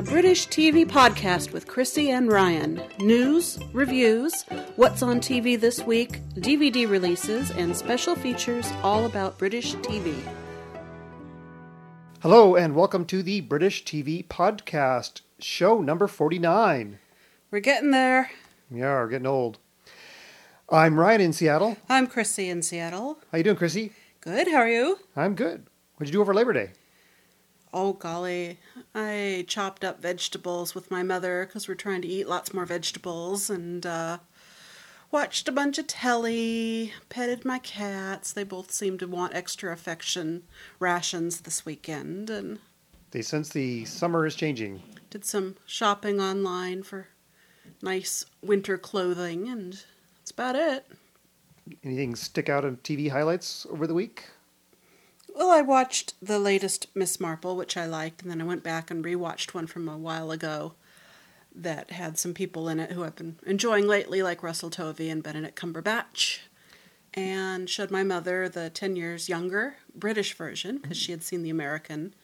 a 0.00 0.02
British 0.02 0.48
TV 0.48 0.86
podcast 0.86 1.52
with 1.52 1.66
Chrissy 1.66 2.08
and 2.08 2.32
Ryan. 2.32 2.80
News, 3.00 3.58
reviews, 3.74 4.44
what's 4.76 5.02
on 5.02 5.20
TV 5.20 5.60
this 5.60 5.82
week, 5.82 6.22
DVD 6.36 6.88
releases, 6.88 7.50
and 7.50 7.76
special 7.76 8.14
features 8.14 8.72
all 8.82 9.04
about 9.04 9.36
British 9.36 9.74
TV. 9.74 10.18
Hello, 12.20 12.56
and 12.56 12.74
welcome 12.74 13.04
to 13.04 13.22
the 13.22 13.42
British 13.42 13.84
TV 13.84 14.26
podcast, 14.26 15.20
show 15.38 15.82
number 15.82 16.06
49. 16.06 16.98
We're 17.50 17.60
getting 17.60 17.90
there. 17.90 18.30
Yeah, 18.70 18.94
we're 18.94 19.08
getting 19.08 19.26
old. 19.26 19.58
I'm 20.70 20.98
Ryan 20.98 21.20
in 21.20 21.32
Seattle. 21.34 21.76
I'm 21.90 22.06
Chrissy 22.06 22.48
in 22.48 22.62
Seattle. 22.62 23.18
How 23.30 23.36
you 23.36 23.44
doing, 23.44 23.56
Chrissy? 23.56 23.92
Good, 24.22 24.48
how 24.48 24.60
are 24.60 24.70
you? 24.70 24.98
I'm 25.14 25.34
good. 25.34 25.66
What'd 25.96 26.08
you 26.08 26.18
do 26.18 26.22
over 26.22 26.32
Labor 26.32 26.54
Day? 26.54 26.70
Oh, 27.72 27.92
golly. 27.92 28.58
I 28.94 29.44
chopped 29.46 29.84
up 29.84 30.02
vegetables 30.02 30.74
with 30.74 30.90
my 30.90 31.02
mother 31.02 31.46
because 31.46 31.68
we're 31.68 31.74
trying 31.74 32.02
to 32.02 32.08
eat 32.08 32.28
lots 32.28 32.52
more 32.52 32.66
vegetables 32.66 33.48
and 33.48 33.86
uh, 33.86 34.18
watched 35.12 35.46
a 35.48 35.52
bunch 35.52 35.78
of 35.78 35.86
telly, 35.86 36.92
petted 37.08 37.44
my 37.44 37.58
cats. 37.60 38.32
They 38.32 38.42
both 38.44 38.72
seem 38.72 38.98
to 38.98 39.06
want 39.06 39.34
extra 39.34 39.72
affection 39.72 40.42
rations 40.80 41.42
this 41.42 41.64
weekend 41.64 42.28
and 42.28 42.58
They 43.12 43.22
sense 43.22 43.50
the 43.50 43.84
summer 43.84 44.26
is 44.26 44.34
changing. 44.34 44.82
did 45.10 45.24
some 45.24 45.56
shopping 45.66 46.20
online 46.20 46.82
for 46.82 47.08
nice 47.82 48.24
winter 48.42 48.78
clothing 48.78 49.48
and 49.48 49.84
that's 50.18 50.32
about 50.32 50.56
it. 50.56 50.86
Anything 51.84 52.16
stick 52.16 52.48
out 52.48 52.64
in 52.64 52.78
TV 52.78 53.08
highlights 53.10 53.64
over 53.70 53.86
the 53.86 53.94
week? 53.94 54.24
Well, 55.34 55.50
I 55.50 55.60
watched 55.60 56.14
the 56.20 56.38
latest 56.38 56.86
Miss 56.94 57.20
Marple, 57.20 57.56
which 57.56 57.76
I 57.76 57.86
liked, 57.86 58.22
and 58.22 58.30
then 58.30 58.40
I 58.40 58.44
went 58.44 58.62
back 58.62 58.90
and 58.90 59.04
rewatched 59.04 59.54
one 59.54 59.66
from 59.66 59.88
a 59.88 59.98
while 59.98 60.30
ago 60.30 60.74
that 61.54 61.90
had 61.90 62.18
some 62.18 62.34
people 62.34 62.68
in 62.68 62.80
it 62.80 62.92
who 62.92 63.04
I've 63.04 63.16
been 63.16 63.36
enjoying 63.46 63.86
lately, 63.86 64.22
like 64.22 64.42
Russell 64.42 64.70
Tovey 64.70 65.10
and 65.10 65.22
Benedict 65.22 65.58
Cumberbatch. 65.58 66.40
And 67.12 67.68
showed 67.68 67.90
my 67.90 68.04
mother 68.04 68.48
the 68.48 68.70
10 68.70 68.94
years 68.94 69.28
younger 69.28 69.76
British 69.94 70.34
version 70.34 70.78
because 70.78 70.96
she 70.96 71.10
had 71.10 71.22
seen 71.22 71.42
the 71.42 71.50
American. 71.50 72.14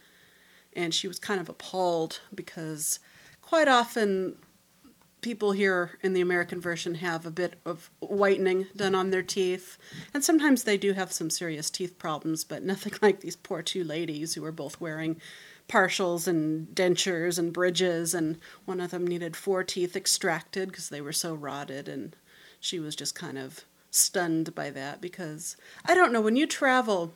And 0.75 0.95
she 0.95 1.08
was 1.08 1.19
kind 1.19 1.41
of 1.41 1.48
appalled 1.48 2.20
because 2.34 3.00
quite 3.42 3.67
often 3.67 4.36
people 5.27 5.50
here 5.50 5.98
in 6.05 6.12
the 6.12 6.20
American 6.20 6.60
version 6.60 6.94
have 6.94 7.27
a 7.27 7.32
bit 7.32 7.58
of 7.64 7.91
whitening 7.98 8.64
done 8.77 8.94
on 8.94 9.10
their 9.10 9.24
teeth. 9.24 9.77
And 10.14 10.22
sometimes 10.22 10.62
they 10.62 10.77
do 10.77 10.92
have 10.92 11.10
some 11.10 11.30
serious 11.30 11.68
teeth 11.68 11.98
problems, 11.98 12.44
but 12.44 12.62
nothing 12.62 12.92
like 13.02 13.22
these 13.22 13.34
poor 13.34 13.60
two 13.60 13.83
ladies 13.83 14.34
who 14.34 14.42
were 14.42 14.52
both 14.52 14.80
wearing 14.80 15.20
partials 15.68 16.28
and 16.28 16.68
dentures 16.68 17.41
and 17.41 17.52
bridges. 17.52 18.14
And 18.14 18.38
one 18.66 18.80
of 18.80 18.92
them 18.92 19.05
needed 19.05 19.34
four 19.34 19.64
teeth 19.64 19.96
extracted 19.96 20.68
because 20.68 20.91
they 20.91 21.00
were 21.00 21.12
so 21.12 21.34
rotted. 21.34 21.88
And 21.88 22.14
she 22.61 22.78
was 22.78 22.94
just 22.94 23.16
kind 23.16 23.36
of 23.36 23.64
stunned 23.90 24.55
by 24.55 24.70
that 24.70 25.00
because 25.00 25.56
I 25.84 25.96
don't 25.96 26.12
know, 26.12 26.20
when 26.20 26.36
you 26.36 26.46
travel 26.46 27.14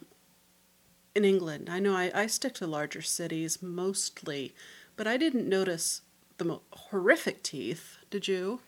in 1.15 1.25
England, 1.25 1.69
I 1.71 1.79
know 1.79 1.95
I, 1.95 2.11
I 2.13 2.27
stick 2.27 2.55
to 2.55 2.67
larger 2.67 3.03
cities 3.03 3.63
mostly, 3.63 4.53
but 4.97 5.07
I 5.07 5.17
didn't 5.17 5.49
notice 5.49 6.03
the 6.39 6.59
horrific 6.73 7.45
teeth. 7.45 7.99
Did 8.11 8.29
you? 8.29 8.61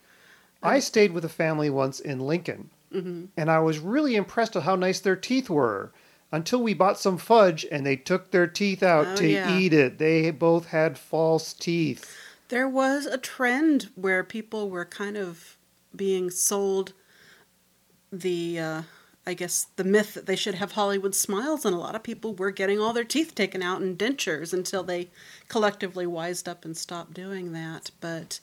I 0.61 0.79
stayed 0.79 1.11
with 1.11 1.25
a 1.25 1.29
family 1.29 1.69
once 1.69 1.99
in 1.99 2.19
Lincoln, 2.21 2.69
and 2.91 3.29
I 3.51 3.59
was 3.59 3.79
really 3.79 4.15
impressed 4.15 4.55
with 4.55 4.63
how 4.63 4.75
nice 4.75 4.99
their 4.99 5.15
teeth 5.17 5.49
were. 5.49 5.91
Until 6.31 6.63
we 6.63 6.73
bought 6.73 6.99
some 6.99 7.19
fudge 7.19 7.63
and 7.71 7.85
they 7.85 7.95
took 7.95 8.31
their 8.31 8.47
teeth 8.47 8.81
out 8.81 9.05
Oh, 9.07 9.15
to 9.17 9.27
yeah. 9.27 9.55
eat 9.55 9.71
it. 9.71 9.99
They 9.99 10.31
both 10.31 10.67
had 10.67 10.97
false 10.97 11.53
teeth. 11.53 12.09
There 12.47 12.67
was 12.67 13.05
a 13.05 13.19
trend 13.19 13.89
where 13.93 14.23
people 14.23 14.69
were 14.71 14.83
kind 14.85 15.15
of 15.15 15.57
being 15.95 16.31
sold 16.31 16.93
the, 18.11 18.59
uh, 18.59 18.81
I 19.27 19.33
guess, 19.35 19.67
the 19.75 19.83
myth 19.83 20.15
that 20.15 20.25
they 20.25 20.35
should 20.35 20.55
have 20.55 20.71
Hollywood 20.71 21.13
smiles, 21.13 21.65
and 21.65 21.75
a 21.75 21.79
lot 21.79 21.93
of 21.95 22.01
people 22.01 22.33
were 22.33 22.49
getting 22.51 22.79
all 22.79 22.93
their 22.93 23.03
teeth 23.03 23.35
taken 23.35 23.61
out 23.61 23.81
in 23.81 23.95
dentures 23.95 24.53
until 24.53 24.81
they 24.83 25.09
collectively 25.49 26.07
wised 26.07 26.49
up 26.49 26.65
and 26.65 26.75
stopped 26.75 27.13
doing 27.13 27.51
that. 27.53 27.91
But 28.01 28.39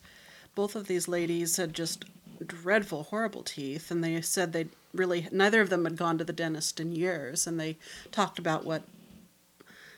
both 0.55 0.75
of 0.75 0.87
these 0.87 1.09
ladies 1.09 1.57
had 1.57 1.75
just 1.75 2.05
dreadful, 2.45 3.05
horrible 3.05 3.43
teeth, 3.43 3.91
and 3.91 4.03
they 4.03 4.21
said 4.21 4.53
they 4.53 4.67
really 4.93 5.29
neither 5.31 5.61
of 5.61 5.71
them 5.71 5.85
had 5.85 5.97
gone 5.97 6.19
to 6.19 6.25
the 6.25 6.33
dentist 6.33 6.81
in 6.81 6.93
years, 6.93 7.47
and 7.47 7.59
they 7.59 7.77
talked 8.11 8.39
about 8.39 8.65
what 8.65 8.83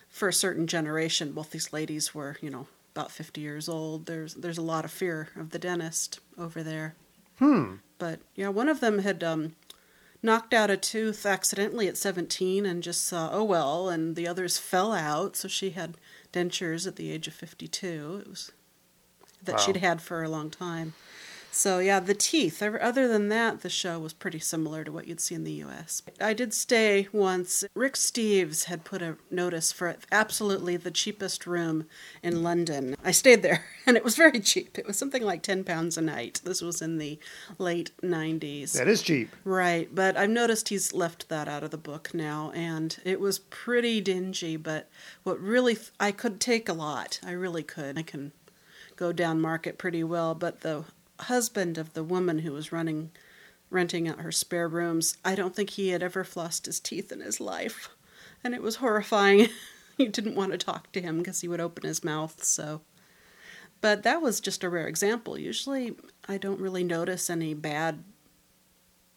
for 0.09 0.29
a 0.29 0.33
certain 0.33 0.67
generation, 0.67 1.33
both 1.33 1.51
these 1.51 1.73
ladies 1.73 2.15
were, 2.15 2.37
you 2.43 2.51
know, 2.51 2.67
about 2.95 3.11
50 3.11 3.41
years 3.41 3.69
old. 3.69 4.07
There's 4.07 4.35
there's 4.35 4.59
a 4.59 4.63
lot 4.63 4.85
of 4.85 4.91
fear 4.91 5.29
of 5.37 5.51
the 5.51 5.59
dentist 5.59 6.21
over 6.39 6.63
there. 6.63 6.95
Hmm. 7.39 7.77
But 7.99 8.21
yeah, 8.34 8.49
one 8.49 8.69
of 8.69 8.81
them 8.81 8.99
had 8.99 9.25
um, 9.25 9.55
knocked 10.23 10.53
out 10.53 10.71
a 10.71 10.77
tooth 10.77 11.25
accidentally 11.25 11.89
at 11.89 11.97
17 11.97 12.67
and 12.67 12.83
just 12.83 13.05
saw, 13.07 13.31
oh 13.33 13.45
well, 13.45 13.89
and 13.89 14.17
the 14.17 14.29
others 14.29 14.59
fell 14.59 14.93
out, 14.93 15.34
so 15.37 15.49
she 15.49 15.71
had 15.71 15.97
dentures 16.33 16.87
at 16.87 16.97
the 16.97 17.11
age 17.11 17.27
of 17.27 17.34
52. 17.34 18.23
It 18.25 18.29
was 18.29 18.53
that 19.44 19.56
Wow. 19.56 19.58
she'd 19.60 19.76
had 19.76 20.00
for 20.03 20.22
a 20.22 20.28
long 20.28 20.50
time. 20.50 20.94
So 21.54 21.80
yeah, 21.80 22.00
the 22.00 22.14
teeth. 22.14 22.62
Other 22.62 23.06
than 23.06 23.28
that, 23.28 23.60
the 23.60 23.69
show 23.69 23.98
was 23.98 24.14
pretty 24.14 24.38
similar 24.38 24.84
to 24.84 24.91
what 24.91 25.06
you'd 25.06 25.20
see 25.20 25.34
in 25.34 25.44
the 25.44 25.53
U.S. 25.53 26.00
I 26.19 26.32
did 26.32 26.54
stay 26.54 27.08
once. 27.12 27.62
Rick 27.75 27.92
Steves 27.92 28.64
had 28.64 28.84
put 28.84 29.03
a 29.03 29.19
notice 29.30 29.70
for 29.70 29.94
absolutely 30.10 30.78
the 30.78 30.91
cheapest 30.91 31.47
room 31.47 31.84
in 32.22 32.42
London. 32.42 32.97
I 33.04 33.10
stayed 33.10 33.42
there, 33.42 33.66
and 33.86 33.98
it 33.98 34.03
was 34.04 34.16
very 34.16 34.41
cheap. 34.41 34.78
It 34.78 34.86
was 34.86 34.97
something 34.97 35.22
like 35.22 35.42
ten 35.42 35.62
pounds 35.62 35.98
a 35.98 36.00
night. 36.00 36.41
This 36.42 36.62
was 36.62 36.80
in 36.80 36.97
the 36.97 37.19
late 37.59 37.91
'90s. 38.03 38.72
That 38.72 38.88
is 38.88 39.03
cheap. 39.03 39.36
Right, 39.44 39.94
but 39.94 40.16
I've 40.16 40.30
noticed 40.30 40.70
he's 40.70 40.94
left 40.94 41.28
that 41.28 41.48
out 41.48 41.62
of 41.62 41.70
the 41.70 41.76
book 41.76 42.14
now, 42.14 42.50
and 42.54 42.97
it 43.04 43.20
was 43.20 43.41
pretty 43.41 44.00
dingy. 44.00 44.56
But 44.56 44.88
what 45.22 45.38
really, 45.38 45.76
I 46.00 46.12
could 46.12 46.41
take 46.41 46.70
a 46.70 46.72
lot. 46.72 47.20
I 47.22 47.32
really 47.32 47.62
could. 47.62 47.98
I 47.98 48.03
can 48.03 48.32
go 48.97 49.12
down 49.12 49.41
market 49.41 49.78
pretty 49.78 50.04
well, 50.04 50.34
but 50.34 50.60
the 50.60 50.84
husband 51.20 51.78
of 51.78 51.94
the 51.94 52.04
woman 52.04 52.41
who 52.41 52.53
was 52.53 52.72
running, 52.72 53.10
renting 53.70 54.08
out 54.08 54.20
her 54.20 54.32
spare 54.32 54.69
rooms, 54.69 55.16
I 55.25 55.34
don't 55.34 55.54
think 55.54 55.70
he 55.70 55.91
had 55.91 56.03
ever 56.03 56.25
flossed 56.25 56.66
his 56.66 56.80
teeth 56.80 57.12
in 57.12 57.20
his 57.20 57.41
life, 57.41 57.88
and 58.42 58.54
it 58.54 58.62
was 58.62 58.76
horrifying. 58.76 59.48
you 59.98 60.08
didn't 60.08 60.34
want 60.34 60.53
to 60.53 60.58
talk 60.58 60.91
to 60.92 61.00
him 61.00 61.19
because 61.19 61.41
he 61.41 61.48
would 61.48 61.60
open 61.60 61.84
his 61.84 62.04
mouth. 62.04 62.44
So, 62.44 62.82
but 63.80 64.03
that 64.03 64.22
was 64.22 64.41
just 64.41 64.64
a 64.64 64.69
rare 64.69 64.88
example. 64.88 65.38
Usually, 65.38 65.94
I 66.28 66.38
don't 66.38 66.60
really 66.60 66.84
notice 66.84 67.28
any 67.30 67.54
bad 67.54 68.04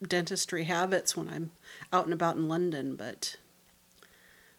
dentistry 0.05 0.65
habits 0.65 1.15
when 1.15 1.29
I'm 1.29 1.51
out 1.93 2.05
and 2.05 2.13
about 2.13 2.35
in 2.35 2.47
London, 2.47 2.95
but 2.95 3.37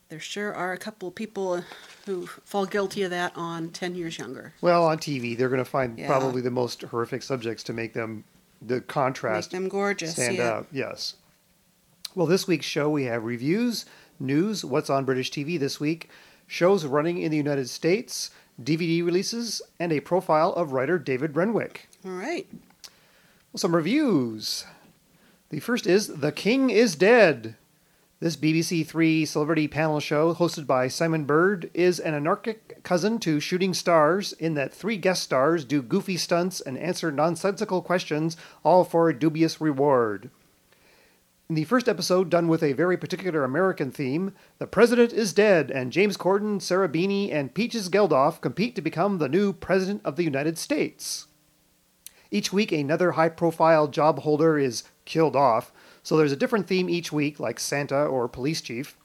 there 0.08 0.20
sure 0.20 0.54
are 0.54 0.72
a 0.72 0.78
couple 0.78 1.08
of 1.08 1.14
people 1.14 1.62
who 2.06 2.26
fall 2.26 2.66
guilty 2.66 3.02
of 3.02 3.10
that 3.10 3.32
on 3.36 3.70
10 3.70 3.94
years 3.94 4.18
younger. 4.18 4.52
Well, 4.60 4.84
on 4.84 4.98
TV, 4.98 5.36
they're 5.36 5.48
going 5.48 5.58
to 5.64 5.70
find 5.70 5.98
Yeah. 5.98 6.06
probably 6.06 6.40
the 6.42 6.50
most 6.50 6.82
horrific 6.82 7.22
subjects 7.22 7.62
to 7.64 7.72
make 7.72 7.92
them 7.92 8.24
the 8.62 8.80
contrast 8.80 9.52
Make 9.52 9.60
them 9.62 9.68
gorgeous. 9.68 10.12
stand 10.12 10.36
yeah. 10.36 10.48
out. 10.48 10.66
Yes. 10.72 11.16
Well, 12.14 12.26
this 12.26 12.46
week's 12.46 12.66
show 12.66 12.88
we 12.88 13.04
have 13.04 13.24
reviews, 13.24 13.84
news, 14.18 14.64
what's 14.64 14.88
on 14.88 15.04
British 15.04 15.30
TV 15.30 15.58
this 15.58 15.78
week, 15.80 16.08
shows 16.46 16.84
running 16.86 17.18
in 17.20 17.30
the 17.30 17.36
United 17.36 17.68
States, 17.68 18.30
DVD 18.62 19.04
releases, 19.04 19.60
and 19.78 19.92
a 19.92 20.00
profile 20.00 20.52
of 20.54 20.72
writer 20.72 20.98
David 20.98 21.36
Renwick. 21.36 21.88
All 22.04 22.12
right. 22.12 22.46
Well, 23.52 23.58
some 23.58 23.74
reviews. 23.74 24.64
The 25.50 25.60
first 25.60 25.86
is 25.86 26.06
The 26.08 26.32
King 26.32 26.70
is 26.70 26.94
Dead. 26.96 27.56
This 28.18 28.34
BBC 28.34 28.86
Three 28.86 29.26
celebrity 29.26 29.68
panel 29.68 30.00
show, 30.00 30.32
hosted 30.32 30.66
by 30.66 30.88
Simon 30.88 31.26
Bird, 31.26 31.70
is 31.74 32.00
an 32.00 32.14
anarchic 32.14 32.82
cousin 32.82 33.18
to 33.18 33.40
Shooting 33.40 33.74
Stars 33.74 34.32
in 34.32 34.54
that 34.54 34.72
three 34.72 34.96
guest 34.96 35.22
stars 35.22 35.66
do 35.66 35.82
goofy 35.82 36.16
stunts 36.16 36.62
and 36.62 36.78
answer 36.78 37.12
nonsensical 37.12 37.82
questions, 37.82 38.38
all 38.64 38.84
for 38.84 39.10
a 39.10 39.18
dubious 39.18 39.60
reward. 39.60 40.30
In 41.50 41.56
the 41.56 41.64
first 41.64 41.90
episode, 41.90 42.30
done 42.30 42.48
with 42.48 42.62
a 42.62 42.72
very 42.72 42.96
particular 42.96 43.44
American 43.44 43.90
theme, 43.90 44.32
the 44.58 44.66
president 44.66 45.12
is 45.12 45.34
dead, 45.34 45.70
and 45.70 45.92
James 45.92 46.16
Corden, 46.16 46.62
Sarah 46.62 46.88
Beeny, 46.88 47.30
and 47.30 47.52
Peaches 47.52 47.90
Geldof 47.90 48.40
compete 48.40 48.74
to 48.76 48.80
become 48.80 49.18
the 49.18 49.28
new 49.28 49.52
president 49.52 50.00
of 50.06 50.16
the 50.16 50.24
United 50.24 50.56
States. 50.56 51.26
Each 52.30 52.50
week, 52.50 52.72
another 52.72 53.12
high 53.12 53.28
profile 53.28 53.88
job 53.88 54.20
holder 54.20 54.58
is 54.58 54.84
killed 55.04 55.36
off, 55.36 55.70
so 56.06 56.16
there's 56.16 56.30
a 56.30 56.36
different 56.36 56.68
theme 56.68 56.88
each 56.88 57.10
week, 57.10 57.40
like 57.40 57.58
Santa 57.58 58.04
or 58.04 58.28
Police 58.28 58.60
Chief. 58.60 58.96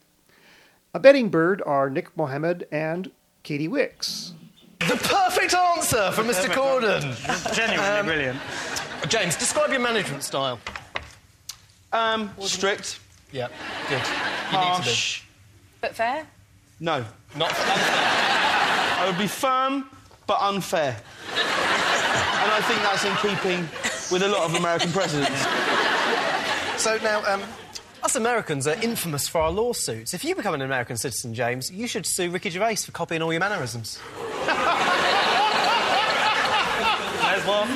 A 0.94 1.00
betting 1.00 1.30
bird 1.30 1.60
are 1.66 1.90
Nick 1.90 2.16
Mohammed 2.16 2.68
and 2.72 3.10
Katy 3.42 3.68
Wix. 3.68 4.34
The 4.82 4.98
perfect 4.98 5.56
answer 5.56 6.12
from 6.12 6.28
Mr. 6.28 6.46
Corden. 6.46 7.02
Genuinely 7.56 8.04
brilliant. 8.04 8.40
James, 9.08 9.36
describe 9.36 9.72
your 9.72 9.80
management 9.80 10.22
style. 10.22 10.60
Um, 11.92 12.30
strict, 12.40 13.00
Yeah, 13.32 13.48
good. 13.90 13.94
You 13.94 13.98
need 13.98 14.04
to 14.04 14.84
harsh. 14.84 15.24
But 15.82 15.96
fair? 15.96 16.28
No, 16.80 17.02
be. 17.02 17.40
Not 17.40 17.52
I 17.52 19.06
would 19.08 19.18
be 19.18 19.26
firm, 19.26 19.90
but 20.28 20.38
unfair. 20.40 20.96
and 21.32 22.52
I 22.52 22.62
think 22.62 22.80
that's 22.84 23.06
in 23.06 23.16
keeping 23.28 23.62
with 24.12 24.22
a 24.22 24.28
lot 24.28 24.44
of 24.48 24.54
American 24.54 24.92
presidents. 24.92 25.48
So 26.82 26.98
now, 27.04 27.24
um, 27.32 27.44
us 28.02 28.16
Americans 28.16 28.66
are 28.66 28.74
infamous 28.82 29.28
for 29.28 29.40
our 29.40 29.52
lawsuits. 29.52 30.16
If 30.16 30.26
you 30.26 30.34
become 30.34 30.56
an 30.56 30.64
American 30.64 30.98
citizen, 30.98 31.36
James, 31.36 31.70
you 31.70 31.86
should 31.86 32.08
sue 32.08 32.32
Ricky 32.32 32.50
Gervais 32.50 32.78
for 32.78 32.92
copying 32.92 33.22
all 33.22 33.32
your 33.32 33.40
mannerisms. 33.40 34.00
There's 34.00 34.56
one. 37.46 37.70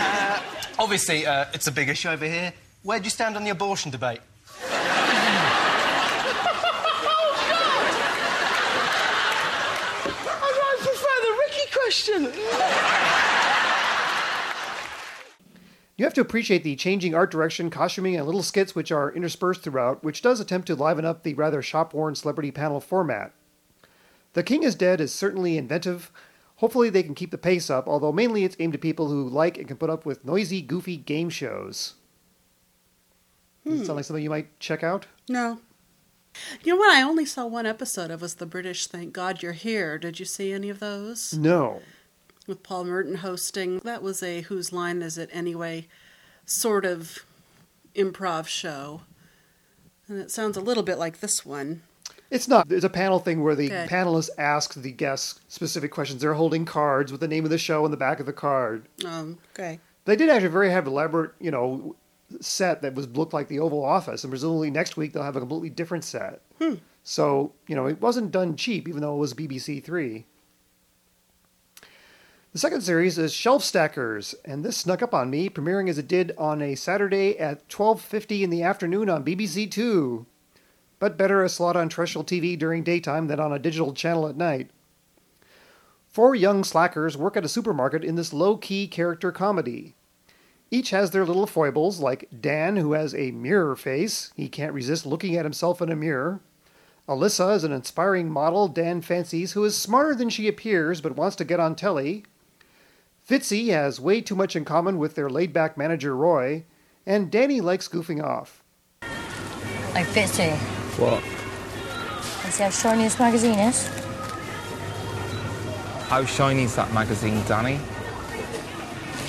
Uh, 0.00 0.40
obviously, 0.80 1.26
uh, 1.26 1.44
it's 1.54 1.68
a 1.68 1.72
big 1.72 1.88
issue 1.88 2.08
over 2.08 2.26
here. 2.26 2.52
Where 2.82 2.98
do 2.98 3.04
you 3.04 3.10
stand 3.10 3.36
on 3.36 3.44
the 3.44 3.50
abortion 3.50 3.92
debate? 3.92 4.18
Oh, 4.64 4.64
God! 10.24 10.42
I'd 10.42 10.78
prefer 10.80 11.16
the 11.22 11.34
Ricky 11.46 11.70
question. 11.72 12.32
You 15.98 16.04
have 16.04 16.14
to 16.14 16.20
appreciate 16.20 16.62
the 16.62 16.76
changing 16.76 17.12
art 17.12 17.28
direction, 17.30 17.70
costuming, 17.70 18.16
and 18.16 18.24
little 18.24 18.44
skits 18.44 18.72
which 18.72 18.92
are 18.92 19.12
interspersed 19.12 19.62
throughout, 19.62 20.04
which 20.04 20.22
does 20.22 20.38
attempt 20.38 20.68
to 20.68 20.76
liven 20.76 21.04
up 21.04 21.24
the 21.24 21.34
rather 21.34 21.60
shop 21.60 21.92
worn 21.92 22.14
celebrity 22.14 22.52
panel 22.52 22.80
format. 22.80 23.32
The 24.34 24.44
King 24.44 24.62
is 24.62 24.76
Dead 24.76 25.00
is 25.00 25.12
certainly 25.12 25.58
inventive. 25.58 26.12
Hopefully, 26.56 26.88
they 26.88 27.02
can 27.02 27.16
keep 27.16 27.32
the 27.32 27.38
pace 27.38 27.68
up, 27.68 27.88
although 27.88 28.12
mainly 28.12 28.44
it's 28.44 28.56
aimed 28.60 28.76
at 28.76 28.80
people 28.80 29.08
who 29.08 29.28
like 29.28 29.58
and 29.58 29.66
can 29.66 29.76
put 29.76 29.90
up 29.90 30.06
with 30.06 30.24
noisy, 30.24 30.62
goofy 30.62 30.96
game 30.96 31.30
shows. 31.30 31.94
Does 33.66 33.80
it 33.80 33.86
sound 33.86 33.96
like 33.96 34.04
something 34.04 34.22
you 34.22 34.30
might 34.30 34.58
check 34.60 34.84
out? 34.84 35.06
No. 35.28 35.58
You 36.62 36.74
know 36.74 36.78
what 36.78 36.96
I 36.96 37.02
only 37.02 37.24
saw 37.24 37.44
one 37.46 37.66
episode 37.66 38.12
of 38.12 38.22
was 38.22 38.36
the 38.36 38.46
British 38.46 38.86
Thank 38.86 39.12
God 39.12 39.42
You're 39.42 39.52
Here. 39.52 39.98
Did 39.98 40.20
you 40.20 40.24
see 40.24 40.52
any 40.52 40.70
of 40.70 40.78
those? 40.78 41.34
No. 41.34 41.82
With 42.48 42.62
Paul 42.62 42.84
Merton 42.84 43.16
hosting. 43.16 43.78
That 43.80 44.02
was 44.02 44.22
a 44.22 44.40
Whose 44.40 44.72
Line 44.72 45.02
Is 45.02 45.18
It 45.18 45.28
Anyway 45.32 45.86
sort 46.46 46.86
of 46.86 47.18
improv 47.94 48.46
show. 48.46 49.02
And 50.08 50.18
it 50.18 50.30
sounds 50.30 50.56
a 50.56 50.62
little 50.62 50.82
bit 50.82 50.98
like 50.98 51.20
this 51.20 51.44
one. 51.44 51.82
It's 52.30 52.48
not. 52.48 52.72
It's 52.72 52.84
a 52.84 52.90
panel 52.90 53.18
thing 53.18 53.42
where 53.42 53.54
the 53.54 53.66
Okay. 53.66 53.86
panelists 53.86 54.30
ask 54.38 54.72
the 54.74 54.90
guests 54.90 55.40
specific 55.48 55.90
questions. 55.90 56.22
They're 56.22 56.34
holding 56.34 56.64
cards 56.64 57.12
with 57.12 57.20
the 57.20 57.28
name 57.28 57.44
of 57.44 57.50
the 57.50 57.58
show 57.58 57.84
on 57.84 57.90
the 57.90 57.98
back 57.98 58.18
of 58.18 58.24
the 58.24 58.32
card. 58.32 58.86
Um, 59.04 59.38
okay. 59.54 59.78
They 60.06 60.16
did 60.16 60.30
actually 60.30 60.48
very 60.48 60.70
have 60.70 60.86
elaborate, 60.86 61.32
you 61.38 61.50
know, 61.50 61.96
set 62.40 62.80
that 62.80 62.94
was 62.94 63.08
looked 63.08 63.34
like 63.34 63.48
the 63.48 63.58
Oval 63.60 63.84
Office, 63.84 64.24
and 64.24 64.30
presumably 64.30 64.70
next 64.70 64.96
week 64.96 65.12
they'll 65.12 65.22
have 65.22 65.36
a 65.36 65.40
completely 65.40 65.68
different 65.70 66.04
set. 66.04 66.40
Hmm. 66.58 66.76
So 67.04 67.52
you 67.66 67.76
know, 67.76 67.86
it 67.86 68.00
wasn't 68.00 68.30
done 68.30 68.56
cheap, 68.56 68.88
even 68.88 69.02
though 69.02 69.14
it 69.14 69.18
was 69.18 69.34
BBC 69.34 69.84
Three. 69.84 70.24
The 72.58 72.62
second 72.62 72.80
series 72.80 73.18
is 73.18 73.32
Shelf 73.32 73.62
Stackers, 73.62 74.34
and 74.44 74.64
this 74.64 74.78
snuck 74.78 75.00
up 75.00 75.14
on 75.14 75.30
me, 75.30 75.48
premiering 75.48 75.88
as 75.88 75.96
it 75.96 76.08
did 76.08 76.34
on 76.36 76.60
a 76.60 76.74
Saturday 76.74 77.38
at 77.38 77.68
12:50 77.68 78.42
in 78.42 78.50
the 78.50 78.64
afternoon 78.64 79.08
on 79.08 79.22
BBC 79.22 79.70
Two. 79.70 80.26
But 80.98 81.16
better 81.16 81.44
a 81.44 81.48
slot 81.48 81.76
on 81.76 81.88
terrestrial 81.88 82.24
TV 82.24 82.58
during 82.58 82.82
daytime 82.82 83.28
than 83.28 83.38
on 83.38 83.52
a 83.52 83.60
digital 83.60 83.92
channel 83.92 84.26
at 84.26 84.36
night. 84.36 84.70
Four 86.08 86.34
young 86.34 86.64
slackers 86.64 87.16
work 87.16 87.36
at 87.36 87.44
a 87.44 87.48
supermarket 87.48 88.02
in 88.02 88.16
this 88.16 88.32
low 88.32 88.56
key 88.56 88.88
character 88.88 89.30
comedy. 89.30 89.94
Each 90.68 90.90
has 90.90 91.12
their 91.12 91.24
little 91.24 91.46
foibles, 91.46 92.00
like 92.00 92.28
Dan, 92.40 92.74
who 92.74 92.94
has 92.94 93.14
a 93.14 93.30
mirror 93.30 93.76
face. 93.76 94.32
He 94.34 94.48
can't 94.48 94.74
resist 94.74 95.06
looking 95.06 95.36
at 95.36 95.44
himself 95.44 95.80
in 95.80 95.92
a 95.92 95.94
mirror. 95.94 96.40
Alyssa 97.08 97.54
is 97.54 97.62
an 97.62 97.70
inspiring 97.70 98.28
model 98.28 98.66
Dan 98.66 99.00
fancies 99.00 99.52
who 99.52 99.64
is 99.64 99.76
smarter 99.76 100.16
than 100.16 100.28
she 100.28 100.48
appears 100.48 101.00
but 101.00 101.14
wants 101.14 101.36
to 101.36 101.44
get 101.44 101.60
on 101.60 101.76
telly. 101.76 102.24
Fitzy 103.28 103.68
has 103.68 104.00
way 104.00 104.22
too 104.22 104.34
much 104.34 104.56
in 104.56 104.64
common 104.64 104.96
with 104.96 105.14
their 105.14 105.28
laid 105.28 105.52
back 105.52 105.76
manager 105.76 106.16
Roy. 106.16 106.64
And 107.04 107.30
Danny 107.30 107.60
likes 107.60 107.86
goofing 107.86 108.24
off. 108.24 108.64
Hey, 109.02 110.04
Fitzy. 110.04 110.56
What? 110.98 111.22
And 112.44 112.54
see 112.54 112.62
how 112.62 112.70
shiny 112.70 113.02
this 113.02 113.18
magazine 113.18 113.58
is? 113.58 113.86
How 116.08 116.24
shiny 116.24 116.62
is 116.62 116.74
that 116.76 116.90
magazine, 116.94 117.42
Danny? 117.46 117.78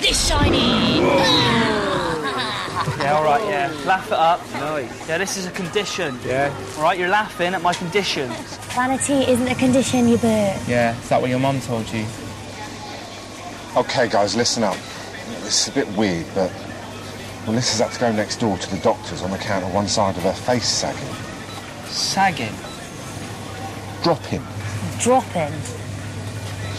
This 0.00 0.28
shiny! 0.28 1.00
Yeah, 2.98 3.14
all 3.14 3.24
right, 3.24 3.42
yeah. 3.48 3.72
Laugh 3.86 4.06
it 4.08 4.12
up. 4.12 4.40
Nice. 4.54 5.08
Yeah, 5.08 5.18
this 5.18 5.36
is 5.36 5.46
a 5.46 5.50
condition. 5.50 6.18
Yeah? 6.24 6.54
All 6.76 6.82
right, 6.82 6.98
you're 6.98 7.08
laughing 7.08 7.54
at 7.54 7.62
my 7.62 7.72
conditions. 7.74 8.56
Vanity 8.74 9.30
isn't 9.30 9.48
a 9.48 9.54
condition, 9.54 10.08
you 10.08 10.16
bird. 10.16 10.58
Yeah. 10.66 10.98
Is 10.98 11.08
that 11.08 11.20
what 11.20 11.30
your 11.30 11.38
mum 11.38 11.60
told 11.60 11.90
you? 11.92 12.04
Okay, 13.76 14.08
guys, 14.08 14.34
listen 14.34 14.64
up. 14.64 14.74
This 15.44 15.68
is 15.68 15.68
a 15.68 15.72
bit 15.72 15.88
weird, 15.96 16.26
but 16.34 16.50
Melissa's 17.46 17.78
had 17.78 17.92
to 17.92 18.00
go 18.00 18.10
next 18.10 18.40
door 18.40 18.58
to 18.58 18.70
the 18.70 18.78
doctors 18.78 19.22
on 19.22 19.30
account 19.32 19.64
of 19.64 19.72
one 19.72 19.86
side 19.86 20.16
of 20.16 20.24
her 20.24 20.32
face 20.32 20.66
sagging. 20.68 21.14
Sagging. 21.86 22.52
Dropping. 24.02 24.42
Dropping. 24.98 25.52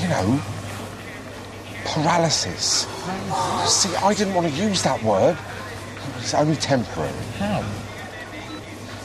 You 0.01 0.09
know, 0.09 0.41
paralysis. 1.85 2.85
See, 3.71 3.95
I 3.95 4.13
didn't 4.13 4.33
want 4.33 4.53
to 4.53 4.61
use 4.61 4.83
that 4.83 5.01
word. 5.01 5.37
It's 6.17 6.33
only 6.33 6.57
temporary. 6.57 7.13
How? 7.37 7.63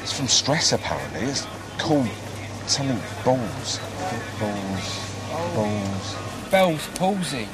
It's 0.02 0.12
from 0.12 0.26
stress, 0.26 0.72
apparently. 0.72 1.20
It's 1.20 1.46
called 1.78 2.08
something 2.66 3.00
balls. 3.24 3.78
Balls. 4.40 5.00
Oh. 5.30 5.52
Balls. 5.54 6.50
Bell's 6.50 6.88
palsy. 6.98 7.46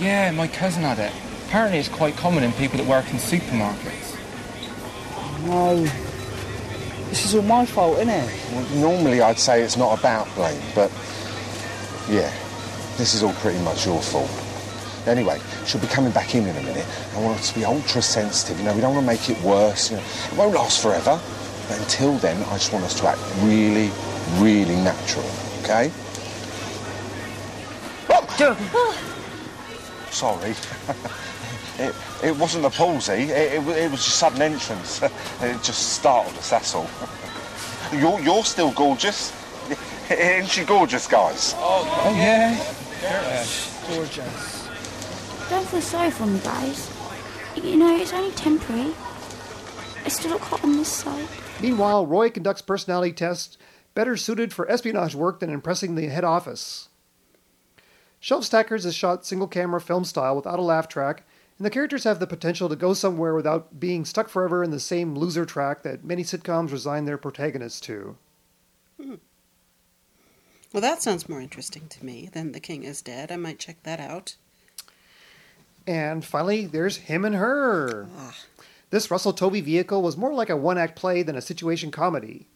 Yeah, 0.00 0.30
my 0.30 0.46
cousin 0.46 0.82
had 0.82 0.98
it. 0.98 1.12
Apparently 1.46 1.78
it's 1.78 1.88
quite 1.88 2.16
common 2.16 2.44
in 2.44 2.52
people 2.52 2.78
that 2.78 2.86
work 2.86 3.08
in 3.10 3.16
supermarkets. 3.16 4.16
No. 5.46 5.82
This 7.08 7.24
is 7.24 7.34
all 7.34 7.42
my 7.42 7.64
fault, 7.66 7.98
isn't 7.98 8.10
it? 8.10 8.30
Well, 8.52 8.68
normally 8.76 9.22
I'd 9.22 9.38
say 9.38 9.62
it's 9.62 9.76
not 9.76 9.98
about 9.98 10.32
blame, 10.34 10.60
but 10.74 10.90
yeah, 12.08 12.30
this 12.96 13.14
is 13.14 13.22
all 13.22 13.32
pretty 13.34 13.58
much 13.64 13.86
your 13.86 14.00
fault. 14.02 14.30
Anyway, 15.06 15.40
she'll 15.64 15.80
be 15.80 15.86
coming 15.86 16.12
back 16.12 16.34
in 16.34 16.46
in 16.46 16.54
a 16.54 16.62
minute. 16.62 16.86
I 17.16 17.20
want 17.20 17.38
her 17.38 17.44
to 17.44 17.54
be 17.54 17.64
ultra 17.64 18.02
sensitive. 18.02 18.58
You 18.58 18.66
know, 18.66 18.74
we 18.74 18.82
don't 18.82 18.94
want 18.94 19.04
to 19.04 19.12
make 19.12 19.30
it 19.30 19.42
worse. 19.42 19.90
You 19.90 19.96
know, 19.96 20.02
it 20.30 20.36
won't 20.36 20.54
last 20.54 20.82
forever. 20.82 21.18
But 21.66 21.78
until 21.80 22.18
then, 22.18 22.36
I 22.44 22.52
just 22.52 22.72
want 22.72 22.84
us 22.84 22.98
to 23.00 23.08
act 23.08 23.20
really, 23.40 23.90
really 24.38 24.76
natural. 24.76 25.24
Okay? 25.62 25.90
Oh. 28.10 29.14
Sorry. 30.18 30.50
it, 31.78 31.94
it 32.24 32.36
wasn't 32.36 32.64
a 32.64 32.70
palsy. 32.70 33.12
It, 33.12 33.52
it, 33.54 33.68
it 33.68 33.88
was 33.88 34.04
just 34.04 34.16
sudden 34.16 34.42
entrance. 34.42 35.00
it 35.40 35.62
just 35.62 35.92
startled 35.92 36.36
us. 36.36 36.50
That's 36.50 36.74
all. 36.74 36.90
You're, 37.92 38.18
you're 38.20 38.44
still 38.44 38.72
gorgeous. 38.72 39.32
Isn't 40.10 40.48
she 40.48 40.64
gorgeous, 40.64 41.06
guys? 41.06 41.54
Oh, 41.56 42.02
oh 42.04 42.16
yeah? 42.16 42.56
Gorgeous. 43.86 44.68
Don't 45.48 45.66
feel 45.68 45.80
sorry 45.80 46.10
for 46.10 46.26
me, 46.26 46.40
guys. 46.40 46.90
You 47.54 47.76
know, 47.76 47.96
it's 47.96 48.12
only 48.12 48.32
temporary. 48.32 48.92
I 50.04 50.08
still 50.08 50.32
look 50.32 50.42
hot 50.42 50.64
on 50.64 50.72
this 50.72 50.88
side. 50.88 51.28
Meanwhile, 51.60 52.06
Roy 52.06 52.28
conducts 52.28 52.60
personality 52.60 53.12
tests 53.12 53.56
better 53.94 54.16
suited 54.16 54.52
for 54.52 54.68
espionage 54.68 55.14
work 55.14 55.38
than 55.38 55.50
impressing 55.50 55.94
the 55.94 56.08
head 56.08 56.24
office. 56.24 56.88
Shelf 58.20 58.44
Stackers 58.44 58.84
is 58.84 58.94
shot 58.94 59.24
single 59.24 59.48
camera 59.48 59.80
film 59.80 60.04
style 60.04 60.34
without 60.34 60.58
a 60.58 60.62
laugh 60.62 60.88
track, 60.88 61.22
and 61.58 61.66
the 61.66 61.70
characters 61.70 62.04
have 62.04 62.20
the 62.20 62.26
potential 62.26 62.68
to 62.68 62.76
go 62.76 62.94
somewhere 62.94 63.34
without 63.34 63.80
being 63.80 64.04
stuck 64.04 64.28
forever 64.28 64.62
in 64.62 64.70
the 64.70 64.80
same 64.80 65.16
loser 65.16 65.44
track 65.44 65.82
that 65.82 66.04
many 66.04 66.22
sitcoms 66.22 66.72
resign 66.72 67.04
their 67.04 67.18
protagonists 67.18 67.80
to. 67.80 68.16
Well, 68.98 70.82
that 70.82 71.02
sounds 71.02 71.28
more 71.28 71.40
interesting 71.40 71.88
to 71.88 72.04
me 72.04 72.28
than 72.32 72.52
The 72.52 72.60
King 72.60 72.84
is 72.84 73.00
Dead. 73.00 73.32
I 73.32 73.36
might 73.36 73.58
check 73.58 73.82
that 73.84 74.00
out. 74.00 74.36
And 75.86 76.24
finally, 76.24 76.66
there's 76.66 76.98
Him 76.98 77.24
and 77.24 77.36
Her. 77.36 78.08
Ah. 78.16 78.36
This 78.90 79.10
Russell 79.10 79.32
Tovey 79.32 79.62
vehicle 79.62 80.02
was 80.02 80.16
more 80.16 80.34
like 80.34 80.50
a 80.50 80.56
one 80.56 80.78
act 80.78 80.96
play 80.96 81.22
than 81.22 81.36
a 81.36 81.42
situation 81.42 81.90
comedy. 81.90 82.46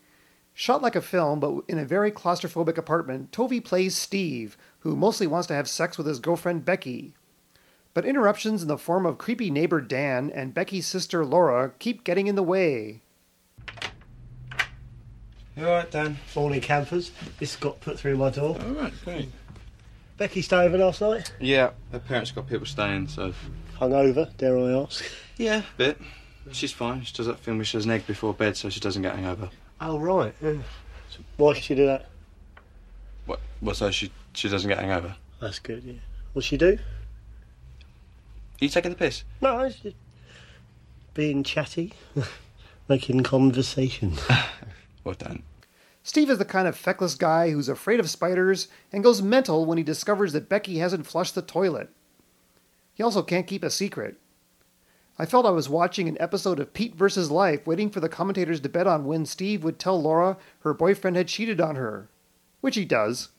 Shot 0.55 0.83
like 0.83 0.97
a 0.97 1.01
film, 1.01 1.41
but 1.41 1.63
in 1.69 1.79
a 1.79 1.85
very 1.85 2.11
claustrophobic 2.11 2.77
apartment, 2.77 3.33
Tovey 3.33 3.61
plays 3.61 3.97
Steve, 3.97 4.57
who 4.83 4.97
mostly 4.97 5.27
wants 5.27 5.47
to 5.49 5.55
have 5.55 5.69
sex 5.69 5.97
with 5.97 6.07
his 6.07 6.19
girlfriend 6.19 6.65
Becky. 6.65 7.15
But 7.95 8.05
interruptions 8.05 8.63
in 8.63 8.69
the 8.69 8.79
form 8.79 9.07
of 9.07 9.19
creepy 9.19 9.51
neighbor 9.51 9.81
Dan 9.81 10.31
and 10.31 10.55
Becky's 10.55 10.87
sister 10.87 11.25
Laura 11.25 11.73
keep 11.79 12.05
getting 12.05 12.27
in 12.27 12.35
the 12.35 12.43
way. 12.43 13.01
You 15.57 15.67
alright, 15.67 15.91
Dan? 15.91 16.19
Morning, 16.35 16.61
campers. 16.61 17.13
This 17.39 17.57
got 17.57 17.81
put 17.81 17.99
through 17.99 18.17
my 18.17 18.31
door. 18.31 18.57
All 18.61 18.71
right, 18.73 18.93
great. 19.05 19.29
Becky 20.17 20.41
stayed 20.41 20.67
over 20.67 20.79
last 20.79 21.01
night. 21.01 21.33
Yeah, 21.41 21.71
her 21.91 21.99
parents 21.99 22.31
got 22.31 22.49
people 22.49 22.67
staying, 22.67 23.09
so 23.09 23.35
Hungover, 23.79 24.35
dare 24.37 24.57
I 24.59 24.83
ask? 24.83 25.05
yeah, 25.37 25.59
a 25.59 25.77
bit. 25.77 25.99
She's 26.53 26.73
fine. 26.73 27.03
She 27.03 27.15
does 27.15 27.27
that 27.27 27.39
thing 27.41 27.57
where 27.57 27.65
she 27.65 27.77
does 27.77 27.85
an 27.85 27.91
egg 27.93 28.07
before 28.07 28.33
bed, 28.35 28.57
so 28.57 28.69
she 28.69 28.81
doesn't 28.81 29.03
get 29.03 29.15
hungover. 29.15 29.51
Oh, 29.81 29.99
right. 29.99 30.35
Yeah. 30.43 30.55
Why 31.37 31.53
should 31.55 31.65
she 31.65 31.75
do 31.75 31.87
that? 31.87 32.09
What? 33.27 33.41
What? 33.61 33.77
So 33.77 33.91
she 33.91 34.11
she 34.35 34.49
doesn't 34.49 34.69
get 34.69 34.79
hangover? 34.79 35.17
That's 35.41 35.59
good, 35.59 35.83
yeah. 35.85 35.95
What's 36.33 36.47
she 36.47 36.57
do? 36.57 36.79
Are 38.61 38.65
you 38.65 38.69
taking 38.69 38.91
the 38.91 38.97
piss? 38.97 39.25
No, 39.41 39.61
it's 39.61 39.77
just 39.81 39.97
being 41.15 41.43
chatty, 41.43 41.93
making 42.89 43.23
conversation. 43.23 44.15
Well 45.05 45.17
done. 45.17 45.43
Steve 46.05 46.31
is 46.31 46.39
the 46.39 46.45
kind 46.45 46.69
of 46.69 46.77
feckless 46.77 47.17
guy 47.17 47.51
who's 47.51 47.69
afraid 47.69 47.99
of 47.99 48.09
spiders 48.09 48.69
and 48.93 49.03
goes 49.03 49.21
mental 49.21 49.65
when 49.65 49.79
he 49.79 49.83
discovers 49.85 50.33
that 50.33 50.49
Becky 50.49 50.79
hasn't 50.79 51.09
flushed 51.09 51.35
the 51.35 51.43
toilet. 51.43 51.91
He 52.95 53.03
also 53.03 53.23
can't 53.23 53.47
keep 53.47 53.65
a 53.65 53.71
secret. 53.71 54.19
I 55.19 55.27
felt 55.27 55.47
I 55.47 55.51
was 55.51 55.69
watching 55.69 56.09
an 56.09 56.17
episode 56.21 56.59
of 56.59 56.73
Pete 56.73 56.95
vs. 56.95 57.31
Life, 57.31 57.67
waiting 57.67 57.91
for 57.91 58.01
the 58.01 58.09
commentators 58.09 58.61
to 58.61 58.69
bet 58.69 58.87
on 58.87 59.05
when 59.05 59.27
Steve 59.27 59.63
would 59.65 59.79
tell 59.79 60.01
Laura 60.01 60.37
her 60.61 60.73
boyfriend 60.73 61.17
had 61.17 61.29
cheated 61.29 61.61
on 61.61 61.77
her, 61.77 62.09
which 62.61 62.77
he 62.77 62.85
does. 62.85 63.31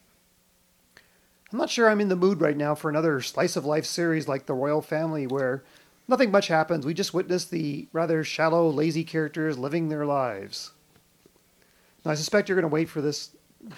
I'm 1.54 1.60
not 1.60 1.70
sure 1.70 1.88
I'm 1.88 2.02
in 2.02 2.10
the 2.10 2.16
mood 2.16 2.42
right 2.42 2.58
now 2.58 2.74
for 2.74 2.90
another 2.90 3.22
slice 3.22 3.56
of 3.56 3.64
life 3.64 3.86
series 3.86 4.28
like 4.28 4.48
The 4.48 4.56
Royal 4.56 4.82
Family, 4.82 5.28
where 5.28 5.64
nothing 6.08 6.32
much 6.32 6.48
happens. 6.48 6.84
We 6.84 6.96
just 6.96 7.14
witness 7.14 7.46
the 7.46 7.88
rather 7.94 8.24
shallow, 8.24 8.68
lazy 8.70 9.04
characters 9.04 9.56
living 9.56 9.88
their 9.90 10.04
lives. 10.04 10.72
Now, 12.04 12.10
I 12.12 12.16
suspect 12.16 12.50
you're 12.50 12.56
going 12.56 12.64
to 12.70 12.74
wait 12.74 12.90
for 12.90 13.02
this 13.02 13.30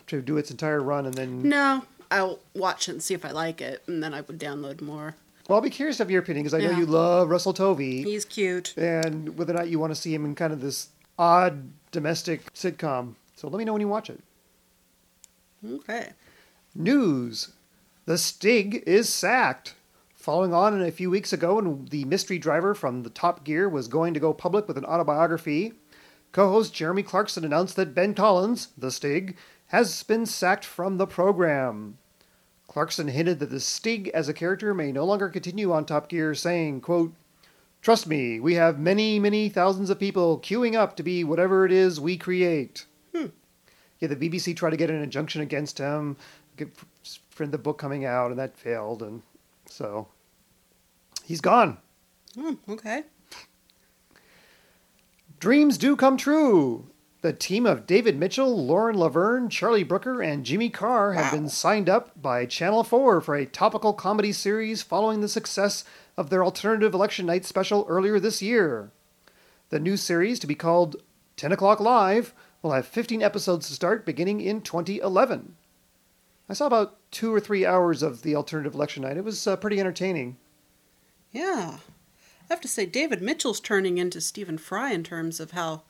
to 0.07 0.21
do 0.21 0.37
its 0.37 0.51
entire 0.51 0.81
run 0.81 1.05
and 1.05 1.13
then. 1.15 1.43
No, 1.43 1.83
I'll 2.09 2.39
watch 2.55 2.87
it 2.87 2.93
and 2.93 3.03
see 3.03 3.13
if 3.13 3.25
I 3.25 3.31
like 3.31 3.59
it, 3.59 3.83
and 3.87 4.01
then 4.01 4.13
I 4.13 4.21
would 4.21 4.39
download 4.39 4.81
more. 4.81 5.15
Well, 5.49 5.57
I'll 5.57 5.61
be 5.61 5.69
curious 5.69 5.99
of 5.99 6.09
your 6.09 6.21
opinion 6.21 6.45
because 6.45 6.53
I 6.57 6.65
know 6.65 6.71
Yeah. 6.71 6.79
you 6.79 6.85
love 6.85 7.29
Russell 7.29 7.53
Tovey. 7.53 8.03
He's 8.03 8.23
cute. 8.23 8.73
And 8.77 9.37
whether 9.37 9.53
or 9.53 9.57
not 9.57 9.67
you 9.67 9.79
want 9.79 9.93
to 9.93 9.99
see 9.99 10.13
him 10.15 10.23
in 10.23 10.33
kind 10.33 10.53
of 10.53 10.61
this 10.61 10.87
odd 11.19 11.71
domestic 11.91 12.53
sitcom. 12.53 13.15
So 13.35 13.49
let 13.49 13.59
me 13.59 13.65
know 13.65 13.73
when 13.73 13.81
you 13.81 13.89
watch 13.89 14.09
it. 14.09 14.21
Okay. 15.69 16.11
News 16.73 17.51
The 18.05 18.19
Stig 18.19 18.83
is 18.85 19.09
sacked. 19.09 19.73
Following 20.13 20.53
on 20.53 20.79
a 20.79 20.91
few 20.91 21.09
weeks 21.09 21.33
ago, 21.33 21.55
when 21.55 21.85
the 21.85 22.05
mystery 22.05 22.37
driver 22.37 22.75
from 22.75 23.01
the 23.01 23.09
Top 23.09 23.43
Gear 23.43 23.67
was 23.67 23.87
going 23.87 24.13
to 24.13 24.19
go 24.19 24.31
public 24.31 24.67
with 24.67 24.77
an 24.77 24.85
autobiography, 24.85 25.73
co 26.31 26.51
host 26.51 26.71
Jeremy 26.71 27.01
Clarkson 27.01 27.43
announced 27.43 27.75
that 27.77 27.95
Ben 27.95 28.13
Collins, 28.13 28.67
the 28.77 28.91
Stig, 28.91 29.35
has 29.67 30.03
been 30.03 30.27
sacked 30.27 30.63
from 30.63 30.97
the 30.97 31.07
program. 31.07 31.97
Clarkson 32.67 33.07
hinted 33.07 33.39
that 33.39 33.49
the 33.49 33.59
Stig 33.59 34.09
as 34.09 34.29
a 34.29 34.35
character 34.35 34.75
may 34.75 34.91
no 34.91 35.03
longer 35.03 35.27
continue 35.27 35.71
on 35.71 35.83
Top 35.83 36.07
Gear, 36.07 36.35
saying, 36.35 36.81
quote, 36.81 37.11
Trust 37.81 38.05
me, 38.05 38.39
we 38.39 38.53
have 38.53 38.77
many, 38.77 39.17
many 39.17 39.49
thousands 39.49 39.89
of 39.89 39.99
people 39.99 40.39
queuing 40.39 40.75
up 40.75 40.95
to 40.97 41.03
be 41.03 41.23
whatever 41.23 41.65
it 41.65 41.71
is 41.71 41.99
we 41.99 42.17
create. 42.17 42.85
Hmm. 43.15 43.27
Yeah, 43.99 44.09
the 44.09 44.15
BBC 44.15 44.55
tried 44.55 44.71
to 44.71 44.77
get 44.77 44.91
an 44.91 45.01
injunction 45.01 45.41
against 45.41 45.79
him 45.79 46.17
for 47.35 47.45
the 47.45 47.57
book 47.57 47.77
coming 47.77 48.05
out, 48.05 48.31
and 48.31 48.39
that 48.39 48.57
failed, 48.57 49.03
and 49.03 49.21
so 49.65 50.07
he's 51.23 51.41
gone. 51.41 51.77
Hmm, 52.33 52.53
okay. 52.67 53.03
Dreams 55.39 55.77
do 55.77 55.97
come 55.97 56.15
true. 56.15 56.87
The 57.21 57.33
team 57.33 57.65
of 57.65 57.85
David 57.85 58.17
Mitchell, 58.17 58.65
Lauren 58.65 58.97
Laverne, 58.97 59.49
Charlie 59.49 59.83
Brooker, 59.83 60.21
and 60.21 60.45
Jimmy 60.45 60.69
Carr 60.69 61.13
have 61.13 61.31
been 61.31 61.49
signed 61.49 61.89
up 61.89 62.21
by 62.21 62.45
Channel 62.45 62.83
4 62.83 63.19
for 63.19 63.35
a 63.35 63.45
topical 63.45 63.93
comedy 63.93 64.31
series 64.31 64.81
following 64.81 65.19
the 65.19 65.27
success 65.27 65.83
of 66.15 66.29
their 66.29 66.43
alternative 66.43 66.93
election 66.93 67.25
night 67.25 67.43
special 67.43 67.85
earlier 67.89 68.19
this 68.19 68.41
year. 68.41 68.91
The 69.71 69.79
new 69.79 69.97
series, 69.97 70.39
to 70.39 70.47
be 70.47 70.55
called 70.55 70.97
10 71.35 71.51
O'Clock 71.51 71.79
Live, 71.79 72.33
will 72.61 72.71
have 72.71 72.87
15 72.87 73.21
episodes 73.21 73.67
to 73.67 73.73
start 73.73 74.05
beginning 74.05 74.39
in 74.39 74.61
2011. 74.61 75.55
I 76.47 76.53
saw 76.53 76.67
about 76.67 76.97
two 77.11 77.33
or 77.33 77.39
three 77.39 77.65
hours 77.65 78.03
of 78.03 78.21
the 78.21 78.35
alternative 78.35 78.75
election 78.75 79.03
night. 79.03 79.17
It 79.17 79.23
was 79.23 79.47
uh, 79.47 79.55
pretty 79.55 79.79
entertaining. 79.79 80.37
Yeah. 81.31 81.77
I 81.79 82.53
have 82.53 82.61
to 82.61 82.67
say, 82.67 82.85
David 82.85 83.21
Mitchell's 83.21 83.59
turning 83.59 83.97
into 83.97 84.21
Stephen 84.21 84.57
Fry 84.57 84.91
in 84.91 85.03
terms 85.03 85.39
of 85.39 85.51
how 85.51 85.81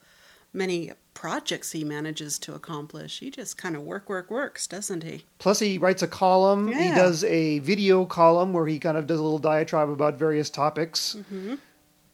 many 0.53 0.91
projects 1.13 1.73
he 1.73 1.83
manages 1.83 2.39
to 2.39 2.53
accomplish. 2.55 3.19
He 3.19 3.29
just 3.29 3.57
kind 3.57 3.75
of 3.75 3.81
work, 3.81 4.07
work, 4.07 4.31
works, 4.31 4.67
doesn't 4.67 5.03
he? 5.03 5.25
Plus, 5.39 5.59
he 5.59 5.77
writes 5.77 6.01
a 6.01 6.07
column. 6.07 6.69
Yeah. 6.69 6.81
He 6.81 6.95
does 6.95 7.25
a 7.25 7.59
video 7.59 8.05
column 8.05 8.53
where 8.53 8.67
he 8.67 8.79
kind 8.79 8.97
of 8.97 9.07
does 9.07 9.19
a 9.19 9.23
little 9.23 9.39
diatribe 9.39 9.89
about 9.89 10.17
various 10.17 10.49
topics. 10.49 11.15
Mm-hmm. 11.19 11.55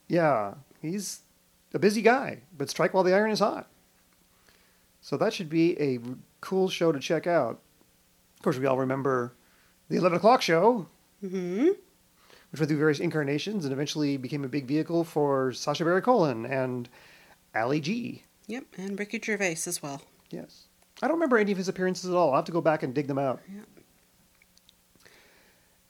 Yeah, 0.08 0.56
he's 0.82 1.22
a 1.74 1.80
busy 1.80 2.02
guy, 2.02 2.40
but 2.58 2.70
strike 2.70 2.94
while 2.94 3.04
the 3.04 3.14
iron 3.14 3.32
is 3.32 3.40
hot. 3.40 3.70
So 5.02 5.18
that 5.18 5.34
should 5.34 5.50
be 5.50 5.80
a 5.80 6.00
cool 6.42 6.68
show 6.70 6.92
to 6.92 7.00
check 7.00 7.28
out. 7.28 7.60
Of 8.42 8.44
course, 8.44 8.58
we 8.58 8.66
all 8.66 8.80
remember 8.80 9.34
the 9.88 9.98
11 9.98 10.18
o'clock 10.18 10.42
show, 10.42 10.88
Mm-hmm. 11.24 11.68
which 11.68 12.60
went 12.60 12.68
through 12.68 12.80
various 12.80 13.00
incarnations 13.00 13.66
and 13.66 13.72
eventually 13.72 14.18
became 14.18 14.44
a 14.44 14.48
big 14.50 14.66
vehicle 14.66 15.04
for 15.04 15.54
Sacha 15.54 15.84
Baron 15.84 16.02
Cohen 16.02 16.48
and 16.48 16.90
Ali 17.54 17.80
G. 17.80 18.24
Yep, 18.48 18.64
and 18.80 18.98
Ricky 18.98 19.22
Gervais 19.24 19.60
as 19.68 19.84
well. 19.84 20.02
Yes. 20.32 20.64
I 21.04 21.08
don't 21.08 21.18
remember 21.18 21.38
any 21.38 21.52
of 21.52 21.60
his 21.60 21.68
appearances 21.68 22.10
at 22.10 22.16
all. 22.16 22.32
I'll 22.32 22.38
have 22.38 22.46
to 22.46 22.52
go 22.52 22.62
back 22.62 22.82
and 22.82 22.96
dig 22.96 23.06
them 23.06 23.20
out. 23.20 23.42
Yeah. 23.48 23.62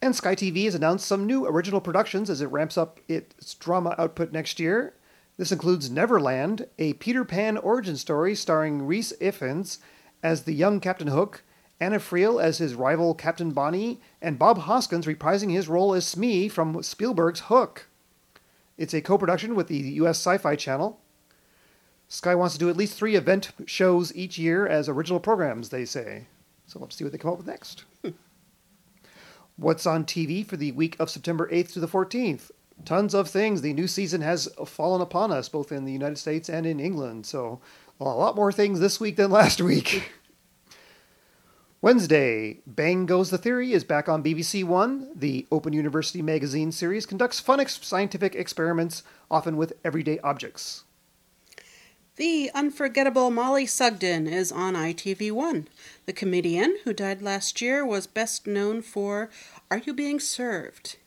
And 0.02 0.14
Sky 0.14 0.36
TV 0.36 0.66
has 0.66 0.76
announced 0.76 1.08
some 1.08 1.26
new 1.26 1.46
original 1.46 1.80
productions 1.80 2.30
as 2.30 2.42
it 2.42 2.48
ramps 2.48 2.78
up 2.78 3.00
its 3.08 3.54
drama 3.56 3.96
output 3.98 4.34
next 4.34 4.60
year. 4.60 4.94
This 5.38 5.54
includes 5.54 5.90
Neverland, 5.90 6.68
a 6.78 6.92
Peter 6.96 7.24
Pan 7.24 7.58
origin 7.58 7.96
story 7.96 8.36
starring 8.36 8.86
Rhys 8.86 9.14
Ifans 9.22 9.78
as 10.22 10.44
the 10.44 10.54
young 10.54 10.82
Captain 10.82 11.08
Hook, 11.08 11.44
Anna 11.82 11.98
Friel 11.98 12.42
as 12.42 12.60
his 12.60 12.76
rival 12.76 13.16
Captain 13.16 13.50
Bonnie, 13.50 14.00
and 14.22 14.38
Bob 14.38 14.60
Hoskins 14.60 15.08
reprising 15.08 15.52
his 15.52 15.68
role 15.68 15.96
as 15.96 16.06
Smee 16.06 16.48
from 16.48 16.84
Spielberg's 16.84 17.42
Hook. 17.42 17.88
It's 18.78 18.94
a 18.94 19.02
co 19.02 19.18
production 19.18 19.56
with 19.56 19.68
the 19.68 19.80
US 19.80 20.20
Sci 20.20 20.38
Fi 20.38 20.56
Channel. 20.56 21.00
Sky 22.08 22.36
wants 22.36 22.54
to 22.54 22.60
do 22.60 22.70
at 22.70 22.78
least 22.78 22.94
three 22.94 23.16
event 23.16 23.52
shows 23.66 24.16
each 24.16 24.38
year 24.38 24.68
as 24.68 24.88
original 24.88 25.20
programs, 25.20 25.70
they 25.70 25.84
say. 25.84 26.28
So 26.68 26.78
let's 26.78 26.96
see 26.96 27.04
what 27.04 27.14
they 27.14 27.18
come 27.18 27.32
up 27.32 27.38
with 27.38 27.48
next. 27.48 27.86
What's 29.58 29.88
on 29.88 30.06
TV 30.06 30.46
for 30.46 30.58
the 30.58 30.74
week 30.74 30.96
of 31.00 31.10
September 31.10 31.50
8th 31.52 31.74
to 31.74 31.80
the 31.80 31.88
14th? 31.88 32.52
Tons 32.86 33.16
of 33.16 33.28
things. 33.28 33.62
The 33.62 33.74
new 33.74 33.88
season 33.88 34.22
has 34.22 34.48
fallen 34.66 35.02
upon 35.02 35.32
us, 35.32 35.50
both 35.50 35.72
in 35.72 35.86
the 35.86 35.92
United 35.92 36.18
States 36.18 36.48
and 36.48 36.66
in 36.66 36.80
England. 36.80 37.26
So, 37.26 37.60
a 38.00 38.04
lot 38.04 38.36
more 38.36 38.52
things 38.52 38.80
this 38.80 39.00
week 39.00 39.16
than 39.16 39.32
last 39.32 39.62
week. 39.62 40.12
Wednesday, 41.84 42.60
Bang 42.68 43.08
Goes 43.08 43.32
the 43.32 43.40
Theory 43.40 43.74
is 43.74 43.84
back 43.84 44.08
on 44.08 44.22
BBC 44.24 44.64
One. 44.64 45.10
The 45.16 45.48
Open 45.52 45.74
University 45.74 46.22
magazine 46.22 46.72
series 46.72 47.08
conducts 47.08 47.40
fun 47.40 47.60
ex- 47.60 47.80
scientific 47.82 48.36
experiments, 48.36 49.02
often 49.32 49.58
with 49.58 49.74
everyday 49.84 50.20
objects. 50.20 50.84
The 52.18 52.52
unforgettable 52.54 53.32
Mollie 53.32 53.66
Sugden 53.66 54.28
is 54.28 54.52
on 54.52 54.76
ITV1. 54.76 55.66
The 56.06 56.14
comedian, 56.14 56.78
who 56.84 56.94
died 56.94 57.24
last 57.24 57.62
year, 57.64 57.84
was 57.84 58.06
best 58.06 58.46
known 58.46 58.84
for 58.84 59.32
Are 59.72 59.80
You 59.80 59.96
Being 59.96 60.20
Served? 60.20 60.98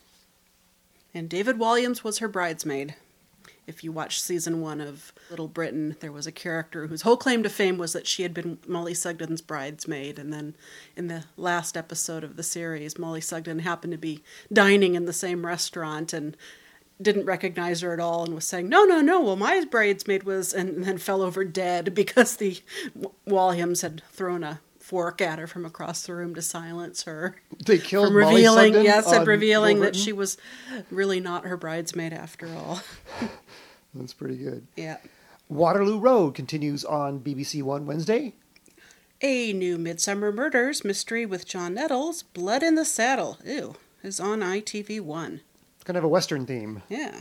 And 1.15 1.29
David 1.29 1.57
Walliams 1.57 2.03
was 2.03 2.19
her 2.19 2.27
bridesmaid. 2.27 2.97
If 3.67 3.83
you 3.83 3.93
watch 3.93 4.21
season 4.21 4.61
one 4.61 4.81
of 4.81 5.13
Little 5.31 5.49
Britain, 5.49 5.97
there 6.01 6.13
was 6.13 6.27
a 6.27 6.33
character 6.33 6.87
whose 6.87 7.03
whole 7.03 7.17
claim 7.17 7.43
to 7.43 7.49
fame 7.49 7.79
was 7.79 7.93
that 7.93 8.07
she 8.07 8.23
had 8.23 8.35
been 8.35 8.59
Mollie 8.67 8.95
Sugden's 8.95 9.41
bridesmaid. 9.41 10.19
And 10.19 10.33
then 10.33 10.55
in 10.97 11.07
the 11.09 11.25
last 11.37 11.77
episode 11.77 12.25
of 12.25 12.37
the 12.37 12.43
series, 12.43 12.99
Mollie 12.99 13.21
Sugden 13.21 13.61
happened 13.61 13.93
to 13.93 13.99
be 13.99 14.23
dining 14.53 14.95
in 14.95 15.07
the 15.07 15.13
same 15.13 15.47
restaurant 15.47 16.13
and 16.13 16.37
didn't 17.01 17.27
recognize 17.27 17.81
her 17.81 17.93
at 17.93 18.01
all 18.01 18.25
and 18.25 18.35
was 18.35 18.45
saying, 18.45 18.69
"No, 18.69 18.85
no, 18.85 19.01
no. 19.01 19.21
Well, 19.21 19.37
my 19.37 19.65
bridesmaid 19.65 20.23
was," 20.23 20.53
and 20.53 20.85
then 20.85 20.99
fell 20.99 21.23
over 21.23 21.45
dead 21.45 21.95
because 21.95 22.37
the 22.37 22.61
Walliams 23.27 23.83
had 23.83 24.03
thrown 24.11 24.45
a 24.45 24.61
fork 24.85 25.23
at 25.23 25.39
her 25.39 25.47
from 25.47 25.65
across 25.65 26.07
the 26.07 26.15
room 26.15 26.35
to 26.35 26.43
silence 26.43 27.05
her. 27.05 27.37
They 27.65 27.79
killed 27.79 28.09
from 28.09 28.21
Mollie 28.21 28.35
revealing, 28.35 28.73
Sugden 28.75 28.85
yes, 28.85 29.11
and 29.11 29.27
revealing 29.27 29.81
that 29.81 29.97
she 29.97 30.13
was 30.13 30.37
really 30.91 31.21
not 31.21 31.47
her 31.47 31.57
bridesmaid 31.57 32.13
after 32.13 32.47
all. 32.49 32.83
That's 33.95 34.13
pretty 34.13 34.37
good. 34.37 34.67
Yeah. 34.77 34.99
Waterloo 35.49 35.99
Road 35.99 36.35
continues 36.35 36.85
on 36.85 37.21
BBC 37.21 37.63
One 37.63 37.87
Wednesday. 37.87 38.35
A 39.23 39.55
new 39.55 39.79
Midsomer 39.79 40.35
Murders 40.35 40.85
mystery 40.85 41.25
with 41.25 41.47
John 41.47 41.75
Nettles, 41.75 42.23
Blood 42.23 42.63
in 42.63 42.75
the 42.75 42.85
Saddle, 42.85 43.39
ew, 43.45 43.77
is 44.03 44.21
on 44.21 44.41
ITV1. 44.41 45.41
It's 45.77 45.85
kind 45.85 45.97
of 45.97 46.05
a 46.05 46.09
Western 46.09 46.45
theme. 46.45 46.83
Yeah. 46.91 47.21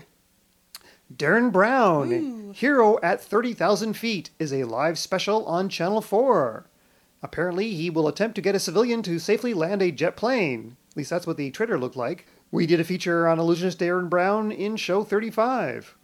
Derren 1.16 1.52
Brown, 1.52 2.54
Hero 2.54 3.00
at 3.02 3.22
30,000 3.22 3.94
Feet, 3.94 4.32
is 4.40 4.52
a 4.52 4.66
live 4.66 4.98
special 4.98 5.46
on 5.46 5.70
Channel 5.70 6.02
4. 6.02 6.66
Apparently, 7.24 7.74
he 7.74 7.90
will 7.90 8.10
attempt 8.10 8.36
to 8.36 8.42
get 8.42 8.54
a 8.54 8.60
civilian 8.60 9.02
to 9.04 9.18
safely 9.18 9.54
land 9.54 9.82
a 9.82 9.92
jet 9.92 10.18
plane. 10.18 10.76
At 10.92 10.98
least 10.98 11.10
that's 11.10 11.26
what 11.26 11.38
the 11.38 11.50
trailer 11.50 11.80
looked 11.80 11.96
like. 11.96 12.28
We 12.52 12.68
did 12.68 12.82
a 12.82 12.84
feature 12.84 13.28
on 13.28 13.40
illusionist 13.40 13.80
Derren 13.80 14.10
Brown 14.10 14.52
in 14.52 14.76
show 14.76 15.04
35. 15.04 15.96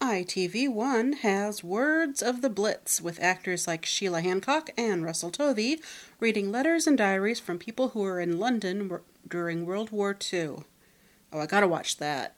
ITV1 0.00 1.18
has 1.18 1.62
Words 1.62 2.22
of 2.22 2.42
the 2.42 2.50
Blitz 2.50 3.00
with 3.00 3.22
actors 3.22 3.66
like 3.66 3.86
Sheila 3.86 4.20
Hancock 4.22 4.70
and 4.76 5.04
Russell 5.04 5.30
Tovey 5.30 5.80
reading 6.18 6.50
letters 6.50 6.86
and 6.86 6.98
diaries 6.98 7.38
from 7.38 7.58
people 7.58 7.90
who 7.90 8.00
were 8.00 8.20
in 8.20 8.38
London 8.38 8.98
during 9.28 9.64
World 9.64 9.90
War 9.90 10.16
II. 10.32 10.56
Oh, 11.32 11.38
I 11.38 11.46
gotta 11.46 11.68
watch 11.68 11.98
that. 11.98 12.34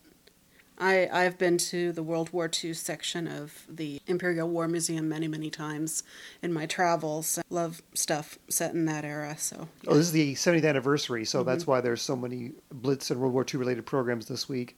I, 0.78 1.08
I've 1.10 1.38
been 1.38 1.56
to 1.58 1.92
the 1.92 2.02
World 2.02 2.32
War 2.32 2.50
II 2.52 2.74
section 2.74 3.26
of 3.26 3.64
the 3.68 4.00
Imperial 4.06 4.48
War 4.48 4.68
Museum 4.68 5.08
many, 5.08 5.26
many 5.26 5.48
times 5.48 6.02
in 6.42 6.52
my 6.52 6.66
travels. 6.66 7.38
I 7.38 7.42
Love 7.48 7.82
stuff 7.94 8.38
set 8.48 8.74
in 8.74 8.84
that 8.84 9.04
era, 9.04 9.36
so. 9.38 9.68
Oh, 9.86 9.94
this 9.94 10.06
is 10.06 10.12
the 10.12 10.34
70th 10.34 10.68
anniversary, 10.68 11.24
so 11.24 11.42
that's 11.42 11.62
mm-hmm. 11.62 11.70
why 11.72 11.80
there's 11.80 12.02
so 12.02 12.14
many 12.14 12.52
Blitz 12.70 13.10
and 13.10 13.20
World 13.20 13.32
War 13.32 13.46
II 13.50 13.58
related 13.58 13.86
programs 13.86 14.26
this 14.26 14.48
week. 14.48 14.76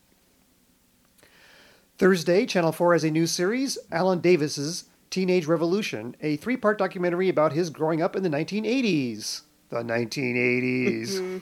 Thursday, 1.98 2.46
Channel 2.46 2.70
4 2.70 2.92
has 2.92 3.04
a 3.04 3.10
new 3.10 3.26
series, 3.26 3.76
Alan 3.90 4.20
Davies's 4.20 4.84
Teenage 5.10 5.46
Revolution, 5.46 6.14
a 6.20 6.36
three 6.36 6.56
part 6.56 6.78
documentary 6.78 7.28
about 7.28 7.52
his 7.52 7.70
growing 7.70 8.00
up 8.00 8.14
in 8.14 8.22
the 8.22 8.28
1980s. 8.28 9.42
The 9.70 9.82
1980s. 9.82 11.08
Mm-hmm. 11.08 11.38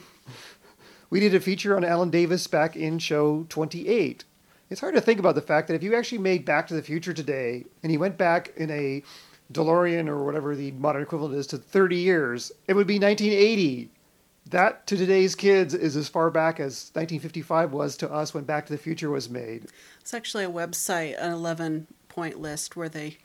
we 1.11 1.19
did 1.19 1.35
a 1.35 1.39
feature 1.39 1.75
on 1.75 1.83
Alan 1.83 2.09
Davis 2.09 2.47
back 2.47 2.75
in 2.75 2.97
show 2.97 3.45
28. 3.49 4.23
It's 4.69 4.81
hard 4.81 4.95
to 4.95 5.01
think 5.01 5.19
about 5.19 5.35
the 5.35 5.41
fact 5.41 5.67
that 5.67 5.75
if 5.75 5.83
you 5.83 5.95
actually 5.95 6.17
made 6.17 6.43
Back 6.43 6.67
to 6.67 6.73
the 6.73 6.81
Future 6.81 7.13
today 7.13 7.65
and 7.83 7.91
you 7.91 7.99
went 7.99 8.17
back 8.17 8.51
in 8.57 8.69
a 8.69 9.01
DeLorean 9.53 10.09
or 10.09 10.25
whatever 10.25 10.55
the 10.55 10.71
modern 10.71 11.03
equivalent 11.03 11.35
is 11.35 11.47
to 11.47 11.57
30 11.57 11.95
years, 11.95 12.51
it 12.67 12.73
would 12.73 12.87
be 12.87 12.99
1980. 12.99 13.89
That 14.49 14.85
to 14.87 14.97
today's 14.97 15.35
kids 15.35 15.73
is 15.73 15.95
as 15.95 16.09
far 16.09 16.29
back 16.29 16.59
as 16.59 16.91
1955 16.93 17.71
was 17.71 17.95
to 17.97 18.11
us 18.11 18.33
when 18.33 18.43
Back 18.43 18.65
to 18.65 18.73
the 18.73 18.77
Future 18.77 19.09
was 19.09 19.29
made. 19.29 19.67
It's 20.01 20.13
actually 20.13 20.43
a 20.43 20.49
website, 20.49 21.21
an 21.21 21.31
11 21.31 21.87
point 22.09 22.39
list 22.39 22.75
where 22.75 22.89
they. 22.89 23.17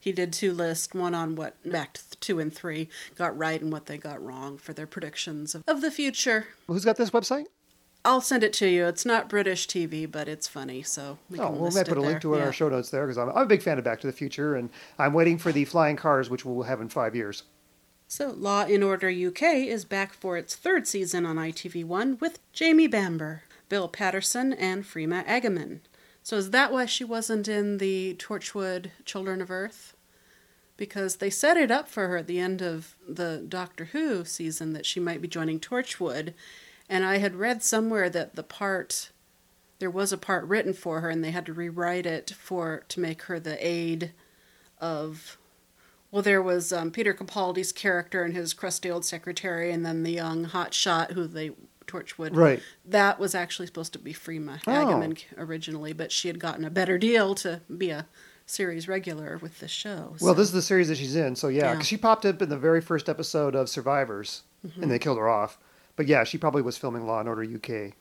He 0.00 0.12
did 0.12 0.32
two 0.32 0.52
lists, 0.52 0.94
one 0.94 1.12
on 1.12 1.34
what 1.34 1.56
back 1.68 1.98
two 2.20 2.38
and 2.38 2.54
three 2.54 2.88
got 3.16 3.36
right 3.36 3.60
and 3.60 3.72
what 3.72 3.86
they 3.86 3.98
got 3.98 4.24
wrong 4.24 4.56
for 4.56 4.72
their 4.72 4.86
predictions 4.86 5.56
of, 5.56 5.64
of 5.66 5.80
the 5.80 5.90
future. 5.90 6.46
Who's 6.68 6.84
got 6.84 6.96
this 6.96 7.10
website? 7.10 7.46
I'll 8.04 8.20
send 8.20 8.42
it 8.44 8.52
to 8.54 8.68
you. 8.68 8.86
It's 8.86 9.04
not 9.04 9.28
British 9.28 9.66
TV, 9.66 10.10
but 10.10 10.28
it's 10.28 10.46
funny, 10.48 10.82
so 10.82 11.18
we 11.28 11.38
Oh, 11.38 11.42
can 11.44 11.52
well, 11.52 11.60
we 11.60 11.64
list 11.66 11.76
might 11.76 11.80
it 11.82 11.88
put 11.88 11.98
a 11.98 12.00
there. 12.00 12.10
link 12.10 12.22
to 12.22 12.32
it 12.32 12.36
in 12.36 12.40
Yeah. 12.42 12.46
our 12.46 12.52
show 12.52 12.68
notes 12.68 12.90
there 12.90 13.06
because 13.06 13.18
I'm, 13.18 13.28
I'm 13.30 13.42
a 13.42 13.46
big 13.46 13.62
fan 13.62 13.76
of 13.78 13.84
Back 13.84 14.00
to 14.00 14.06
the 14.06 14.12
Future 14.12 14.54
and 14.54 14.70
I'm 14.98 15.12
waiting 15.12 15.36
for 15.36 15.52
the 15.52 15.64
flying 15.64 15.96
cars, 15.96 16.30
which 16.30 16.44
we'll 16.44 16.62
have 16.62 16.80
in 16.80 16.88
five 16.88 17.14
years. 17.14 17.42
So, 18.06 18.30
Law 18.30 18.62
and 18.64 18.82
Order 18.82 19.10
UK 19.10 19.42
is 19.66 19.84
back 19.84 20.14
for 20.14 20.38
its 20.38 20.56
third 20.56 20.86
season 20.86 21.26
on 21.26 21.36
ITV1 21.36 22.20
with 22.20 22.38
Jamie 22.54 22.86
Bamber, 22.86 23.42
Bill 23.68 23.86
Paterson, 23.88 24.54
and 24.54 24.84
Freema 24.84 25.26
Agyeman. 25.26 25.80
So, 26.22 26.36
is 26.38 26.50
that 26.52 26.72
why 26.72 26.86
she 26.86 27.04
wasn't 27.04 27.48
in 27.48 27.76
the 27.76 28.14
Torchwood 28.18 28.92
Children 29.04 29.42
of 29.42 29.50
Earth? 29.50 29.94
Because 30.78 31.16
they 31.16 31.28
set 31.28 31.58
it 31.58 31.70
up 31.70 31.86
for 31.88 32.08
her 32.08 32.16
at 32.16 32.26
the 32.28 32.38
end 32.38 32.62
of 32.62 32.96
the 33.06 33.44
Doctor 33.46 33.86
Who 33.86 34.24
season 34.24 34.72
that 34.72 34.86
she 34.86 35.00
might 35.00 35.20
be 35.20 35.28
joining 35.28 35.60
Torchwood, 35.60 36.32
and 36.88 37.04
I 37.04 37.18
had 37.18 37.36
read 37.36 37.62
somewhere 37.62 38.08
that 38.10 38.34
the 38.34 38.42
part 38.42 39.10
there 39.78 39.90
was 39.90 40.12
a 40.12 40.18
part 40.18 40.44
written 40.44 40.72
for 40.74 41.00
her 41.02 41.08
and 41.08 41.22
they 41.22 41.30
had 41.30 41.46
to 41.46 41.52
rewrite 41.52 42.04
it 42.06 42.32
for 42.36 42.82
to 42.88 42.98
make 43.00 43.22
her 43.22 43.38
the 43.38 43.64
aide 43.64 44.12
of 44.80 45.36
well, 46.10 46.22
there 46.22 46.40
was 46.42 46.72
um, 46.72 46.90
Peter 46.90 47.12
Capaldi's 47.12 47.70
character 47.70 48.22
and 48.24 48.34
his 48.34 48.54
crusty 48.54 48.90
old 48.90 49.04
secretary, 49.04 49.70
and 49.70 49.84
then 49.84 50.04
the 50.04 50.12
young 50.12 50.44
hot 50.44 50.72
shot 50.72 51.12
who 51.12 51.26
they 51.26 51.50
Torchwood. 51.86 52.34
Right. 52.34 52.62
That 52.86 53.18
was 53.20 53.34
actually 53.34 53.66
supposed 53.66 53.92
to 53.92 53.98
be 53.98 54.14
Freema 54.14 54.58
Oh. 54.66 55.14
Originally, 55.42 55.92
but 55.92 56.10
she 56.10 56.28
had 56.28 56.38
gotten 56.40 56.64
a 56.64 56.70
better 56.70 56.96
deal 56.96 57.34
to 57.36 57.60
be 57.76 57.90
a 57.90 58.06
series 58.46 58.88
regular 58.88 59.36
with 59.38 59.58
the 59.60 59.68
show. 59.68 60.16
Well, 60.20 60.32
this 60.34 60.46
is 60.48 60.52
the 60.52 60.62
series 60.62 60.88
that 60.88 60.96
she's 60.96 61.14
in, 61.14 61.36
so 61.36 61.48
yeah, 61.48 61.72
Yeah. 61.72 61.74
'cause 61.76 61.86
she 61.86 61.98
popped 61.98 62.24
up 62.24 62.40
in 62.40 62.48
the 62.48 62.56
very 62.58 62.80
first 62.80 63.08
episode 63.10 63.54
of 63.54 63.68
Survivors, 63.68 64.42
Mhm. 64.66 64.82
and 64.84 64.90
they 64.90 64.98
killed 64.98 65.18
her 65.18 65.28
off. 65.28 65.58
But 65.98 66.06
yeah, 66.06 66.22
she 66.22 66.38
probably 66.38 66.62
was 66.62 66.78
filming 66.78 67.08
Law 67.08 67.18
and 67.18 67.28
Order 67.28 67.42
UK. 67.42 67.92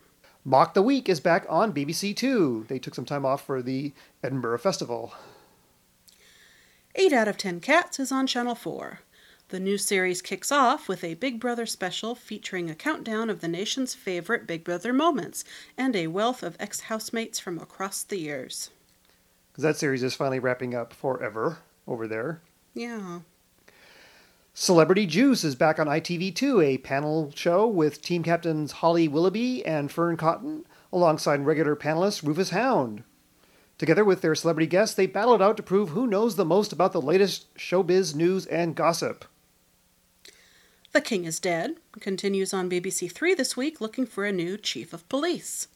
Mock 0.46 0.76
the 0.76 0.84
Week 0.84 1.10
is 1.10 1.20
back 1.20 1.48
on 1.50 1.74
BBC 1.74 2.16
Two. 2.16 2.64
They 2.70 2.78
took 2.78 2.94
some 2.94 3.06
time 3.06 3.26
off 3.26 3.44
for 3.44 3.64
the 3.64 3.92
Edinburgh 4.24 4.60
Festival. 4.60 5.16
8 6.94 7.12
out 7.12 7.28
of 7.28 7.38
10 7.38 7.60
Cats 7.60 8.00
is 8.00 8.12
on 8.12 8.28
Channel 8.28 8.54
4. 8.54 9.00
The 9.50 9.60
new 9.60 9.80
series 9.80 10.22
kicks 10.22 10.52
off 10.52 10.88
with 10.88 11.04
a 11.04 11.16
Big 11.16 11.40
Brother 11.40 11.66
special 11.66 12.14
featuring 12.14 12.70
a 12.70 12.76
countdown 12.76 13.32
of 13.32 13.42
the 13.42 13.48
nation's 13.48 13.96
favorite 13.96 14.46
Big 14.46 14.64
Brother 14.64 14.94
moments 14.94 15.44
and 15.76 15.96
a 15.96 16.06
wealth 16.06 16.44
of 16.44 16.56
ex 16.60 16.82
housemates 16.82 17.40
from 17.40 17.58
across 17.58 18.04
the 18.04 18.20
years. 18.20 18.70
Because 19.52 19.64
that 19.64 19.78
series 19.78 20.04
is 20.04 20.14
finally 20.14 20.38
wrapping 20.38 20.76
up 20.76 20.94
forever 20.94 21.58
over 21.88 22.08
there. 22.08 22.42
Yeah. 22.76 23.22
Celebrity 24.60 25.06
Juice 25.06 25.44
is 25.44 25.54
back 25.54 25.78
on 25.78 25.86
ITV2, 25.86 26.66
a 26.66 26.78
panel 26.80 27.32
show 27.36 27.68
with 27.68 28.02
team 28.02 28.24
captains 28.24 28.72
Holly 28.72 29.08
Willoughby 29.08 29.64
and 29.64 29.92
Fearne 29.92 30.18
Cotton, 30.18 30.66
alongside 30.92 31.46
regular 31.46 31.76
panelist 31.76 32.24
Rufus 32.24 32.50
Hound. 32.50 33.04
Together 33.78 34.04
with 34.04 34.22
their 34.22 34.34
celebrity 34.34 34.66
guests, 34.66 34.96
they 34.96 35.06
battle 35.06 35.44
out 35.44 35.58
to 35.58 35.64
prove 35.64 35.90
who 35.90 36.08
knows 36.08 36.38
the 36.38 36.44
most 36.44 36.74
about 36.74 36.92
the 36.92 37.00
latest 37.00 37.54
showbiz 37.54 38.16
news 38.16 38.48
and 38.48 38.74
gossip. 38.74 39.26
The 40.92 41.02
King 41.02 41.26
is 41.26 41.40
Dead 41.40 41.76
continues 42.00 42.52
on 42.52 42.68
BBC 42.68 43.12
Three 43.12 43.36
this 43.36 43.56
week 43.56 43.80
looking 43.80 44.08
for 44.08 44.26
a 44.26 44.32
new 44.32 44.58
chief 44.58 44.92
of 44.92 45.08
police. 45.08 45.68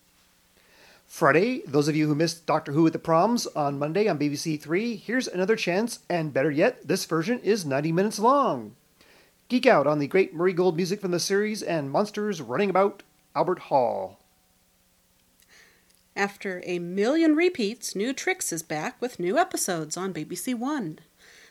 Friday, 1.12 1.62
those 1.68 1.90
of 1.90 1.96
you 1.96 2.08
who 2.08 2.16
missed 2.16 2.46
Doctor 2.46 2.72
Who 2.72 2.88
at 2.88 2.94
the 2.94 2.98
Proms 2.98 3.46
on 3.48 3.78
Monday 3.78 4.08
on 4.08 4.18
BBC 4.18 4.60
Three, 4.60 4.96
here's 4.96 5.28
another 5.28 5.58
chance, 5.58 6.00
and 6.10 6.34
better 6.34 6.50
yet, 6.50 6.88
this 6.88 7.04
version 7.04 7.40
is 7.42 7.66
90 7.66 7.92
minutes 7.92 8.18
long. 8.18 8.78
Geek 9.50 9.66
out 9.66 9.86
on 9.86 10.00
the 10.00 10.08
great 10.08 10.34
Murray 10.34 10.54
Gold 10.54 10.78
music 10.78 11.02
from 11.02 11.12
the 11.12 11.20
series 11.20 11.62
and 11.62 11.92
monsters 11.92 12.42
running 12.42 12.70
about 12.70 13.04
Albert 13.36 13.60
Hall. 13.60 14.20
After 16.16 16.64
a 16.66 16.80
million 16.80 17.36
repeats, 17.36 17.94
New 17.94 18.14
Tricks 18.14 18.54
is 18.54 18.64
back 18.64 19.00
with 19.02 19.20
new 19.20 19.38
episodes 19.38 19.98
on 19.98 20.14
BBC 20.14 20.56
One. 20.56 21.00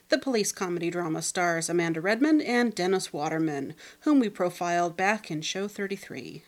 The 0.09 0.19
police 0.19 0.53
comedy 0.53 0.91
drama 0.91 1.21
stars 1.21 1.69
Amanda 1.69 2.01
Redman 2.01 2.41
and 2.41 2.75
Dennis 2.75 3.13
Waterman, 3.13 3.75
whom 4.01 4.21
we 4.21 4.31
profiled 4.31 4.97
back 4.97 5.31
in 5.31 5.43
show 5.43 5.69
33. 5.69 6.45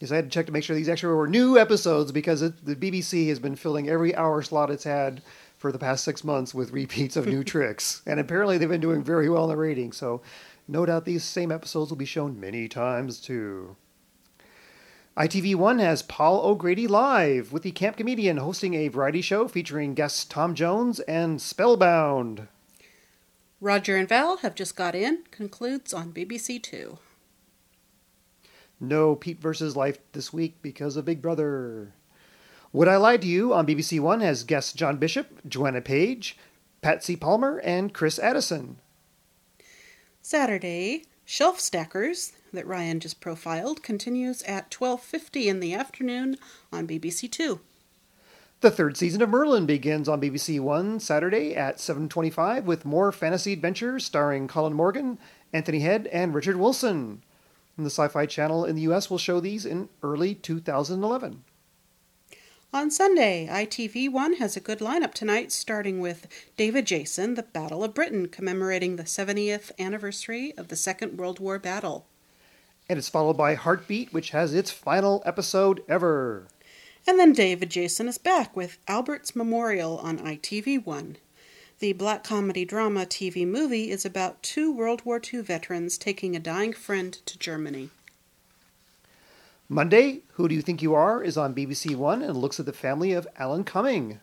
Yes, 0.00 0.12
I 0.12 0.16
had 0.16 0.26
to 0.26 0.30
check 0.30 0.46
to 0.46 0.52
make 0.52 0.62
sure 0.62 0.76
these 0.76 0.88
actually 0.90 1.14
were 1.14 1.26
new 1.26 1.58
episodes 1.58 2.12
because 2.12 2.42
it, 2.42 2.64
the 2.64 2.76
BBC 2.76 3.28
has 3.28 3.38
been 3.38 3.56
filling 3.56 3.88
every 3.88 4.14
hour 4.14 4.42
slot 4.42 4.70
it's 4.70 4.84
had 4.84 5.22
for 5.56 5.72
the 5.72 5.78
past 5.78 6.04
six 6.04 6.22
months 6.22 6.54
with 6.54 6.72
repeats 6.72 7.16
of 7.16 7.26
new 7.26 7.42
tricks. 7.44 8.02
And 8.06 8.20
apparently 8.20 8.58
they've 8.58 8.68
been 8.68 8.80
doing 8.80 9.02
very 9.02 9.30
well 9.30 9.44
in 9.44 9.50
the 9.50 9.56
ratings, 9.56 9.96
so 9.96 10.20
no 10.68 10.84
doubt 10.84 11.06
these 11.06 11.24
same 11.24 11.50
episodes 11.50 11.90
will 11.90 11.96
be 11.96 12.04
shown 12.04 12.38
many 12.38 12.68
times 12.68 13.20
too. 13.20 13.76
ITV1 15.16 15.80
has 15.80 16.02
Paul 16.02 16.44
O'Grady 16.44 16.86
Live 16.86 17.50
with 17.50 17.62
the 17.62 17.70
camp 17.70 17.96
comedian 17.96 18.36
hosting 18.36 18.74
a 18.74 18.88
variety 18.88 19.22
show 19.22 19.48
featuring 19.48 19.94
guests 19.94 20.26
Tom 20.26 20.54
Jones 20.54 21.00
and 21.00 21.40
Spellbound. 21.40 22.48
Roger 23.58 23.96
and 23.96 24.06
Val 24.06 24.36
have 24.38 24.54
just 24.54 24.76
got 24.76 24.94
in, 24.94 25.22
concludes 25.30 25.94
on 25.94 26.12
BBC 26.12 26.62
Two. 26.62 26.98
No 28.80 29.16
Pete 29.16 29.40
versus 29.40 29.76
Life 29.76 29.98
this 30.12 30.32
week 30.32 30.56
because 30.62 30.96
of 30.96 31.04
Big 31.04 31.22
Brother. 31.22 31.92
Would 32.72 32.88
I 32.88 32.96
Lie 32.96 33.16
to 33.18 33.26
You 33.26 33.54
on 33.54 33.66
BBC 33.66 34.00
One 34.00 34.20
has 34.20 34.44
guests 34.44 34.72
John 34.72 34.98
Bishop, 34.98 35.48
Joanna 35.48 35.80
Page, 35.80 36.36
Patsy 36.82 37.16
Palmer, 37.16 37.58
and 37.58 37.94
Chris 37.94 38.18
Addison. 38.18 38.78
Saturday, 40.20 41.04
Shelf 41.24 41.58
Stackers, 41.58 42.32
that 42.52 42.66
Ryan 42.66 43.00
just 43.00 43.20
profiled, 43.20 43.82
continues 43.82 44.42
at 44.42 44.70
12.50 44.70 45.46
in 45.46 45.60
the 45.60 45.72
afternoon 45.72 46.36
on 46.72 46.86
BBC 46.86 47.30
Two. 47.30 47.60
The 48.60 48.70
third 48.70 48.96
season 48.96 49.20
of 49.22 49.28
Merlin 49.28 49.66
begins 49.66 50.08
on 50.08 50.20
BBC 50.20 50.60
One 50.60 50.98
Saturday 50.98 51.54
at 51.54 51.78
7:25 51.78 52.64
with 52.64 52.84
more 52.84 53.12
fantasy 53.12 53.52
adventures 53.52 54.04
starring 54.04 54.48
Colin 54.48 54.72
Morgan, 54.72 55.18
Anthony 55.52 55.80
Head, 55.80 56.06
and 56.08 56.34
Richard 56.34 56.56
Wilson. 56.56 57.22
And 57.76 57.84
the 57.84 57.90
Sci-Fi 57.90 58.26
Channel 58.26 58.64
in 58.64 58.74
the 58.74 58.82
U.S. 58.82 59.10
will 59.10 59.18
show 59.18 59.40
these 59.40 59.66
in 59.66 59.88
early 60.02 60.34
2011. 60.34 61.44
On 62.72 62.90
Sunday, 62.90 63.48
ITV1 63.50 64.38
has 64.38 64.56
a 64.56 64.60
good 64.60 64.80
lineup 64.80 65.14
tonight, 65.14 65.52
starting 65.52 66.00
with 66.00 66.26
David 66.56 66.86
Jason, 66.86 67.34
The 67.34 67.42
Battle 67.42 67.84
of 67.84 67.94
Britain, 67.94 68.28
commemorating 68.28 68.96
the 68.96 69.04
70th 69.04 69.70
anniversary 69.78 70.52
of 70.56 70.68
the 70.68 70.76
Second 70.76 71.16
World 71.16 71.38
War 71.38 71.58
battle. 71.58 72.06
And 72.88 72.98
it's 72.98 73.08
followed 73.08 73.36
by 73.36 73.54
Heartbeat, 73.54 74.12
which 74.12 74.30
has 74.30 74.52
its 74.52 74.70
final 74.70 75.22
episode 75.24 75.82
ever. 75.88 76.48
And 77.06 77.18
then 77.18 77.32
David 77.32 77.70
Jason 77.70 78.08
is 78.08 78.18
back 78.18 78.56
with 78.56 78.78
Albert's 78.88 79.36
Memorial 79.36 79.98
on 79.98 80.18
ITV1. 80.18 81.16
The 81.78 81.92
black 81.92 82.24
comedy 82.24 82.64
drama 82.64 83.04
TV 83.04 83.46
movie 83.46 83.90
is 83.90 84.06
about 84.06 84.42
two 84.42 84.72
World 84.72 85.02
War 85.04 85.20
II 85.22 85.42
veterans 85.42 85.98
taking 85.98 86.34
a 86.34 86.40
dying 86.40 86.72
friend 86.72 87.12
to 87.26 87.38
Germany. 87.38 87.90
Monday, 89.68 90.20
Who 90.34 90.48
Do 90.48 90.54
You 90.54 90.62
Think 90.62 90.80
You 90.80 90.94
Are 90.94 91.22
is 91.22 91.36
on 91.36 91.54
BBC 91.54 91.94
One 91.94 92.22
and 92.22 92.34
looks 92.38 92.58
at 92.58 92.64
the 92.64 92.72
family 92.72 93.12
of 93.12 93.28
Alan 93.36 93.62
Cumming. 93.62 94.20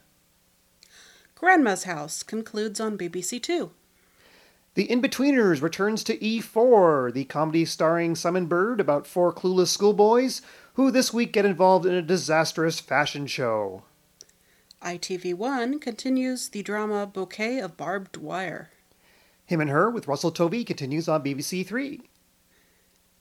Grandma's 1.36 1.84
House 1.84 2.24
concludes 2.24 2.80
on 2.80 2.98
BBC 2.98 3.40
Two. 3.40 3.70
The 4.74 4.90
In-Betweeners 4.90 5.62
returns 5.62 6.04
to 6.06 6.18
E4, 6.18 7.14
the 7.14 7.26
comedy 7.26 7.66
starring 7.66 8.16
Simon 8.16 8.48
Bird 8.48 8.80
about 8.80 9.06
four 9.06 9.32
clueless 9.32 9.68
schoolboys 9.68 10.42
who 10.74 10.90
this 10.90 11.14
week 11.14 11.32
get 11.32 11.46
involved 11.46 11.86
in 11.86 11.94
a 11.94 12.02
disastrous 12.02 12.80
fashion 12.80 13.28
show. 13.28 13.84
ITV1 14.84 15.82
continues 15.82 16.50
the 16.50 16.62
drama 16.62 17.06
Bouquet 17.08 17.60
of 17.60 17.78
Barbed 17.78 18.18
Wire. 18.18 18.70
Him 19.46 19.62
and 19.62 19.70
Her 19.70 19.90
with 19.90 20.08
Russell 20.08 20.32
Tovey 20.32 20.64
continues 20.64 21.08
on 21.08 21.24
BBC 21.24 21.66
Three. 21.66 22.02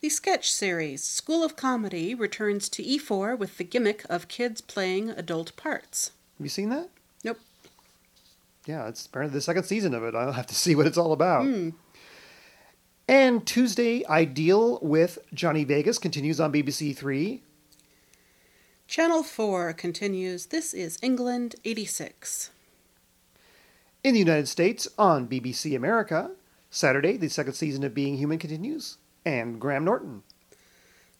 The 0.00 0.08
sketch 0.08 0.52
series 0.52 1.02
School 1.04 1.44
of 1.44 1.54
Comedy 1.54 2.14
returns 2.14 2.68
to 2.70 2.82
E4 2.82 3.38
with 3.38 3.56
the 3.56 3.64
gimmick 3.64 4.04
of 4.10 4.28
kids 4.28 4.60
playing 4.60 5.10
adult 5.10 5.54
parts. 5.56 6.10
Have 6.38 6.44
you 6.44 6.50
seen 6.50 6.70
that? 6.70 6.88
Nope. 7.22 7.38
Yeah, 8.66 8.88
it's 8.88 9.06
apparently 9.06 9.34
the 9.38 9.42
second 9.42 9.64
season 9.64 9.94
of 9.94 10.02
it. 10.02 10.14
I'll 10.14 10.32
have 10.32 10.48
to 10.48 10.54
see 10.54 10.74
what 10.74 10.86
it's 10.86 10.98
all 10.98 11.12
about. 11.12 11.44
Hmm. 11.44 11.70
And 13.08 13.46
Tuesday, 13.46 14.04
Ideal 14.06 14.78
with 14.80 15.18
Johnny 15.34 15.64
Vegas 15.64 15.98
continues 15.98 16.40
on 16.40 16.52
BBC 16.52 16.96
Three. 16.96 17.42
Channel 18.92 19.22
4 19.22 19.72
continues 19.72 20.44
This 20.44 20.74
is 20.74 20.98
England 21.00 21.54
86. 21.64 22.50
In 24.04 24.12
the 24.12 24.18
United 24.20 24.48
States, 24.48 24.86
on 24.98 25.26
BBC 25.26 25.74
America, 25.74 26.32
Saturday, 26.70 27.16
the 27.16 27.30
second 27.30 27.54
season 27.54 27.84
of 27.84 27.94
Being 27.94 28.18
Human 28.18 28.38
continues, 28.38 28.98
and 29.24 29.58
Graham 29.58 29.86
Norton. 29.86 30.24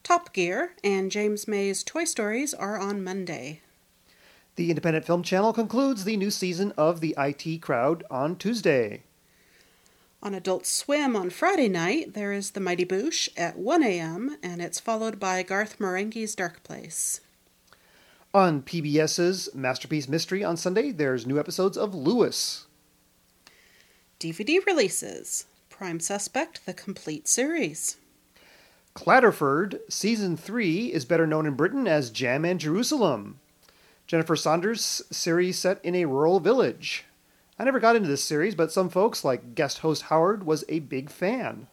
Top 0.03 0.35
Gear 0.35 0.75
and 0.85 1.11
James 1.11 1.49
May's 1.49 1.83
Toy 1.83 2.05
Stories 2.05 2.53
are 2.53 2.79
on 2.79 3.03
Monday. 3.03 3.63
The 4.57 4.69
Independent 4.69 5.07
Film 5.07 5.23
Channel 5.23 5.55
concludes 5.55 6.05
the 6.05 6.19
new 6.19 6.31
season 6.31 6.75
of 6.77 7.01
The 7.01 7.15
IT 7.17 7.63
Crowd 7.63 8.05
on 8.11 8.37
Tuesday. 8.37 9.05
On 10.23 10.35
Adult 10.35 10.67
Swim 10.67 11.17
on 11.17 11.31
Friday 11.31 11.71
night, 11.71 12.13
there 12.13 12.35
is 12.35 12.51
The 12.51 12.61
Mighty 12.61 12.85
Boosh 12.85 13.31
at 13.35 13.57
1 13.57 13.83
a.m., 13.83 14.37
and 14.43 14.61
it's 14.61 14.79
followed 14.79 15.19
by 15.19 15.43
Garth 15.43 15.79
Marenghi's 15.79 16.35
Dark 16.35 16.63
Place. 16.65 17.23
On 18.35 18.63
PBS's 18.63 19.51
Masterpiece 19.55 20.09
Mystery 20.09 20.43
on 20.43 20.57
Sunday, 20.57 20.91
there's 20.91 21.27
new 21.27 21.39
episodes 21.39 21.77
of 21.77 21.95
Lewis. 21.95 22.65
DVD 24.19 24.65
releases 24.65 25.45
Prime 25.69 26.01
Suspect, 26.01 26.65
the 26.65 26.73
complete 26.73 27.29
series. 27.29 27.99
Clatterford, 28.95 29.81
Season 29.91 30.39
3, 30.39 30.95
is 30.95 31.05
better 31.05 31.27
known 31.27 31.45
in 31.45 31.53
Britain 31.57 31.87
as 31.87 32.09
Jam 32.09 32.47
and 32.47 32.59
Jerusalem. 32.59 33.39
Jennifer 34.07 34.35
Saunders' 34.35 35.03
series 35.11 35.59
set 35.59 35.79
in 35.85 35.95
a 35.95 36.07
rural 36.07 36.41
village. 36.41 37.05
I 37.59 37.65
never 37.65 37.81
got 37.81 37.97
into 37.97 38.09
this 38.09 38.25
series, 38.25 38.55
but 38.55 38.73
some 38.73 38.89
folks, 38.89 39.27
like 39.27 39.55
guest 39.55 39.81
host 39.81 40.05
Howard, 40.05 40.45
was 40.45 40.65
a 40.71 40.79
big 40.79 41.11
fan. 41.11 41.67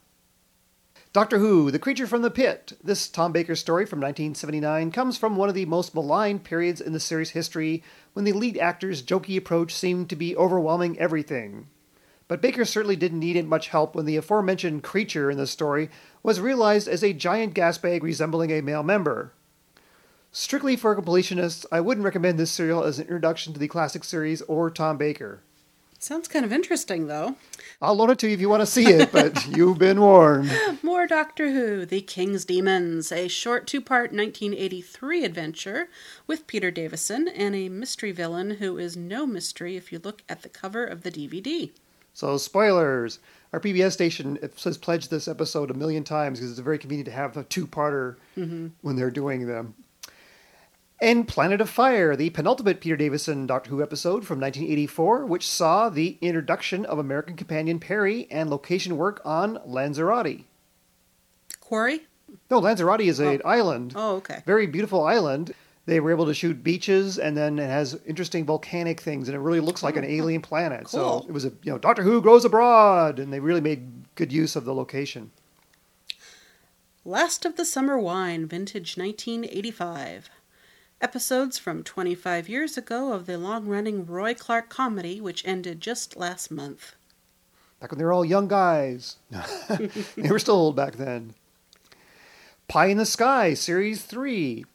Doctor 1.11 1.39
Who, 1.39 1.71
The 1.71 1.79
Creature 1.79 2.05
from 2.05 2.21
the 2.21 2.29
Pit. 2.29 2.73
This 2.83 3.07
Tom 3.07 3.31
Baker 3.31 3.55
story 3.55 3.87
from 3.87 3.97
1979 3.97 4.91
comes 4.91 5.17
from 5.17 5.35
one 5.35 5.49
of 5.49 5.55
the 5.55 5.65
most 5.65 5.95
maligned 5.95 6.43
periods 6.43 6.79
in 6.79 6.93
the 6.93 6.99
series' 6.99 7.31
history 7.31 7.81
when 8.13 8.25
the 8.25 8.31
lead 8.31 8.59
actor's 8.59 9.01
jokey 9.01 9.35
approach 9.35 9.73
seemed 9.73 10.07
to 10.11 10.15
be 10.15 10.37
overwhelming 10.37 10.99
everything. 10.99 11.65
But 12.27 12.43
Baker 12.43 12.63
certainly 12.63 12.95
didn't 12.95 13.21
need 13.21 13.43
much 13.47 13.69
help 13.69 13.95
when 13.95 14.05
the 14.05 14.17
aforementioned 14.17 14.83
creature 14.83 15.31
in 15.31 15.39
the 15.39 15.47
story 15.47 15.89
was 16.21 16.39
realized 16.39 16.87
as 16.87 17.03
a 17.03 17.11
giant 17.11 17.55
gas 17.55 17.79
bag 17.79 18.03
resembling 18.03 18.51
a 18.51 18.61
male 18.61 18.83
member. 18.83 19.33
Strictly 20.31 20.75
for 20.75 20.95
completionists, 20.95 21.65
I 21.71 21.81
wouldn't 21.81 22.05
recommend 22.05 22.37
this 22.37 22.51
serial 22.51 22.83
as 22.83 22.99
an 22.99 23.05
introduction 23.05 23.51
to 23.53 23.59
the 23.59 23.67
classic 23.67 24.03
series 24.03 24.43
or 24.43 24.69
Tom 24.69 24.97
Baker. 24.97 25.41
Sounds 26.01 26.29
kind 26.29 26.45
of 26.45 26.53
interesting, 26.53 27.07
though. 27.07 27.35
I'll 27.81 27.93
loan 27.95 28.09
it 28.09 28.19
to 28.19 28.27
you 28.27 28.33
if 28.33 28.39
you 28.39 28.47
want 28.47 28.61
to 28.61 28.65
see 28.65 28.85
it, 28.85 29.11
but 29.11 29.45
you've 29.57 29.77
been 29.77 29.99
warned. 29.99 30.49
More 30.81 31.05
Doctor 31.05 31.51
Who, 31.51 31.85
The 31.85 31.99
King's 32.01 32.45
Demons, 32.45 33.11
a 33.11 33.27
short 33.27 33.67
two 33.67 33.81
part 33.81 34.11
1983 34.13 35.25
adventure 35.25 35.89
with 36.25 36.47
Peter 36.47 36.71
Davison 36.71 37.27
and 37.27 37.53
a 37.53 37.67
mystery 37.67 38.13
villain 38.13 38.51
who 38.51 38.77
is 38.77 38.95
no 38.95 39.27
mystery 39.27 39.75
if 39.75 39.91
you 39.91 39.99
look 40.01 40.23
at 40.29 40.41
the 40.41 40.49
cover 40.49 40.85
of 40.85 41.03
the 41.03 41.11
DVD. 41.11 41.71
So, 42.13 42.37
spoilers. 42.37 43.19
Our 43.51 43.59
PBS 43.59 43.91
station 43.93 44.37
has 44.63 44.77
pledged 44.77 45.09
this 45.09 45.27
episode 45.27 45.69
a 45.69 45.73
million 45.73 46.03
times 46.03 46.39
because 46.39 46.51
it's 46.51 46.59
very 46.59 46.77
convenient 46.77 47.07
to 47.07 47.11
have 47.11 47.35
a 47.35 47.43
two 47.43 47.67
parter 47.67 48.15
Mhm. 48.37 48.71
when 48.81 48.95
they're 48.95 49.11
doing 49.11 49.47
them. 49.47 49.73
And 51.01 51.29
Planet 51.29 51.61
of 51.61 51.69
Fire, 51.69 52.17
the 52.17 52.29
penultimate 52.31 52.81
Peter 52.81 52.97
Davison 52.97 53.47
Doctor 53.47 53.69
Who 53.69 53.81
episode 53.81 54.25
from 54.25 54.41
1984, 54.41 55.25
which 55.25 55.47
saw 55.47 55.87
the 55.87 56.17
introduction 56.19 56.85
of 56.85 56.99
American 56.99 57.37
companion 57.37 57.79
Peri 57.79 58.27
and 58.29 58.49
location 58.49 58.97
work 58.97 59.21
on 59.23 59.61
Lanzarote. 59.65 60.41
Quarry? 61.61 62.01
No, 62.51 62.59
Lanzarote 62.59 62.99
is 62.99 63.21
an 63.21 63.41
oh. 63.45 63.47
island. 63.47 63.93
Oh, 63.95 64.17
okay. 64.17 64.43
Very 64.45 64.67
beautiful 64.67 65.05
island. 65.05 65.53
They 65.85 66.01
were 66.01 66.11
able 66.11 66.25
to 66.25 66.33
shoot 66.33 66.61
beaches, 66.65 67.17
and 67.17 67.35
then 67.37 67.59
it 67.59 67.67
has 67.67 67.97
interesting 68.05 68.45
volcanic 68.45 68.99
things, 68.99 69.29
and 69.29 69.35
it 69.35 69.39
really 69.39 69.61
looks 69.61 69.81
like 69.81 69.95
an 69.95 70.03
mm-hmm. 70.03 70.19
alien 70.19 70.41
planet. 70.41 70.89
So 70.89 71.25
it 71.29 71.31
was 71.31 71.45
a 71.45 71.53
you 71.63 71.71
know 71.71 71.77
Doctor 71.77 72.03
Who 72.03 72.21
goes 72.21 72.43
abroad, 72.43 73.19
and 73.19 73.31
they 73.31 73.39
really 73.39 73.61
made 73.61 74.13
good 74.15 74.33
use 74.33 74.57
of 74.57 74.65
the 74.65 74.75
location. 74.75 75.31
Last 77.05 77.45
of 77.45 77.55
the 77.55 77.63
Summer 77.63 77.97
Wine, 77.97 78.45
vintage 78.45 78.97
1985. 78.97 80.29
Episodes 81.01 81.57
from 81.57 81.81
25 81.81 82.49
years 82.49 82.77
ago 82.77 83.13
of 83.13 83.25
the 83.25 83.37
long 83.37 83.67
running 83.67 84.05
Roy 84.05 84.33
Clarke 84.33 84.67
comedy, 84.67 85.21
which 85.21 85.47
ended 85.47 85.79
just 85.79 86.17
last 86.17 86.51
month. 86.51 86.95
Back 87.79 87.91
when 87.91 87.99
they 87.99 88.03
were 88.03 88.11
all 88.11 88.25
young 88.25 88.49
guys, 88.49 89.15
they 89.69 90.29
were 90.29 90.39
still 90.39 90.55
old 90.55 90.75
back 90.75 90.97
then. 90.97 91.35
Pie 92.67 92.87
in 92.87 92.97
the 92.97 93.05
Sky, 93.05 93.53
Series 93.53 94.03
3. 94.03 94.65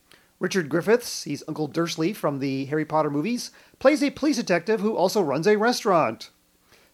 Richard 0.40 0.70
Griffiths, 0.70 1.24
he's 1.24 1.44
Uncle 1.46 1.66
Dursley 1.66 2.14
from 2.14 2.38
the 2.38 2.64
Harry 2.66 2.86
Potter 2.86 3.10
movies, 3.10 3.50
plays 3.78 4.02
a 4.02 4.08
police 4.08 4.36
detective 4.36 4.80
who 4.80 4.96
also 4.96 5.20
runs 5.20 5.46
a 5.46 5.58
restaurant. 5.58 6.30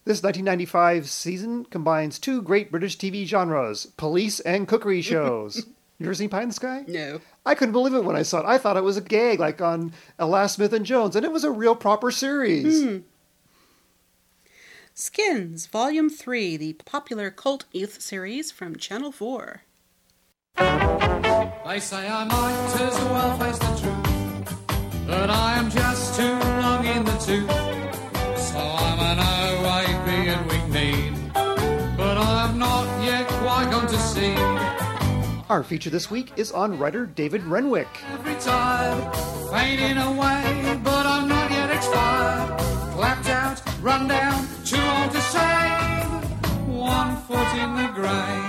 This 0.04 0.24
1995 0.24 1.08
season 1.08 1.64
combines 1.66 2.18
two 2.18 2.42
great 2.42 2.72
British 2.72 2.98
TV 2.98 3.24
genres, 3.24 3.86
police 3.96 4.40
and 4.40 4.66
cookery 4.66 5.02
shows. 5.02 5.66
you 6.00 6.06
ever 6.06 6.14
seen 6.14 6.30
Pie 6.30 6.42
in 6.42 6.48
the 6.48 6.54
Sky? 6.54 6.84
No. 6.88 7.20
I 7.44 7.54
couldn't 7.54 7.72
believe 7.72 7.94
it 7.94 8.04
when 8.04 8.16
I 8.16 8.22
saw 8.22 8.40
it. 8.40 8.46
I 8.46 8.56
thought 8.56 8.78
it 8.78 8.82
was 8.82 8.96
a 8.96 9.02
gag, 9.02 9.38
like 9.38 9.60
on 9.60 9.92
Alas 10.18 10.54
Smith 10.54 10.72
and 10.72 10.86
Jones, 10.86 11.14
and 11.14 11.26
it 11.26 11.32
was 11.32 11.44
a 11.44 11.50
real 11.50 11.76
proper 11.76 12.10
series. 12.10 12.82
Hmm. 12.82 12.98
Skins, 14.94 15.66
Volume 15.66 16.10
3, 16.10 16.56
the 16.56 16.72
popular 16.72 17.30
cult 17.30 17.66
youth 17.72 18.00
series 18.00 18.50
from 18.50 18.76
Channel 18.76 19.12
4. 19.12 19.62
They 20.56 21.80
say 21.80 22.08
I 22.08 22.24
might 22.24 22.80
as 22.80 22.98
well 23.04 23.38
face 23.38 23.58
the 23.58 23.66
truth, 23.80 25.06
but 25.06 25.30
I 25.30 25.58
am 25.58 25.70
just 25.70 26.16
too 26.18 26.32
long 26.32 26.84
in 26.86 27.04
the 27.04 27.16
tooth. 27.18 27.69
Our 35.50 35.64
feature 35.64 35.90
this 35.90 36.08
week 36.12 36.32
is 36.36 36.52
on 36.52 36.78
writer 36.78 37.04
David 37.06 37.42
Renwick. 37.42 37.88
Retired, 38.22 39.16
fading 39.50 39.96
away, 39.96 40.80
but 40.84 41.04
I'm 41.04 41.26
not 41.26 41.50
yet 41.50 41.72
expired. 41.72 42.56
Clapped 42.92 43.28
out, 43.28 43.60
run 43.82 44.06
down, 44.06 44.46
too 44.64 44.80
old 44.80 45.10
to 45.10 45.20
save. 45.20 46.06
One 46.68 47.16
foot 47.22 47.52
in 47.56 47.74
the 47.74 47.90
grave. 47.92 48.46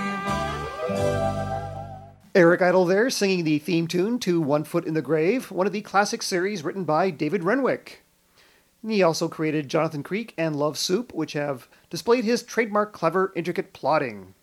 Eric 2.36 2.62
Idle 2.62 2.84
there 2.84 3.10
singing 3.10 3.42
the 3.42 3.58
theme 3.58 3.88
tune 3.88 4.20
to 4.20 4.40
One 4.40 4.62
Foot 4.62 4.84
in 4.84 4.94
the 4.94 5.02
Grave, 5.02 5.50
one 5.50 5.66
of 5.66 5.72
the 5.72 5.80
classic 5.80 6.22
series 6.22 6.62
written 6.62 6.84
by 6.84 7.10
David 7.10 7.42
Renwick. 7.42 8.04
He 8.86 9.02
also 9.02 9.26
created 9.26 9.68
Jonathan 9.68 10.04
Creek 10.04 10.34
and 10.38 10.54
Love 10.54 10.78
Soup, 10.78 11.12
which 11.12 11.32
have 11.32 11.68
displayed 11.90 12.22
his 12.22 12.44
trademark 12.44 12.92
clever, 12.92 13.32
intricate 13.34 13.72
plotting. 13.72 14.34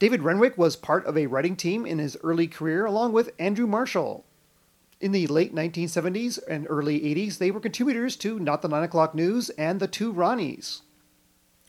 David 0.00 0.22
Renwick 0.22 0.56
was 0.56 0.76
part 0.76 1.04
of 1.04 1.18
a 1.18 1.26
writing 1.26 1.56
team 1.56 1.84
in 1.84 1.98
his 1.98 2.16
early 2.24 2.46
career 2.48 2.86
along 2.86 3.12
with 3.12 3.34
Andrew 3.38 3.66
Marshall. 3.66 4.24
In 4.98 5.12
the 5.12 5.26
late 5.26 5.54
1970s 5.54 6.38
and 6.48 6.66
early 6.70 7.00
80s, 7.00 7.36
they 7.36 7.50
were 7.50 7.60
contributors 7.60 8.16
to 8.16 8.38
Not 8.38 8.62
the 8.62 8.68
Nine 8.68 8.84
O'Clock 8.84 9.14
News 9.14 9.50
and 9.50 9.78
The 9.78 9.86
Two 9.86 10.10
Ronnies. 10.10 10.80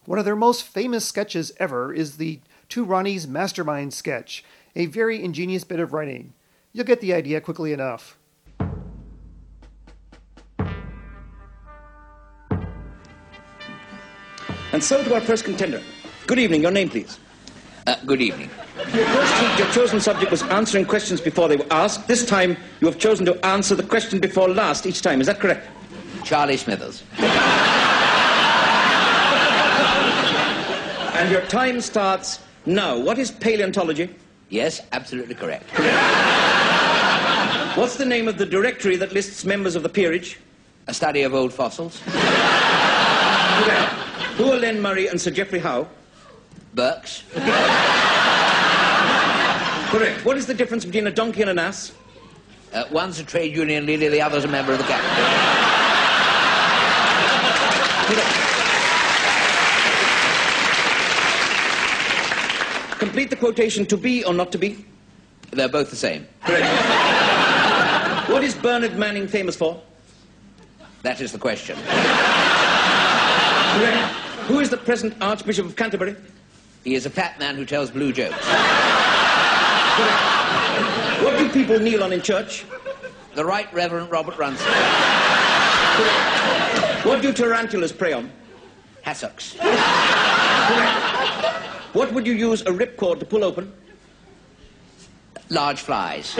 One 0.05 0.17
of 0.17 0.23
their 0.23 0.37
most 0.37 0.63
famous 0.63 1.05
sketches 1.05 1.51
ever 1.59 1.93
is 1.93 2.15
the 2.15 2.39
Two 2.69 2.85
Ronnies 2.85 3.27
Mastermind 3.27 3.93
sketch, 3.93 4.45
a 4.77 4.85
very 4.85 5.21
ingenious 5.21 5.65
bit 5.65 5.81
of 5.81 5.91
writing. 5.91 6.31
You'll 6.71 6.85
get 6.85 7.01
the 7.01 7.13
idea 7.13 7.41
quickly 7.41 7.73
enough. 7.73 8.17
And 14.71 14.81
so 14.81 15.03
to 15.03 15.15
our 15.15 15.19
first 15.19 15.43
contender. 15.43 15.81
Good 16.27 16.39
evening. 16.39 16.61
Your 16.61 16.71
name, 16.71 16.89
please. 16.89 17.19
Uh, 17.91 17.95
good 18.05 18.21
evening. 18.21 18.49
Your 18.93 19.05
first 19.07 19.41
week, 19.41 19.59
your 19.59 19.67
chosen 19.71 19.99
subject 19.99 20.31
was 20.31 20.43
answering 20.43 20.85
questions 20.85 21.19
before 21.19 21.49
they 21.49 21.57
were 21.57 21.65
asked. 21.71 22.07
This 22.07 22.25
time, 22.25 22.55
you 22.79 22.87
have 22.87 22.97
chosen 22.97 23.25
to 23.25 23.45
answer 23.45 23.75
the 23.75 23.83
question 23.83 24.17
before 24.17 24.47
last 24.47 24.85
each 24.85 25.01
time. 25.01 25.19
Is 25.19 25.27
that 25.27 25.41
correct? 25.41 25.67
Charlie 26.23 26.55
Smithers. 26.55 27.03
and 31.17 31.29
your 31.29 31.41
time 31.47 31.81
starts 31.81 32.39
now. 32.65 32.97
What 32.97 33.17
is 33.17 33.29
paleontology? 33.29 34.15
Yes, 34.47 34.79
absolutely 34.93 35.35
correct. 35.35 35.69
What's 37.77 37.97
the 37.97 38.05
name 38.05 38.29
of 38.29 38.37
the 38.37 38.45
directory 38.45 38.95
that 38.95 39.11
lists 39.11 39.43
members 39.43 39.75
of 39.75 39.83
the 39.83 39.89
peerage? 39.89 40.39
A 40.87 40.93
study 40.93 41.23
of 41.23 41.33
old 41.33 41.51
fossils. 41.51 41.99
Who 44.37 44.49
are 44.49 44.57
Len 44.57 44.81
Murray 44.81 45.07
and 45.07 45.19
Sir 45.19 45.31
Geoffrey 45.31 45.59
Howe? 45.59 45.89
Burke's. 46.73 47.23
Correct. 49.91 50.23
What 50.23 50.37
is 50.37 50.45
the 50.45 50.53
difference 50.53 50.85
between 50.85 51.05
a 51.05 51.11
donkey 51.11 51.41
and 51.41 51.49
an 51.49 51.59
ass? 51.59 51.91
Uh, 52.71 52.85
one's 52.91 53.19
a 53.19 53.25
trade 53.25 53.53
union 53.53 53.85
leader, 53.85 54.09
the 54.09 54.21
other's 54.21 54.45
a 54.45 54.47
member 54.47 54.71
of 54.71 54.77
the 54.77 54.85
cabinet. 54.85 55.71
Complete 62.99 63.29
the 63.29 63.35
quotation 63.35 63.85
to 63.87 63.97
be 63.97 64.23
or 64.23 64.33
not 64.33 64.53
to 64.53 64.57
be? 64.57 64.85
They're 65.51 65.67
both 65.67 65.89
the 65.89 65.97
same. 65.97 66.25
Correct. 66.45 66.65
what 68.29 68.45
is 68.45 68.55
Bernard 68.55 68.95
Manning 68.95 69.27
famous 69.27 69.57
for? 69.57 69.81
That 71.01 71.19
is 71.19 71.33
the 71.33 71.37
question. 71.37 71.75
Correct. 73.75 74.13
Who 74.47 74.61
is 74.61 74.69
the 74.69 74.77
present 74.77 75.15
Archbishop 75.19 75.65
of 75.65 75.75
Canterbury? 75.75 76.15
He 76.85 76.95
is 76.95 77.05
a 77.05 77.09
fat 77.09 77.37
man 77.39 77.57
who 77.57 77.65
tells 77.65 77.91
blue 77.91 78.13
jokes. 78.13 78.37
What 81.23 81.37
do 81.37 81.49
people 81.49 81.79
kneel 81.79 82.03
on 82.03 82.13
in 82.13 82.21
church? 82.21 82.65
The 83.35 83.43
Right 83.43 83.71
Reverend 83.73 84.09
Robert 84.09 84.35
Runcie. 84.35 84.65
What 87.03 87.21
do 87.21 87.33
tarantulas 87.33 87.91
prey 87.91 88.13
on? 88.13 88.31
Hassocks. 89.05 89.55
What 91.93 92.13
would 92.13 92.25
you 92.25 92.33
use 92.33 92.61
a 92.61 92.71
ripcord 92.71 93.19
to 93.19 93.25
pull 93.25 93.43
open? 93.43 93.73
Large 95.49 95.81
flies. 95.81 96.33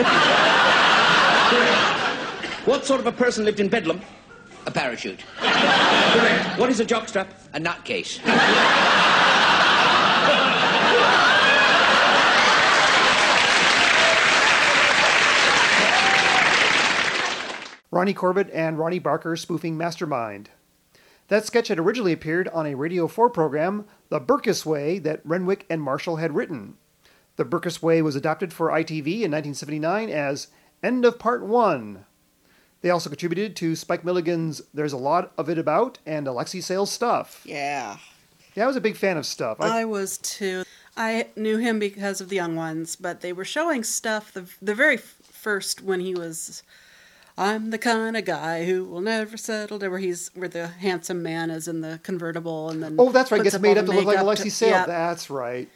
what 2.64 2.86
sort 2.86 3.00
of 3.00 3.06
a 3.06 3.12
person 3.12 3.44
lived 3.44 3.60
in 3.60 3.68
Bedlam? 3.68 4.00
A 4.66 4.70
parachute. 4.70 5.20
Correct. 5.38 6.58
What 6.58 6.70
is 6.70 6.80
a 6.80 6.84
jockstrap? 6.84 7.28
A 7.52 7.60
nutcase. 7.60 8.20
Ronnie 17.92 18.14
Corbett 18.14 18.48
and 18.54 18.78
Ronnie 18.78 18.98
Barker 18.98 19.36
spoofing 19.36 19.76
Mastermind. 19.76 20.48
That 21.28 21.44
sketch 21.44 21.68
had 21.68 21.78
originally 21.78 22.12
appeared 22.12 22.48
on 22.48 22.66
a 22.66 22.74
Radio 22.74 23.06
4 23.06 23.28
program, 23.28 23.84
The 24.08 24.18
Burkiss 24.18 24.64
Way, 24.64 24.98
that 25.00 25.20
Renwick 25.24 25.66
and 25.68 25.82
Marshall 25.82 26.16
had 26.16 26.34
written. 26.34 26.78
The 27.36 27.44
Burkiss 27.44 27.82
Way 27.82 28.00
was 28.00 28.16
adapted 28.16 28.50
for 28.50 28.68
ITV 28.68 29.06
in 29.06 29.30
1979 29.30 30.08
as 30.08 30.48
End 30.82 31.04
of 31.04 31.18
Part 31.18 31.44
1. 31.44 32.06
They 32.80 32.88
also 32.88 33.10
contributed 33.10 33.54
to 33.56 33.76
Spike 33.76 34.06
Milligan's 34.06 34.62
There's 34.72 34.94
a 34.94 34.98
Lot 34.98 35.30
of 35.36 35.50
It 35.50 35.58
About 35.58 35.98
and 36.06 36.26
Alexei 36.26 36.60
Sayle's 36.60 36.90
Stuff. 36.90 37.42
Yeah. 37.44 37.98
Yeah, 38.54 38.64
I 38.64 38.66
was 38.66 38.76
a 38.76 38.80
big 38.80 38.96
fan 38.96 39.18
of 39.18 39.26
Stuff. 39.26 39.58
I 39.60 39.84
was 39.84 40.16
too. 40.16 40.64
I 40.96 41.28
knew 41.36 41.58
him 41.58 41.78
because 41.78 42.22
of 42.22 42.30
the 42.30 42.36
Young 42.36 42.56
Ones, 42.56 42.96
but 42.96 43.20
they 43.20 43.34
were 43.34 43.44
showing 43.44 43.84
stuff 43.84 44.32
the 44.32 44.46
the 44.60 44.74
very 44.74 44.96
first 44.96 45.82
when 45.82 46.00
he 46.00 46.14
was. 46.14 46.62
I'm 47.38 47.70
the 47.70 47.78
kind 47.78 48.16
of 48.16 48.24
guy 48.24 48.64
who 48.66 48.84
will 48.84 49.00
never 49.00 49.36
settle 49.36 49.78
down. 49.78 49.90
Where 49.90 49.98
he's 49.98 50.30
where 50.34 50.48
the 50.48 50.66
handsome 50.68 51.22
man 51.22 51.50
is 51.50 51.66
in 51.66 51.80
the 51.80 52.00
convertible, 52.02 52.70
and 52.70 52.82
then 52.82 52.96
oh, 52.98 53.10
that's 53.10 53.30
right. 53.30 53.42
Gets 53.42 53.54
up 53.54 53.62
made 53.62 53.78
up 53.78 53.86
to 53.86 53.92
look 53.92 54.04
like 54.04 54.18
Alexei 54.18 54.48
Sayle. 54.50 54.70
yeah. 54.70 54.86
That's 54.86 55.30
right. 55.30 55.68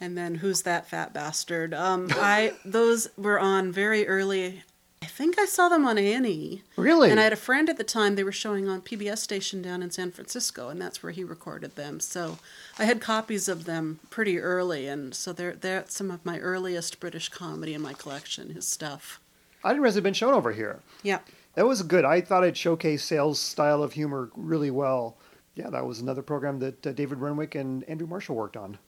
And 0.00 0.18
then 0.18 0.36
who's 0.36 0.62
that 0.62 0.88
fat 0.88 1.12
bastard? 1.12 1.74
Um, 1.82 2.08
I 2.12 2.54
those 2.64 3.08
were 3.16 3.38
on 3.38 3.72
very 3.72 4.06
early. 4.06 4.62
I 5.02 5.06
think 5.06 5.36
I 5.38 5.46
saw 5.46 5.68
them 5.68 5.84
on 5.84 5.98
Annie. 5.98 6.62
Really? 6.76 7.10
And 7.10 7.18
I 7.18 7.24
had 7.24 7.32
a 7.32 7.36
friend 7.36 7.68
at 7.68 7.76
the 7.76 7.82
time. 7.84 8.14
They 8.14 8.22
were 8.22 8.30
showing 8.30 8.68
on 8.68 8.80
PBS 8.82 9.18
station 9.18 9.60
down 9.60 9.82
in 9.82 9.90
San 9.90 10.12
Francisco, 10.12 10.68
and 10.68 10.80
that's 10.80 11.02
where 11.02 11.10
he 11.10 11.24
recorded 11.24 11.74
them. 11.74 11.98
So 11.98 12.38
I 12.78 12.84
had 12.84 13.00
copies 13.00 13.48
of 13.48 13.64
them 13.64 13.98
pretty 14.10 14.38
early, 14.38 14.86
and 14.86 15.12
so 15.14 15.32
they're 15.32 15.54
they're 15.54 15.84
some 15.88 16.10
of 16.10 16.24
my 16.24 16.38
earliest 16.38 17.00
British 17.00 17.28
comedy 17.28 17.74
in 17.74 17.82
my 17.82 17.92
collection. 17.94 18.50
His 18.50 18.66
stuff. 18.66 19.20
I 19.64 19.70
didn't 19.70 19.82
realize 19.82 19.96
it 19.96 19.98
had 19.98 20.04
been 20.04 20.14
shown 20.14 20.34
over 20.34 20.52
here. 20.52 20.80
Yeah. 21.02 21.20
That 21.54 21.66
was 21.66 21.82
good. 21.82 22.04
I 22.04 22.20
thought 22.20 22.44
it 22.44 22.54
showcased 22.54 23.00
Sayle's 23.00 23.38
style 23.38 23.82
of 23.82 23.92
humor 23.92 24.30
really 24.34 24.70
well. 24.70 25.16
Yeah, 25.54 25.68
that 25.70 25.86
was 25.86 26.00
another 26.00 26.22
program 26.22 26.60
that 26.60 26.86
uh, 26.86 26.92
David 26.92 27.18
Renwick 27.18 27.54
and 27.54 27.84
Andrew 27.84 28.06
Marshall 28.06 28.36
worked 28.36 28.56
on. 28.56 28.78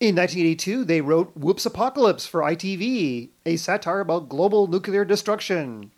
In 0.00 0.16
1982, 0.16 0.84
they 0.84 1.00
wrote 1.00 1.36
Whoops 1.36 1.66
Apocalypse 1.66 2.26
for 2.26 2.40
ITV, 2.40 3.30
a 3.44 3.56
satire 3.56 4.00
about 4.00 4.28
global 4.28 4.66
nuclear 4.66 5.04
destruction. 5.04 5.90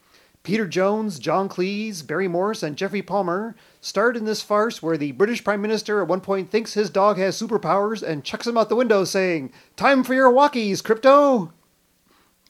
Peter 0.43 0.67
Jones, 0.67 1.21
John 1.21 1.49
Cleese, 1.49 2.05
Barry 2.05 2.27
Morse, 2.27 2.65
and 2.65 2.77
Geoffrey 2.77 3.03
Palmer 3.03 3.55
starred 3.81 4.17
in 4.17 4.25
this 4.25 4.43
farce 4.43 4.83
where 4.83 4.97
the 4.97 5.13
British 5.13 5.45
Prime 5.45 5.63
Minister 5.63 6.03
at 6.03 6.09
one 6.09 6.21
point 6.21 6.51
thinks 6.51 6.75
his 6.75 6.91
dog 6.91 7.17
has 7.19 7.41
superpowers 7.41 8.03
and 8.03 8.25
chucks 8.25 8.47
him 8.47 8.59
out 8.59 8.69
the 8.69 8.75
window 8.75 9.05
saying, 9.05 9.53
Time 9.77 10.03
for 10.03 10.15
your 10.15 10.33
walkies, 10.33 10.83
Crypto! 10.83 11.53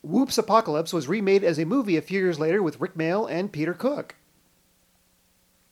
Whoops 0.03 0.37
Apocalypse 0.37 0.93
was 0.93 1.07
remade 1.07 1.45
as 1.45 1.59
a 1.59 1.65
movie 1.65 1.97
a 1.97 2.03
few 2.03 2.21
years 2.21 2.41
later 2.41 2.63
with 2.63 2.81
Rik 2.81 2.95
Mayall 2.95 3.31
and 3.31 3.53
Peter 3.53 3.73
Cook. 3.73 4.17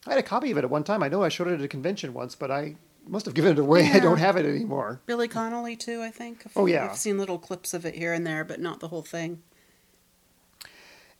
I 0.07 0.11
had 0.11 0.19
a 0.19 0.23
copy 0.23 0.51
of 0.51 0.57
it 0.57 0.63
at 0.63 0.69
one 0.69 0.83
time. 0.83 1.03
I 1.03 1.09
know 1.09 1.21
I 1.21 1.29
showed 1.29 1.47
it 1.47 1.55
at 1.55 1.61
a 1.61 1.67
convention 1.67 2.13
once, 2.13 2.33
but 2.33 2.49
I 2.49 2.75
must 3.05 3.25
have 3.25 3.35
given 3.35 3.51
it 3.51 3.59
away. 3.59 3.91
I 3.91 3.99
don't 3.99 4.17
have 4.17 4.37
it 4.37 4.45
anymore. 4.45 5.01
Billy 5.05 5.27
Connolly 5.27 5.75
too, 5.75 6.01
I 6.01 6.09
think. 6.09 6.45
Oh, 6.55 6.65
yeah. 6.65 6.85
I've 6.85 6.97
seen 6.97 7.17
little 7.17 7.37
clips 7.37 7.73
of 7.73 7.85
it 7.85 7.95
here 7.95 8.13
and 8.13 8.25
there, 8.25 8.43
but 8.43 8.59
not 8.59 8.79
the 8.79 8.87
whole 8.87 9.03
thing. 9.03 9.43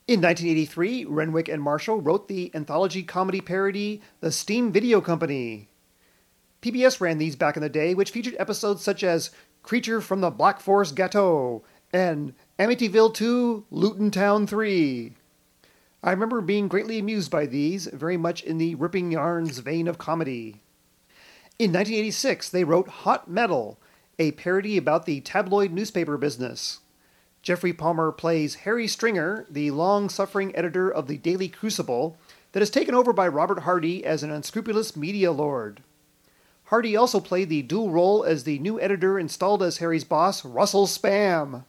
In 0.08 0.19
1983, 0.21 1.06
Renwick 1.06 1.47
and 1.47 1.62
Marshall 1.62 2.02
wrote 2.02 2.28
the 2.28 2.50
anthology 2.56 3.04
comedy 3.04 3.39
parody 3.39 4.02
The 4.19 4.32
Steam 4.32 4.71
Video 4.71 5.00
Company. 5.00 5.69
PBS 6.62 7.00
ran 7.00 7.17
these 7.17 7.36
back 7.36 7.56
in 7.56 7.62
the 7.62 7.69
day, 7.69 7.93
which 7.93 8.12
featured 8.12 8.36
episodes 8.39 8.82
such 8.82 9.04
as 9.04 9.32
Creature 9.63 10.02
from 10.02 10.21
the 10.21 10.32
Black 10.32 10.60
Forest 10.60 10.95
Ghetto 10.95 11.63
and 11.93 12.34
Amityville 12.62 13.12
2, 13.15 13.65
Luton 13.71 14.12
Town 14.12 14.45
3. 14.45 15.13
I 16.04 16.12
remember 16.12 16.41
being 16.41 16.67
greatly 16.67 17.00
amused 17.00 17.32
by 17.32 17.47
these, 17.47 17.88
very 17.88 18.17
much 18.17 18.43
in 18.43 18.60
the 18.60 18.76
ripping 18.76 19.12
yarns 19.12 19.58
vein 19.58 19.88
of 19.88 19.97
comedy. 19.97 20.62
In 21.58 21.74
1986, 21.74 22.50
they 22.50 22.63
wrote 22.63 22.88
Hot 22.88 23.28
Metal, 23.28 23.80
a 24.19 24.34
parody 24.34 24.78
about 24.78 25.08
the 25.08 25.21
tabloid 25.21 25.71
newspaper 25.71 26.19
business. 26.19 26.82
Geoffrey 27.41 27.74
Palmer 27.74 28.12
plays 28.12 28.54
Harry 28.54 28.88
Stringer, 28.88 29.47
the 29.50 29.71
long 29.71 30.08
suffering 30.08 30.56
editor 30.56 30.88
of 30.88 31.08
the 31.08 31.17
Daily 31.17 31.50
Crucible, 31.50 32.15
that 32.52 32.62
is 32.62 32.69
taken 32.69 32.93
over 32.93 33.12
by 33.12 33.28
Robert 33.28 33.62
Hardy 33.62 34.06
as 34.06 34.21
an 34.21 34.30
unscrupulous 34.30 34.95
media 34.95 35.32
lord. 35.32 35.82
Hardy 36.65 36.95
also 36.95 37.19
played 37.19 37.50
the 37.50 37.63
dual 37.63 37.89
role 37.89 38.24
as 38.24 38.43
the 38.43 38.60
new 38.60 38.80
editor 38.80 39.17
installed 39.17 39.63
as 39.63 39.78
Harry's 39.80 40.04
boss, 40.04 40.45
Russell 40.45 40.86
Spam. 40.86 41.63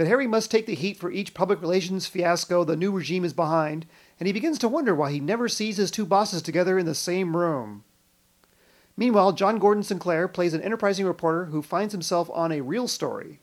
But 0.00 0.06
Harry 0.06 0.26
must 0.26 0.50
take 0.50 0.64
the 0.64 0.74
heat 0.74 0.96
for 0.96 1.10
each 1.10 1.34
public 1.34 1.60
relations 1.60 2.06
fiasco 2.06 2.64
the 2.64 2.74
new 2.74 2.90
regime 2.90 3.22
is 3.22 3.34
behind, 3.34 3.84
and 4.18 4.26
he 4.26 4.32
begins 4.32 4.58
to 4.60 4.66
wonder 4.66 4.94
why 4.94 5.12
he 5.12 5.20
never 5.20 5.46
sees 5.46 5.76
his 5.76 5.90
two 5.90 6.06
bosses 6.06 6.40
together 6.40 6.78
in 6.78 6.86
the 6.86 6.94
same 6.94 7.36
room. 7.36 7.84
Meanwhile, 8.96 9.32
John 9.32 9.58
Gordon 9.58 9.82
Sinclair 9.82 10.26
plays 10.26 10.54
an 10.54 10.62
enterprising 10.62 11.04
reporter 11.04 11.44
who 11.44 11.60
finds 11.60 11.92
himself 11.92 12.30
on 12.32 12.50
a 12.50 12.62
real 12.62 12.88
story. 12.88 13.40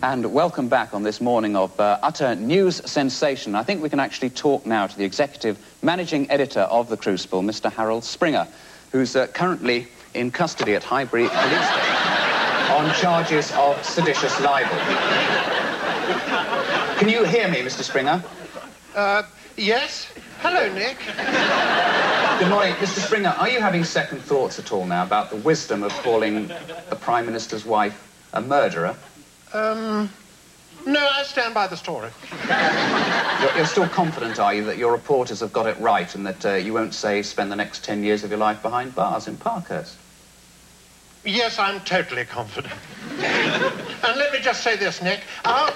And 0.00 0.32
welcome 0.32 0.68
back 0.68 0.94
on 0.94 1.02
this 1.02 1.20
morning 1.20 1.56
of 1.56 1.80
uh, 1.80 1.98
utter 2.04 2.36
news 2.36 2.88
sensation. 2.88 3.56
I 3.56 3.64
think 3.64 3.82
we 3.82 3.90
can 3.90 3.98
actually 3.98 4.30
talk 4.30 4.64
now 4.64 4.86
to 4.86 4.96
the 4.96 5.04
executive 5.04 5.58
managing 5.82 6.30
editor 6.30 6.60
of 6.60 6.88
The 6.88 6.96
Crucible, 6.96 7.42
Mr. 7.42 7.68
Harold 7.68 8.04
Springer, 8.04 8.46
who's 8.92 9.16
uh, 9.16 9.26
currently 9.26 9.88
in 10.14 10.30
custody 10.30 10.76
at 10.76 10.84
Highbury 10.84 11.26
Police 11.26 11.66
Station 11.66 12.16
on 12.70 12.94
charges 12.94 13.50
of 13.56 13.84
seditious 13.84 14.40
libel. 14.40 15.55
Can 16.98 17.10
you 17.10 17.24
hear 17.24 17.46
me, 17.46 17.58
Mr. 17.58 17.82
Springer? 17.82 18.24
Uh, 18.94 19.22
yes? 19.58 20.10
Hello, 20.40 20.72
Nick. 20.72 20.96
Good 22.38 22.48
morning, 22.48 22.72
Mr. 22.74 23.04
Springer. 23.04 23.34
Are 23.38 23.50
you 23.50 23.60
having 23.60 23.84
second 23.84 24.20
thoughts 24.22 24.58
at 24.58 24.72
all 24.72 24.86
now 24.86 25.04
about 25.04 25.28
the 25.28 25.36
wisdom 25.36 25.82
of 25.82 25.92
calling 26.02 26.48
the 26.48 26.96
Prime 26.98 27.26
Minister's 27.26 27.66
wife 27.66 28.28
a 28.32 28.40
murderer? 28.40 28.96
Um, 29.52 30.08
no, 30.86 31.06
I 31.06 31.22
stand 31.24 31.52
by 31.52 31.66
the 31.66 31.76
story. 31.76 32.08
You're, 33.42 33.56
you're 33.56 33.66
still 33.66 33.88
confident, 33.88 34.38
are 34.38 34.54
you, 34.54 34.64
that 34.64 34.78
your 34.78 34.92
reporters 34.92 35.40
have 35.40 35.52
got 35.52 35.66
it 35.66 35.78
right 35.78 36.14
and 36.14 36.26
that 36.26 36.46
uh, 36.46 36.54
you 36.54 36.72
won't, 36.72 36.94
say, 36.94 37.22
spend 37.22 37.52
the 37.52 37.56
next 37.56 37.84
10 37.84 38.04
years 38.04 38.24
of 38.24 38.30
your 38.30 38.38
life 38.38 38.62
behind 38.62 38.94
bars 38.94 39.28
in 39.28 39.36
Parkhurst? 39.36 39.96
Yes, 41.26 41.58
I'm 41.58 41.80
totally 41.80 42.24
confident. 42.24 42.72
And 44.06 44.18
let 44.18 44.32
me 44.32 44.38
just 44.40 44.62
say 44.62 44.76
this, 44.76 45.02
Nick. 45.02 45.20
Our... 45.44 45.70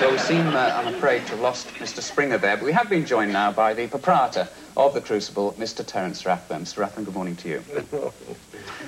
Well, 0.00 0.12
we 0.12 0.18
seem, 0.18 0.46
uh, 0.48 0.72
I'm 0.74 0.92
afraid, 0.92 1.24
to 1.26 1.30
have 1.30 1.40
lost 1.40 1.68
Mr. 1.74 2.02
Springer 2.02 2.36
there, 2.36 2.56
but 2.56 2.66
we 2.66 2.72
have 2.72 2.90
been 2.90 3.06
joined 3.06 3.32
now 3.32 3.52
by 3.52 3.72
the 3.72 3.86
proprietor 3.86 4.48
of 4.76 4.92
the 4.92 5.00
Crucible, 5.00 5.52
Mr. 5.52 5.86
Terence 5.86 6.26
Rathbone. 6.26 6.64
Mr. 6.64 6.78
Rathbone, 6.78 7.04
good 7.04 7.14
morning 7.14 7.36
to 7.36 7.48
you. 7.48 7.62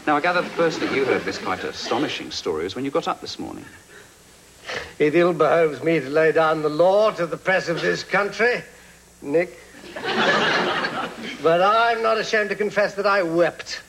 Now, 0.06 0.16
I 0.16 0.20
gather 0.20 0.42
the 0.42 0.48
first 0.50 0.78
that 0.80 0.94
you 0.94 1.04
heard 1.04 1.22
this 1.22 1.36
quite 1.36 1.64
astonishing 1.64 2.30
story 2.30 2.62
was 2.62 2.76
when 2.76 2.84
you 2.84 2.92
got 2.92 3.08
up 3.08 3.20
this 3.20 3.40
morning. 3.40 3.64
It 5.00 5.16
ill 5.16 5.32
behoves 5.32 5.82
me 5.82 5.98
to 5.98 6.08
lay 6.08 6.30
down 6.30 6.62
the 6.62 6.68
law 6.68 7.10
to 7.10 7.26
the 7.26 7.36
press 7.36 7.68
of 7.68 7.80
this 7.80 8.04
country, 8.04 8.62
Nick. 9.20 9.58
but 11.42 11.60
I'm 11.60 12.02
not 12.02 12.18
ashamed 12.18 12.50
to 12.50 12.54
confess 12.54 12.94
that 12.94 13.06
I 13.06 13.24
wept 13.24 13.80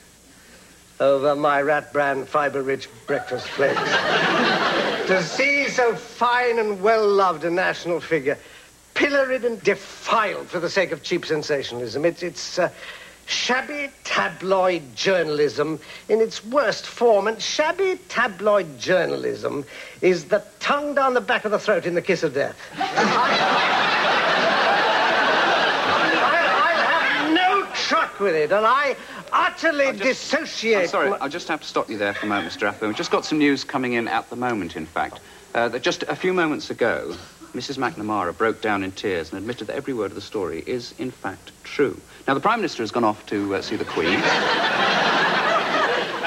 over 1.00 1.36
my 1.36 1.62
rat 1.62 1.94
brand 1.94 2.28
fiber 2.28 2.62
rich 2.62 2.90
breakfast 3.06 3.48
flakes. 3.48 3.80
to 5.08 5.24
see 5.24 5.68
so 5.70 5.96
fine 5.96 6.60
and 6.60 6.82
well 6.82 7.08
loved 7.08 7.44
a 7.44 7.50
national 7.50 8.00
figure 8.00 8.38
pilloried 8.98 9.46
and 9.46 9.62
defiled 9.64 10.48
for 10.48 10.60
the 10.60 10.70
sake 10.70 10.92
of 10.92 11.04
cheap 11.04 11.24
sensationalism. 11.24 12.04
It's, 12.04 12.24
it's 12.24 12.58
uh, 12.58 12.72
shabby 13.28 13.92
tabloid 14.04 14.96
journalism 14.96 15.80
in 16.10 16.20
its 16.20 16.44
worst 16.44 16.88
form. 16.88 17.28
And 17.28 17.40
shabby 17.40 18.00
tabloid 18.10 18.80
journalism 18.80 19.66
is 20.02 20.26
the 20.26 20.44
tongue 20.60 20.96
down 20.96 21.14
the 21.14 21.22
back 21.22 21.46
of 21.46 21.52
the 21.52 21.60
throat 21.60 21.86
in 21.86 21.94
the 21.94 22.02
kiss 22.02 22.24
of 22.24 22.34
death. 22.34 22.58
I, 22.76 22.82
I 26.60 26.74
have 26.82 27.32
with 28.20 28.36
it, 28.36 28.52
and 28.52 28.66
I 28.66 28.96
utterly 29.32 29.92
dissociate. 29.98 30.84
I'm 30.84 30.88
sorry, 30.88 31.12
I'll 31.20 31.30
just 31.30 31.48
have 31.48 31.62
to 31.62 31.68
stop 31.68 31.90
you 31.90 31.98
there 31.98 32.14
for 32.14 32.26
a 32.26 32.30
moment, 32.30 32.54
Mr. 32.54 32.64
Rathbone. 32.64 32.90
We've 32.90 32.98
just 32.98 33.12
got 33.12 33.26
some 33.26 33.38
news 33.38 33.64
coming 33.64 33.94
in 33.94 34.08
at 34.08 34.30
the 34.30 34.36
moment, 34.36 34.76
in 34.76 34.86
fact. 34.86 35.20
Uh, 35.54 35.70
that 35.70 35.82
just 35.82 36.04
a 36.04 36.16
few 36.16 36.34
moments 36.34 36.70
ago, 36.70 37.16
Mrs. 37.54 37.78
McNamara 37.78 38.38
broke 38.38 38.62
down 38.62 38.84
in 38.84 38.92
tears 38.92 39.32
and 39.32 39.40
admitted 39.40 39.68
that 39.68 39.76
every 39.76 39.94
word 39.94 40.12
of 40.12 40.16
the 40.16 40.22
story 40.22 40.64
is, 40.68 40.94
in 41.00 41.10
fact, 41.12 41.52
true. 41.64 42.00
Now, 42.28 42.34
the 42.34 42.40
Prime 42.40 42.60
Minister 42.60 42.84
has 42.84 42.92
gone 42.92 43.04
off 43.04 43.26
to 43.28 43.56
uh, 43.56 43.62
see 43.62 43.76
the 43.76 43.86
Queen. 43.86 44.20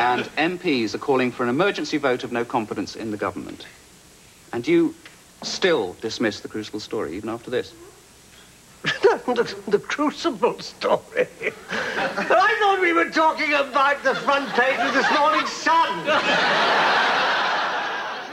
and 0.00 0.24
MPs 0.37 0.94
are 0.94 0.98
calling 0.98 1.31
for 1.31 1.42
an 1.42 1.48
emergency 1.48 1.98
vote 1.98 2.24
of 2.24 2.33
no 2.33 2.44
confidence 2.44 2.96
in 2.96 3.11
the 3.11 3.16
government. 3.16 3.66
And 4.53 4.66
you 4.66 4.94
still 5.42 5.96
dismiss 6.00 6.40
the 6.40 6.48
Crucible 6.48 6.81
story, 6.81 7.16
even 7.16 7.29
after 7.29 7.50
this? 7.50 7.72
the, 8.82 9.62
the 9.68 9.78
Crucible 9.78 10.58
story. 10.60 11.28
I 11.70 12.56
thought 12.58 12.78
we 12.80 12.92
were 12.92 13.10
talking 13.10 13.52
about 13.52 14.02
the 14.02 14.14
front 14.14 14.48
page 14.50 14.78
of 14.80 14.94
this 14.94 15.10
morning's 15.18 15.50
Sun. 15.50 16.06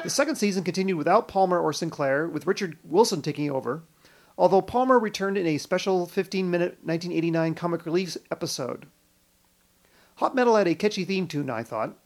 The 0.03 0.09
second 0.09 0.35
season 0.35 0.63
continued 0.63 0.97
without 0.97 1.27
Palmer 1.27 1.59
or 1.59 1.73
Sinclair, 1.73 2.27
with 2.27 2.47
Richard 2.47 2.77
Wilson 2.85 3.21
taking 3.21 3.51
over, 3.51 3.83
although 4.37 4.61
Palmer 4.61 4.97
returned 4.97 5.37
in 5.37 5.45
a 5.45 5.57
special 5.57 6.05
15 6.05 6.49
minute 6.49 6.77
1989 6.83 7.53
comic 7.55 7.85
relief 7.85 8.15
episode. 8.31 8.85
Hot 10.15 10.33
Metal 10.33 10.55
had 10.55 10.67
a 10.67 10.75
catchy 10.75 11.03
theme 11.03 11.27
tune, 11.27 11.49
I 11.49 11.63
thought. 11.63 11.97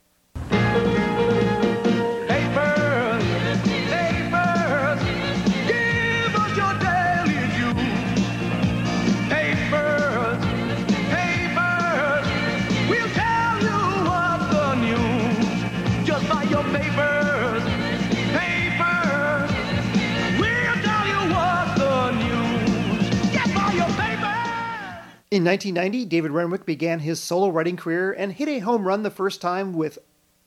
In 25.32 25.44
1990, 25.44 26.04
David 26.10 26.32
Renwick 26.32 26.66
began 26.66 26.98
his 26.98 27.18
solo 27.18 27.48
writing 27.48 27.78
career 27.78 28.12
and 28.12 28.34
hit 28.34 28.50
a 28.50 28.58
home 28.58 28.86
run 28.86 29.02
the 29.02 29.10
first 29.10 29.40
time 29.40 29.72
with 29.72 29.98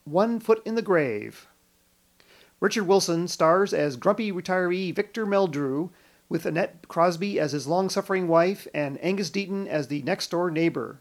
One 0.04 0.40
Foot 0.40 0.62
in 0.64 0.76
the 0.76 0.84
Grave. 0.84 1.48
Richard 2.60 2.84
Wilson 2.84 3.28
stars 3.28 3.74
as 3.74 3.96
grumpy 3.96 4.32
retiree 4.32 4.94
Victor 4.94 5.26
Meldrew, 5.26 5.90
with 6.30 6.46
Annette 6.46 6.88
Crosbie 6.88 7.40
as 7.40 7.52
his 7.52 7.66
long 7.66 7.90
suffering 7.90 8.28
wife 8.28 8.68
and 8.76 9.04
Angus 9.04 9.32
Deayton 9.32 9.66
as 9.66 9.88
the 9.88 10.04
next 10.04 10.30
door 10.30 10.52
neighbor. 10.52 11.00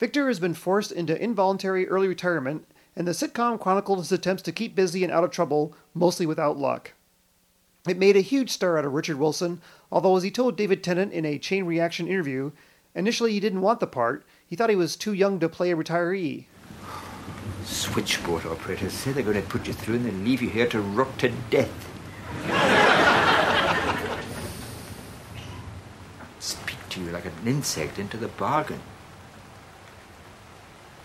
Victor 0.00 0.26
has 0.26 0.40
been 0.40 0.52
forced 0.52 0.90
into 0.90 1.16
involuntary 1.22 1.86
early 1.86 2.08
retirement, 2.08 2.66
and 2.96 3.06
the 3.06 3.12
sitcom 3.12 3.60
chronicled 3.60 4.00
his 4.00 4.10
attempts 4.10 4.42
to 4.42 4.50
keep 4.50 4.74
busy 4.74 5.04
and 5.04 5.12
out 5.12 5.22
of 5.22 5.30
trouble, 5.30 5.76
mostly 5.94 6.26
without 6.26 6.58
luck. 6.58 6.94
It 7.86 7.98
made 7.98 8.16
a 8.16 8.20
huge 8.20 8.50
star 8.50 8.76
out 8.76 8.84
of 8.84 8.94
Richard 8.94 9.20
Wilson, 9.20 9.60
although, 9.90 10.16
as 10.16 10.22
he 10.22 10.30
told 10.30 10.56
David 10.56 10.82
Tennant 10.82 11.12
in 11.12 11.24
a 11.24 11.38
Chain 11.38 11.64
Reaction 11.64 12.06
interview, 12.06 12.52
initially 12.94 13.32
he 13.32 13.40
didn't 13.40 13.60
want 13.60 13.80
the 13.80 13.86
part. 13.86 14.24
He 14.46 14.56
thought 14.56 14.70
he 14.70 14.76
was 14.76 14.96
too 14.96 15.12
young 15.12 15.38
to 15.40 15.48
play 15.48 15.70
a 15.70 15.76
retiree. 15.76 16.46
Switchboard 17.64 18.46
operators 18.46 18.92
say 18.92 19.12
they're 19.12 19.22
going 19.22 19.40
to 19.40 19.48
put 19.48 19.66
you 19.66 19.72
through 19.72 19.96
and 19.96 20.06
then 20.06 20.24
leave 20.24 20.40
you 20.40 20.48
here 20.48 20.66
to 20.68 20.80
rot 20.80 21.18
to 21.18 21.28
death. 21.50 21.88
Speak 26.38 26.76
to 26.90 27.00
you 27.00 27.10
like 27.10 27.26
an 27.26 27.32
insect 27.44 27.98
into 27.98 28.16
the 28.16 28.28
bargain. 28.28 28.80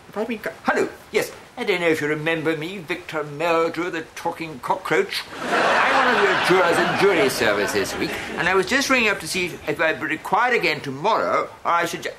Have 0.07 0.17
I 0.17 0.25
been... 0.25 0.39
Hello, 0.63 0.87
yes, 1.11 1.31
I 1.55 1.63
don't 1.63 1.81
know 1.81 1.87
if 1.87 2.01
you 2.01 2.07
remember 2.07 2.57
me, 2.57 2.79
Victor 2.79 3.23
Meldrew, 3.23 3.91
the 3.91 4.01
talking 4.15 4.59
cockroach. 4.59 5.23
I'm 5.39 6.07
one 6.07 6.15
of 6.15 6.23
your 6.23 6.45
jurors 6.47 6.77
in 6.79 6.99
jury 6.99 7.29
service 7.29 7.73
this 7.73 7.95
week, 7.97 8.09
and 8.37 8.49
I 8.49 8.55
was 8.55 8.65
just 8.65 8.89
ringing 8.89 9.09
up 9.09 9.19
to 9.19 9.27
see 9.27 9.45
if 9.67 9.79
I'd 9.79 9.99
be 9.99 10.07
required 10.07 10.55
again 10.55 10.81
tomorrow, 10.81 11.43
or 11.63 11.71
I 11.71 11.85
should... 11.85 12.11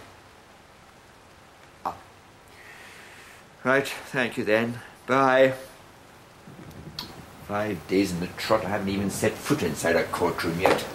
Ah. 1.84 1.96
Right, 3.64 3.88
thank 3.88 4.36
you 4.36 4.44
then. 4.44 4.78
Bye. 5.08 5.54
Five 7.48 7.86
days 7.88 8.12
in 8.12 8.20
the 8.20 8.28
trot, 8.28 8.64
I 8.64 8.68
haven't 8.68 8.88
even 8.88 9.10
set 9.10 9.32
foot 9.32 9.64
inside 9.64 9.96
a 9.96 10.04
courtroom 10.04 10.60
yet. 10.60 10.86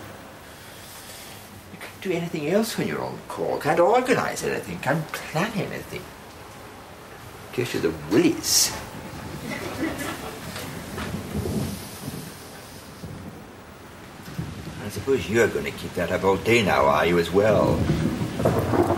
You 1.74 1.80
can't 1.80 2.02
do 2.02 2.12
anything 2.14 2.48
else 2.48 2.78
when 2.78 2.88
you're 2.88 3.04
on 3.04 3.20
call. 3.28 3.60
Can't 3.60 3.82
organize 3.82 4.46
anything, 4.46 4.80
can't 4.80 5.06
plan 5.12 5.52
anything. 5.56 6.02
Gives 7.60 7.74
you 7.74 7.82
the 7.82 7.94
willies. 8.10 8.72
I 14.82 14.88
suppose 14.88 15.30
you're 15.30 15.50
going 15.50 15.66
to 15.66 15.72
keep 15.72 15.94
that 15.96 16.10
up 16.10 16.24
all 16.24 16.38
day 16.38 16.64
now, 16.64 16.86
are 16.86 17.06
you, 17.06 17.20
as 17.20 17.30
well? 17.32 17.78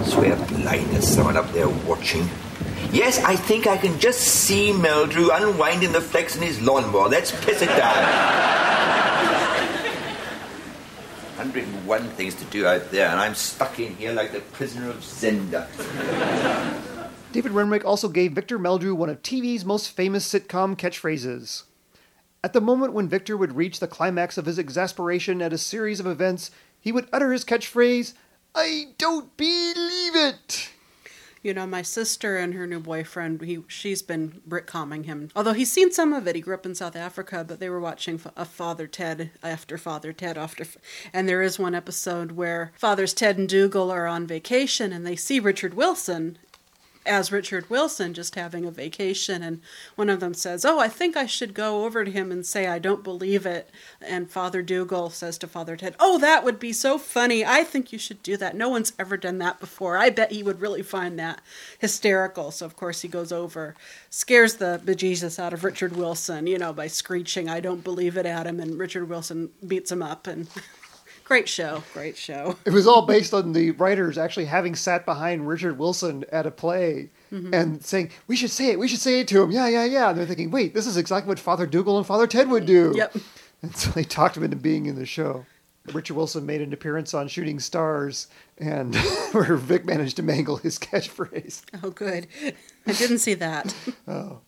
Swear 0.03 0.35
blind 0.35 0.91
there's 0.91 1.07
someone 1.07 1.37
up 1.37 1.51
there 1.53 1.69
watching. 1.69 2.29
Yes, 2.91 3.17
I 3.23 3.35
think 3.35 3.65
I 3.65 3.77
can 3.77 3.99
just 3.99 4.19
see 4.19 4.73
Meldrew 4.73 5.35
unwinding 5.35 5.91
the 5.91 5.99
flex 5.99 6.35
in 6.35 6.43
his 6.43 6.61
lawnmower. 6.61 7.09
Let's 7.09 7.31
piss 7.43 7.63
it 7.63 7.65
down. 7.65 7.95
101 11.37 12.09
things 12.09 12.35
to 12.35 12.45
do 12.45 12.67
out 12.67 12.91
there, 12.91 13.07
and 13.07 13.19
I'm 13.19 13.33
stuck 13.33 13.79
in 13.79 13.95
here 13.95 14.11
like 14.13 14.33
the 14.33 14.41
prisoner 14.41 14.91
of 14.91 14.97
Zenda. 14.97 15.67
David 17.31 17.53
Renwick 17.53 17.85
also 17.85 18.09
gave 18.09 18.33
Victor 18.33 18.59
Meldrew 18.59 18.93
one 18.93 19.09
of 19.09 19.21
TV's 19.21 19.63
most 19.63 19.91
famous 19.91 20.29
sitcom 20.29 20.75
catchphrases. 20.75 21.63
At 22.43 22.51
the 22.51 22.59
moment 22.59 22.91
when 22.91 23.07
Victor 23.07 23.37
would 23.37 23.55
reach 23.55 23.79
the 23.79 23.87
climax 23.87 24.37
of 24.37 24.45
his 24.45 24.59
exasperation 24.59 25.41
at 25.41 25.53
a 25.53 25.57
series 25.57 26.01
of 26.01 26.07
events, 26.07 26.51
he 26.81 26.91
would 26.91 27.07
utter 27.13 27.31
his 27.31 27.45
catchphrase, 27.45 28.15
I 28.53 28.87
don't 28.97 29.37
believe 29.37 30.13
it! 30.13 30.71
You 31.41 31.53
know, 31.53 31.65
my 31.65 31.81
sister 31.83 32.35
and 32.35 32.53
her 32.53 32.67
new 32.67 32.81
boyfriend, 32.81 33.41
he 33.41 33.59
she's 33.69 34.01
been 34.01 34.41
Britcomming 34.47 35.05
him. 35.05 35.29
Although 35.33 35.53
he's 35.53 35.71
seen 35.71 35.91
some 35.91 36.11
of 36.11 36.27
it. 36.27 36.35
He 36.35 36.41
grew 36.41 36.53
up 36.53 36.65
in 36.65 36.75
South 36.75 36.97
Africa, 36.97 37.45
but 37.47 37.61
they 37.61 37.69
were 37.69 37.79
watching 37.79 38.19
a 38.35 38.45
Father 38.45 38.87
Ted 38.87 39.31
after 39.41 39.77
Father 39.77 40.11
Ted 40.11 40.37
after, 40.37 40.65
and 41.13 41.29
there 41.29 41.41
is 41.41 41.57
one 41.57 41.73
episode 41.73 42.33
where 42.33 42.73
Fathers 42.75 43.13
Ted 43.13 43.37
and 43.37 43.47
Dougal 43.47 43.89
are 43.89 44.05
on 44.05 44.27
vacation, 44.27 44.91
and 44.91 45.07
they 45.07 45.15
see 45.15 45.39
Richard 45.39 45.73
Wilson 45.73 46.37
as 47.05 47.31
Richard 47.31 47.69
Wilson 47.69 48.13
just 48.13 48.35
having 48.35 48.65
a 48.65 48.71
vacation 48.71 49.41
and 49.41 49.61
one 49.95 50.09
of 50.09 50.19
them 50.19 50.33
says, 50.33 50.63
"Oh, 50.63 50.79
I 50.79 50.87
think 50.87 51.17
I 51.17 51.25
should 51.25 51.53
go 51.53 51.85
over 51.85 52.05
to 52.05 52.11
him 52.11 52.31
and 52.31 52.45
say 52.45 52.67
I 52.67 52.79
don't 52.79 53.03
believe 53.03 53.45
it." 53.45 53.69
And 54.01 54.29
Father 54.29 54.61
Dougal 54.61 55.09
says 55.09 55.37
to 55.39 55.47
Father 55.47 55.75
Ted, 55.75 55.95
"Oh, 55.99 56.17
that 56.19 56.43
would 56.43 56.59
be 56.59 56.73
so 56.73 56.97
funny. 56.97 57.45
I 57.45 57.63
think 57.63 57.91
you 57.91 57.99
should 57.99 58.21
do 58.23 58.37
that. 58.37 58.55
No 58.55 58.69
one's 58.69 58.93
ever 58.99 59.17
done 59.17 59.39
that 59.39 59.59
before. 59.59 59.97
I 59.97 60.09
bet 60.09 60.31
he 60.31 60.43
would 60.43 60.61
really 60.61 60.83
find 60.83 61.17
that 61.19 61.41
hysterical." 61.79 62.51
So 62.51 62.65
of 62.65 62.75
course 62.75 63.01
he 63.01 63.07
goes 63.07 63.31
over, 63.31 63.75
scares 64.09 64.55
the 64.55 64.81
bejesus 64.83 65.39
out 65.39 65.53
of 65.53 65.63
Richard 65.63 65.95
Wilson, 65.95 66.47
you 66.47 66.57
know, 66.57 66.73
by 66.73 66.87
screeching, 66.87 67.49
"I 67.49 67.59
don't 67.59 67.83
believe 67.83 68.17
it" 68.17 68.25
at 68.25 68.47
him 68.47 68.59
and 68.59 68.77
Richard 68.77 69.09
Wilson 69.09 69.49
beats 69.65 69.91
him 69.91 70.03
up 70.03 70.27
and 70.27 70.47
great 71.31 71.47
show, 71.47 71.81
great 71.93 72.17
show. 72.17 72.57
It 72.65 72.73
was 72.73 72.85
all 72.87 73.03
based 73.05 73.33
on 73.33 73.53
the 73.53 73.71
writers 73.71 74.17
actually 74.17 74.45
having 74.45 74.75
sat 74.75 75.05
behind 75.05 75.47
Richard 75.47 75.77
Wilson 75.79 76.25
at 76.31 76.45
a 76.45 76.51
play 76.51 77.09
Mhm. 77.31 77.53
and 77.53 77.85
saying, 77.85 78.09
"We 78.27 78.35
should 78.35 78.51
say 78.51 78.71
it. 78.71 78.77
We 78.79 78.89
should 78.89 78.99
say 78.99 79.21
it 79.21 79.27
to 79.29 79.41
him." 79.41 79.51
Yeah, 79.51 79.67
yeah, 79.69 79.85
yeah. 79.85 80.09
And 80.09 80.17
they're 80.19 80.25
thinking, 80.25 80.51
"Wait, 80.51 80.73
this 80.73 80.85
is 80.87 80.97
exactly 80.97 81.29
what 81.29 81.39
Father 81.39 81.65
Dougal 81.65 81.97
and 81.97 82.05
Father 82.05 82.27
Ted 82.27 82.49
would 82.49 82.65
do." 82.65 82.91
Yep. 82.95 83.15
And 83.61 83.75
so 83.77 83.91
they 83.91 84.03
talked 84.03 84.35
him 84.35 84.43
into 84.43 84.57
being 84.57 84.87
in 84.87 84.95
the 84.95 85.05
show. 85.05 85.45
Richard 85.93 86.15
Wilson 86.15 86.45
made 86.45 86.61
an 86.61 86.73
appearance 86.73 87.13
on 87.13 87.27
Shooting 87.29 87.59
Stars, 87.59 88.27
and 88.57 88.93
where 89.31 89.55
Vic 89.55 89.85
managed 89.85 90.17
to 90.17 90.23
mangle 90.23 90.57
his 90.57 90.77
catchphrase. 90.77 91.61
Oh, 91.81 91.91
good. 91.91 92.27
I 92.85 92.91
didn't 92.91 93.19
see 93.19 93.35
that. 93.35 93.73
Oh. 94.07 94.41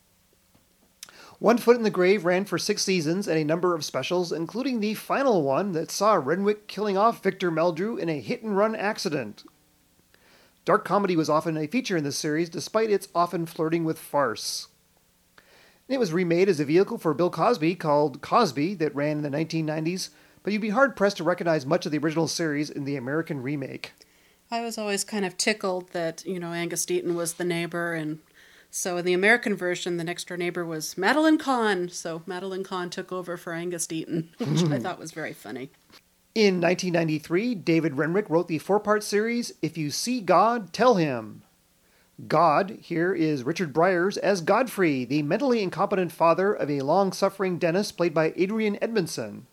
One 1.44 1.58
Foot 1.58 1.76
in 1.76 1.84
the 1.84 1.90
Grave 1.90 2.24
ran 2.24 2.46
for 2.46 2.58
six 2.58 2.84
seasons 2.84 3.28
and 3.28 3.38
a 3.38 3.44
number 3.44 3.76
of 3.76 3.84
specials, 3.84 4.32
including 4.32 4.80
the 4.80 4.94
final 4.94 5.44
one 5.44 5.74
that 5.74 5.92
saw 5.92 6.14
Renwick 6.14 6.70
killing 6.70 6.96
off 6.96 7.22
Victor 7.22 7.52
Meldrew 7.52 8.00
in 8.00 8.08
a 8.08 8.22
hit 8.22 8.44
and 8.44 8.56
run 8.56 8.78
accident. 8.78 9.44
Dark 10.64 10.86
comedy 10.86 11.18
was 11.18 11.30
often 11.30 11.58
a 11.58 11.68
feature 11.68 11.98
in 11.98 12.06
this 12.06 12.18
series, 12.18 12.50
despite 12.50 12.90
its 12.90 13.10
often 13.14 13.46
flirting 13.46 13.84
with 13.84 14.00
farce. 14.00 14.70
It 15.90 16.00
was 16.00 16.14
remade 16.14 16.48
as 16.48 16.62
a 16.62 16.66
vehicle 16.66 16.98
for 16.98 17.14
Bill 17.14 17.30
Cosby 17.30 17.76
called 17.76 18.22
Cosby 18.22 18.76
that 18.76 18.96
ran 18.96 19.18
in 19.18 19.24
the 19.24 19.38
1990s, 19.38 20.12
but 20.44 20.54
you'd 20.54 20.62
be 20.62 20.70
hard 20.70 20.96
pressed 20.96 21.18
to 21.18 21.26
recognize 21.26 21.66
much 21.66 21.86
of 21.86 21.92
the 21.92 21.98
original 21.98 22.30
series 22.30 22.70
in 22.70 22.86
the 22.86 22.96
American 22.96 23.44
remake. 23.44 23.92
I 24.50 24.62
was 24.62 24.78
always 24.78 25.04
kind 25.04 25.26
of 25.26 25.36
tickled 25.36 25.90
that, 25.90 26.26
you 26.26 26.40
know, 26.40 26.54
Angus 26.54 26.86
Deayton 26.86 27.16
was 27.16 27.34
the 27.34 27.44
neighbor, 27.44 27.94
and 27.94 28.20
so 28.76 28.98
in 28.98 29.06
the 29.06 29.14
American 29.14 29.56
version, 29.56 29.98
the 29.98 30.04
next 30.04 30.28
door 30.28 30.36
neighbor 30.36 30.66
was 30.66 30.98
Madeline 30.98 31.38
Kahn. 31.38 31.90
So 31.90 32.24
Madeline 32.26 32.64
Kahn 32.64 32.90
took 32.90 33.12
over 33.12 33.38
for 33.38 33.54
Angus 33.54 33.86
Deayton, 33.86 34.30
which 34.40 34.64
I 34.64 34.78
hmm. 34.78 34.80
thought 34.80 34.98
was 34.98 35.12
very 35.12 35.32
funny. 35.32 35.70
In 36.34 36.60
1993, 36.60 37.54
David 37.54 37.98
Renwick 37.98 38.28
wrote 38.32 38.48
the 38.48 38.58
four 38.58 38.80
part 38.80 39.04
series 39.04 39.54
If 39.62 39.78
You 39.78 39.92
See 39.92 40.22
God, 40.22 40.74
Tell 40.74 40.96
Him. 40.96 41.44
God 42.28 42.80
here 42.82 43.14
is 43.14 43.44
Richard 43.44 43.74
Briers 43.74 44.18
as 44.18 44.42
Godfrey, 44.42 45.06
the 45.06 45.22
mentally 45.22 45.62
incompetent 45.62 46.12
father 46.12 46.52
of 46.52 46.72
a 46.72 46.82
long 46.82 47.12
suffering 47.12 47.60
dentist 47.60 47.96
played 47.96 48.16
by 48.16 48.34
Adrian 48.36 48.80
Edmondson. 48.82 49.46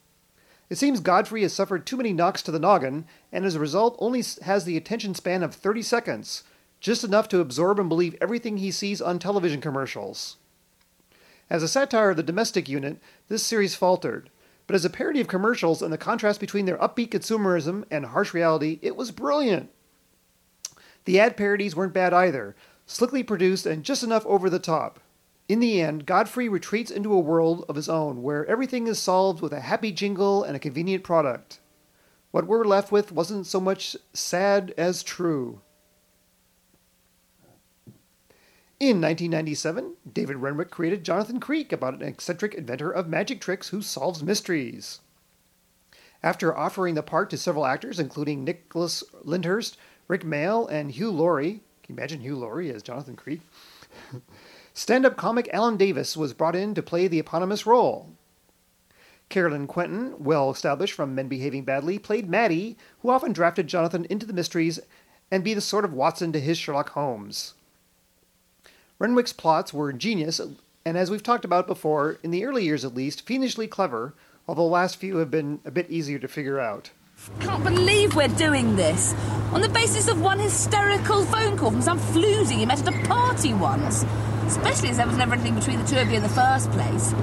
It 0.71 0.79
seems 0.79 1.01
Godfrey 1.01 1.43
has 1.43 1.53
suffered 1.53 1.85
too 1.85 1.99
many 1.99 2.15
knocks 2.15 2.41
to 2.45 2.51
the 2.51 2.59
noggin, 2.59 3.05
and 3.31 3.45
as 3.45 3.55
a 3.55 3.61
result 3.61 3.97
only 3.99 4.25
has 4.45 4.65
the 4.65 4.79
attention 4.79 5.15
span 5.15 5.43
of 5.43 5.55
30 5.55 5.83
seconds, 5.83 6.45
just 6.81 7.05
enough 7.05 7.29
to 7.29 7.41
absorb 7.41 7.79
and 7.79 7.89
believe 7.89 8.17
everything 8.21 8.57
he 8.57 8.71
sees 8.71 9.01
on 9.01 9.19
television 9.19 9.61
commercials. 9.61 10.37
As 11.49 11.63
a 11.63 11.69
satire 11.69 12.11
of 12.11 12.17
the 12.17 12.23
domestic 12.23 12.69
unit, 12.69 12.99
this 13.29 13.43
series 13.43 13.75
faltered, 13.75 14.31
but 14.67 14.77
as 14.77 14.85
a 14.85 14.91
parody 14.91 15.21
of 15.21 15.29
commercials 15.29 15.83
and 15.83 15.93
the 15.93 15.99
contrast 15.99 16.41
between 16.41 16.65
their 16.65 16.79
upbeat 16.79 17.11
consumerism 17.11 17.85
and 17.91 18.07
harsh 18.07 18.33
reality, 18.33 18.79
it 18.83 18.97
was 18.97 19.11
brilliant. 19.11 19.69
The 21.07 21.19
ad 21.19 21.37
parodies 21.37 21.75
weren't 21.75 21.93
bad 21.93 22.15
either, 22.15 22.55
slickly 22.87 23.23
produced 23.23 23.67
and 23.67 23.85
just 23.85 24.03
enough 24.03 24.25
over 24.27 24.49
the 24.49 24.59
top. 24.59 25.01
In 25.49 25.59
the 25.59 25.81
end, 25.81 26.07
Godfrey 26.07 26.49
retreats 26.49 26.93
into 26.93 27.13
a 27.13 27.19
world 27.19 27.65
of 27.69 27.75
his 27.75 27.89
own 27.89 28.23
where 28.23 28.47
everything 28.47 28.87
is 28.87 29.01
solved 29.01 29.43
with 29.43 29.53
a 29.53 29.61
happy 29.61 29.91
jingle 29.91 30.45
and 30.45 30.55
a 30.55 30.61
convenient 30.61 31.03
product. 31.03 31.59
What 32.31 32.47
we're 32.47 32.65
left 32.65 32.93
with 32.93 33.11
wasn't 33.11 33.49
so 33.49 33.61
much 33.61 33.97
sad 34.13 34.73
as 34.79 35.03
true. 35.03 35.63
In 38.81 39.03
1997, 39.03 39.97
David 40.11 40.37
Renwick 40.39 40.71
created 40.71 41.05
Jonathan 41.05 41.39
Creek 41.39 41.71
about 41.71 41.93
an 41.93 42.03
eccentric 42.03 42.55
inventor 42.55 42.91
of 42.91 43.07
magic 43.07 43.39
tricks 43.39 43.69
who 43.69 43.83
solves 43.83 44.23
mysteries. 44.23 45.01
After 46.23 46.57
offering 46.57 46.95
the 46.95 47.03
part 47.03 47.29
to 47.29 47.37
several 47.37 47.67
actors, 47.67 48.01
including 48.01 48.43
Nicholas 48.43 49.05
Lyndhurst, 49.23 49.77
Rik 50.09 50.25
Mayall, 50.25 50.67
and 50.71 50.93
Hugh 50.93 51.11
Laurie, 51.11 51.61
can 51.83 51.95
you 51.95 51.99
imagine 51.99 52.21
Hugh 52.23 52.37
Laurie 52.37 52.71
as 52.71 52.83
Jonathan 52.83 53.17
Creek? 53.17 53.43
Stand 54.73 55.05
up 55.05 55.15
comic 55.15 55.51
Alan 55.53 55.77
Davies 55.77 56.17
was 56.17 56.33
brought 56.33 56.57
in 56.57 56.73
to 56.75 56.83
play 56.83 57.07
the 57.07 57.19
eponymous 57.19 57.67
role. 57.67 58.09
Caroline 59.29 59.67
Quentin, 59.67 60.15
well 60.19 60.51
established 60.51 60.95
from 60.95 61.15
Men 61.15 61.29
Behaving 61.29 61.67
Badly, 61.67 61.99
played 61.99 62.31
Maddie, 62.31 62.79
who 63.01 63.11
often 63.11 63.35
drafted 63.35 63.67
Jonathan 63.67 64.07
into 64.07 64.25
the 64.25 64.33
mysteries 64.33 64.81
and 65.31 65.45
be 65.45 65.53
the 65.53 65.61
sort 65.61 65.85
of 65.85 65.93
Watson 65.93 66.33
to 66.33 66.41
his 66.41 66.57
Sherlock 66.57 66.89
Holmes. 66.91 67.53
Renwick's 69.01 69.33
plots 69.33 69.73
were 69.73 69.89
ingenious, 69.89 70.39
and 70.85 70.99
as 70.99 71.11
we've 71.11 71.23
talked 71.23 71.47
about 71.47 71.67
before, 71.67 72.19
in 72.23 72.31
the 72.31 72.45
early 72.45 72.65
years 72.65 72.85
at 72.85 72.95
least, 72.95 73.27
fiendishly 73.27 73.67
clever, 73.67 74.15
although 74.47 74.65
the 74.65 74.69
last 74.69 74.97
few 74.97 75.17
have 75.17 75.31
been 75.31 75.59
a 75.65 75.71
bit 75.71 75.91
easier 75.91 76.19
to 76.19 76.29
figure 76.29 76.61
out. 76.61 76.91
Can't 77.41 77.65
believe 77.65 78.15
we're 78.15 78.29
doing 78.29 78.77
this. 78.77 79.15
On 79.53 79.63
the 79.63 79.71
basis 79.71 80.07
of 80.07 80.21
one 80.21 80.39
hysterical 80.39 81.25
phone 81.25 81.57
call 81.57 81.71
from 81.71 81.81
some 81.81 81.99
floozy 81.99 82.61
you 82.61 82.67
met 82.67 82.87
at 82.87 82.95
a 82.95 83.09
party 83.09 83.55
once. 83.55 84.05
Especially 84.45 84.91
as 84.91 84.99
there 84.99 85.07
was 85.07 85.17
never 85.17 85.33
anything 85.33 85.55
between 85.55 85.79
the 85.79 85.87
two 85.87 85.97
of 85.97 86.11
you 86.11 86.17
in 86.17 86.23
the 86.23 86.29
first 86.29 86.71
place. 86.73 87.15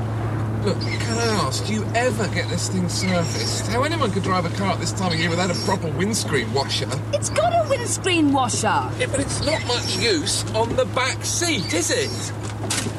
Look, 0.67 0.81
can 0.81 1.17
I 1.17 1.45
ask, 1.45 1.65
do 1.65 1.73
you 1.75 1.85
ever 1.95 2.27
get 2.27 2.49
this 2.49 2.67
thing 2.67 2.89
surfaced? 2.89 3.67
How 3.67 3.83
anyone 3.83 4.11
could 4.11 4.23
drive 4.23 4.43
a 4.43 4.49
car 4.57 4.73
at 4.73 4.81
this 4.81 4.91
time 4.91 5.13
of 5.13 5.17
year 5.17 5.29
without 5.29 5.49
a 5.49 5.53
proper 5.63 5.89
windscreen 5.91 6.53
washer? 6.53 6.89
It's 7.13 7.29
got 7.29 7.53
a 7.53 7.69
windscreen 7.69 8.33
washer. 8.33 8.91
Yeah, 8.99 9.05
but 9.09 9.21
it's 9.21 9.39
not 9.45 9.65
much 9.65 9.95
use 9.95 10.43
on 10.53 10.75
the 10.75 10.83
back 10.87 11.23
seat, 11.23 11.73
is 11.73 11.89
it? 11.89 12.33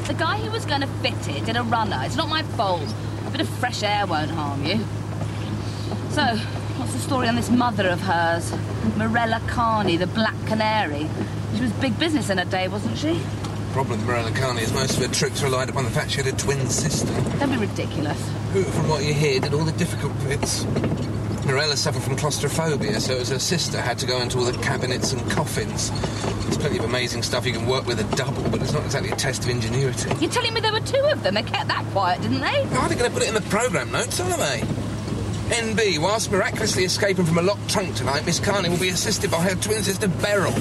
The 0.07 0.15
guy 0.15 0.39
who 0.39 0.51
was 0.51 0.65
going 0.65 0.81
to 0.81 0.87
fit 0.87 1.29
it 1.29 1.45
did 1.45 1.59
a 1.59 1.63
runner. 1.63 2.01
It's 2.05 2.17
not 2.17 2.31
my 2.31 2.43
fault. 2.43 2.89
A 3.27 3.31
bit 3.33 3.43
of 3.43 3.49
fresh 3.61 3.83
air 3.83 4.07
won't 4.07 4.31
harm 4.31 4.65
you. 4.65 4.79
So, 6.09 6.25
what's 6.79 6.95
the 6.95 7.01
story 7.01 7.29
on 7.29 7.37
this 7.37 7.51
mother 7.51 7.87
of 7.87 8.01
hers? 8.01 8.51
Mirella 8.97 9.43
Carney, 9.47 9.99
the 9.99 10.07
Black 10.07 10.37
Canary. 10.47 11.07
She 11.55 11.61
was 11.61 11.73
big 11.73 11.99
business 11.99 12.31
in 12.31 12.39
her 12.39 12.47
day, 12.47 12.69
wasn't 12.69 12.97
she? 12.97 13.21
Problem 13.79 14.01
with 14.01 14.09
Mirella 14.09 14.33
Carney 14.33 14.63
is 14.63 14.73
most 14.73 14.97
of 14.97 15.07
her 15.07 15.15
tricks 15.15 15.41
relied 15.41 15.69
upon 15.69 15.85
the 15.85 15.91
fact 15.91 16.11
she 16.11 16.17
had 16.17 16.27
a 16.27 16.37
twin 16.37 16.67
sister. 16.69 17.13
That'd 17.39 17.61
be 17.61 17.65
ridiculous. 17.65 18.21
Who, 18.53 18.65
from 18.65 18.89
what 18.89 19.05
you 19.05 19.15
hear, 19.15 19.39
did 19.39 19.55
all 19.55 19.63
the 19.63 19.71
difficult 19.71 20.19
bits. 20.25 20.65
Mirella 21.47 21.77
suffered 21.77 22.03
from 22.03 22.17
claustrophobia, 22.17 22.99
so 22.99 23.19
as 23.19 23.29
her 23.29 23.39
sister 23.39 23.81
had 23.81 23.97
to 23.99 24.07
go 24.07 24.21
into 24.21 24.39
all 24.39 24.47
the 24.47 24.59
cabinets 24.65 25.13
and 25.13 25.31
coffins. 25.31 25.93
There's 26.43 26.59
plenty 26.59 26.79
of 26.79 26.87
amazing 26.87 27.23
stuff 27.23 27.47
you 27.47 27.53
can 27.53 27.69
work 27.69 27.87
with 27.87 28.01
a 28.01 28.17
double, 28.17 28.43
but 28.51 28.61
it's 28.63 28.73
not 28.73 28.85
exactly 28.85 29.13
a 29.13 29.15
test 29.15 29.45
of 29.45 29.51
ingenuity. 29.51 30.11
You're 30.19 30.33
telling 30.33 30.55
me 30.55 30.61
there 30.61 30.73
were 30.73 30.81
two 30.81 31.05
of 31.13 31.23
them? 31.23 31.35
They 31.35 31.45
kept 31.45 31.69
that 31.69 31.85
quiet, 31.93 32.21
didn't 32.21 32.41
they? 32.41 32.65
How 32.65 32.81
are 32.81 32.89
they 32.89 32.97
going 32.97 33.09
to 33.09 33.17
put 33.17 33.23
it 33.23 33.29
in 33.29 33.35
the 33.35 33.49
programme 33.49 33.93
notes, 33.93 34.19
aren't 34.19 34.39
they? 34.39 34.61
NB, 35.55 36.01
whilst 36.01 36.33
miraculously 36.33 36.83
escaping 36.83 37.25
from 37.25 37.39
a 37.39 37.43
locked 37.43 37.71
trunk 37.71 37.95
tonight, 37.95 38.27
Miss 38.27 38.41
Carney 38.41 38.71
will 38.71 38.81
be 38.81 38.89
assisted 38.89 39.31
by 39.31 39.41
her 39.41 39.55
twin 39.55 39.85
sister 39.85 40.09
Beryl. 40.09 40.53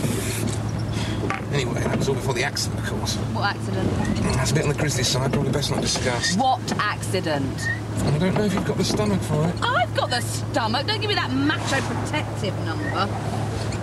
Anyway, 1.58 1.82
that 1.82 1.98
was 1.98 2.08
all 2.08 2.14
before 2.14 2.36
the 2.36 2.44
accident, 2.44 2.80
of 2.82 2.86
course. 2.86 3.16
What 3.34 3.56
accident? 3.56 3.90
That's 4.36 4.52
a 4.52 4.54
bit 4.54 4.62
on 4.62 4.70
the 4.70 4.76
grisly 4.76 5.04
side, 5.04 5.34
probably 5.34 5.52
best 5.52 5.72
not 5.72 5.82
discussed. 5.82 6.38
What 6.38 6.62
accident? 6.78 7.68
I 7.98 8.18
don't 8.20 8.36
know 8.36 8.44
if 8.44 8.54
you've 8.54 8.64
got 8.64 8.78
the 8.78 8.84
stomach 8.84 9.20
for 9.22 9.44
it. 9.48 9.56
I've 9.64 9.96
got 9.96 10.12
the 10.12 10.22
stomach. 10.22 10.86
Don't 10.86 11.02
give 11.02 11.10
me 11.10 11.16
that 11.16 11.32
macho 11.32 11.82
protective 11.82 12.54
number. 12.64 13.10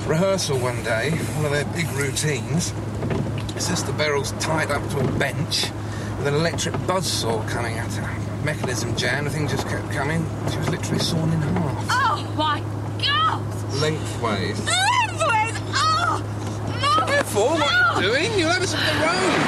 Rehearsal 0.09 0.57
one 0.61 0.85
day, 0.85 1.11
one 1.35 1.47
of 1.47 1.51
their 1.51 1.65
big 1.75 1.91
routines. 1.97 2.73
Sister 3.61 3.91
Beryl's 3.91 4.31
tied 4.39 4.71
up 4.71 4.89
to 4.91 5.01
a 5.01 5.13
bench 5.19 5.69
with 6.19 6.29
an 6.29 6.35
electric 6.35 6.77
buzzsaw 6.87 7.45
coming 7.49 7.77
at 7.77 7.93
her. 7.95 8.45
Mechanism 8.45 8.95
jammed, 8.95 9.27
the 9.27 9.31
thing 9.31 9.49
just 9.49 9.67
kept 9.67 9.91
coming. 9.91 10.25
She 10.53 10.59
was 10.59 10.69
literally 10.69 11.01
sawn 11.01 11.33
in 11.33 11.41
half. 11.41 11.87
Oh 11.91 12.35
my 12.37 12.61
god! 13.05 13.75
Lengthways! 13.81 14.65
Oh! 17.37 17.57
Careful, 17.57 17.59
what 17.59 17.73
are 17.73 18.03
you 18.03 18.13
doing? 18.13 18.39
You'll 18.39 18.51
have 18.51 18.63
us 18.63 18.75
on 18.75 18.81
the 18.81 18.93
road. 19.03 19.41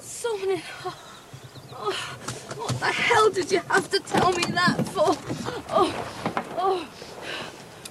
Sawn 0.00 0.50
in. 0.50 0.62
Oh, 0.84 0.94
oh, 1.72 1.92
what 2.56 2.78
the 2.78 2.86
hell 2.86 3.30
did 3.30 3.50
you 3.50 3.58
have 3.68 3.90
to 3.90 3.98
tell 3.98 4.30
me 4.32 4.44
that 4.52 4.76
for? 4.88 5.16
Oh, 5.70 5.92
oh, 6.58 6.88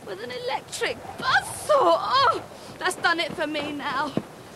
with 0.07 0.24
an 0.24 0.32
electric 0.32 0.97
buzzsaw. 1.18 1.70
Oh, 1.70 2.41
that's 2.80 2.95
done 2.95 3.20
it 3.20 3.34
for 3.34 3.47
me 3.47 3.74
now. 3.74 4.14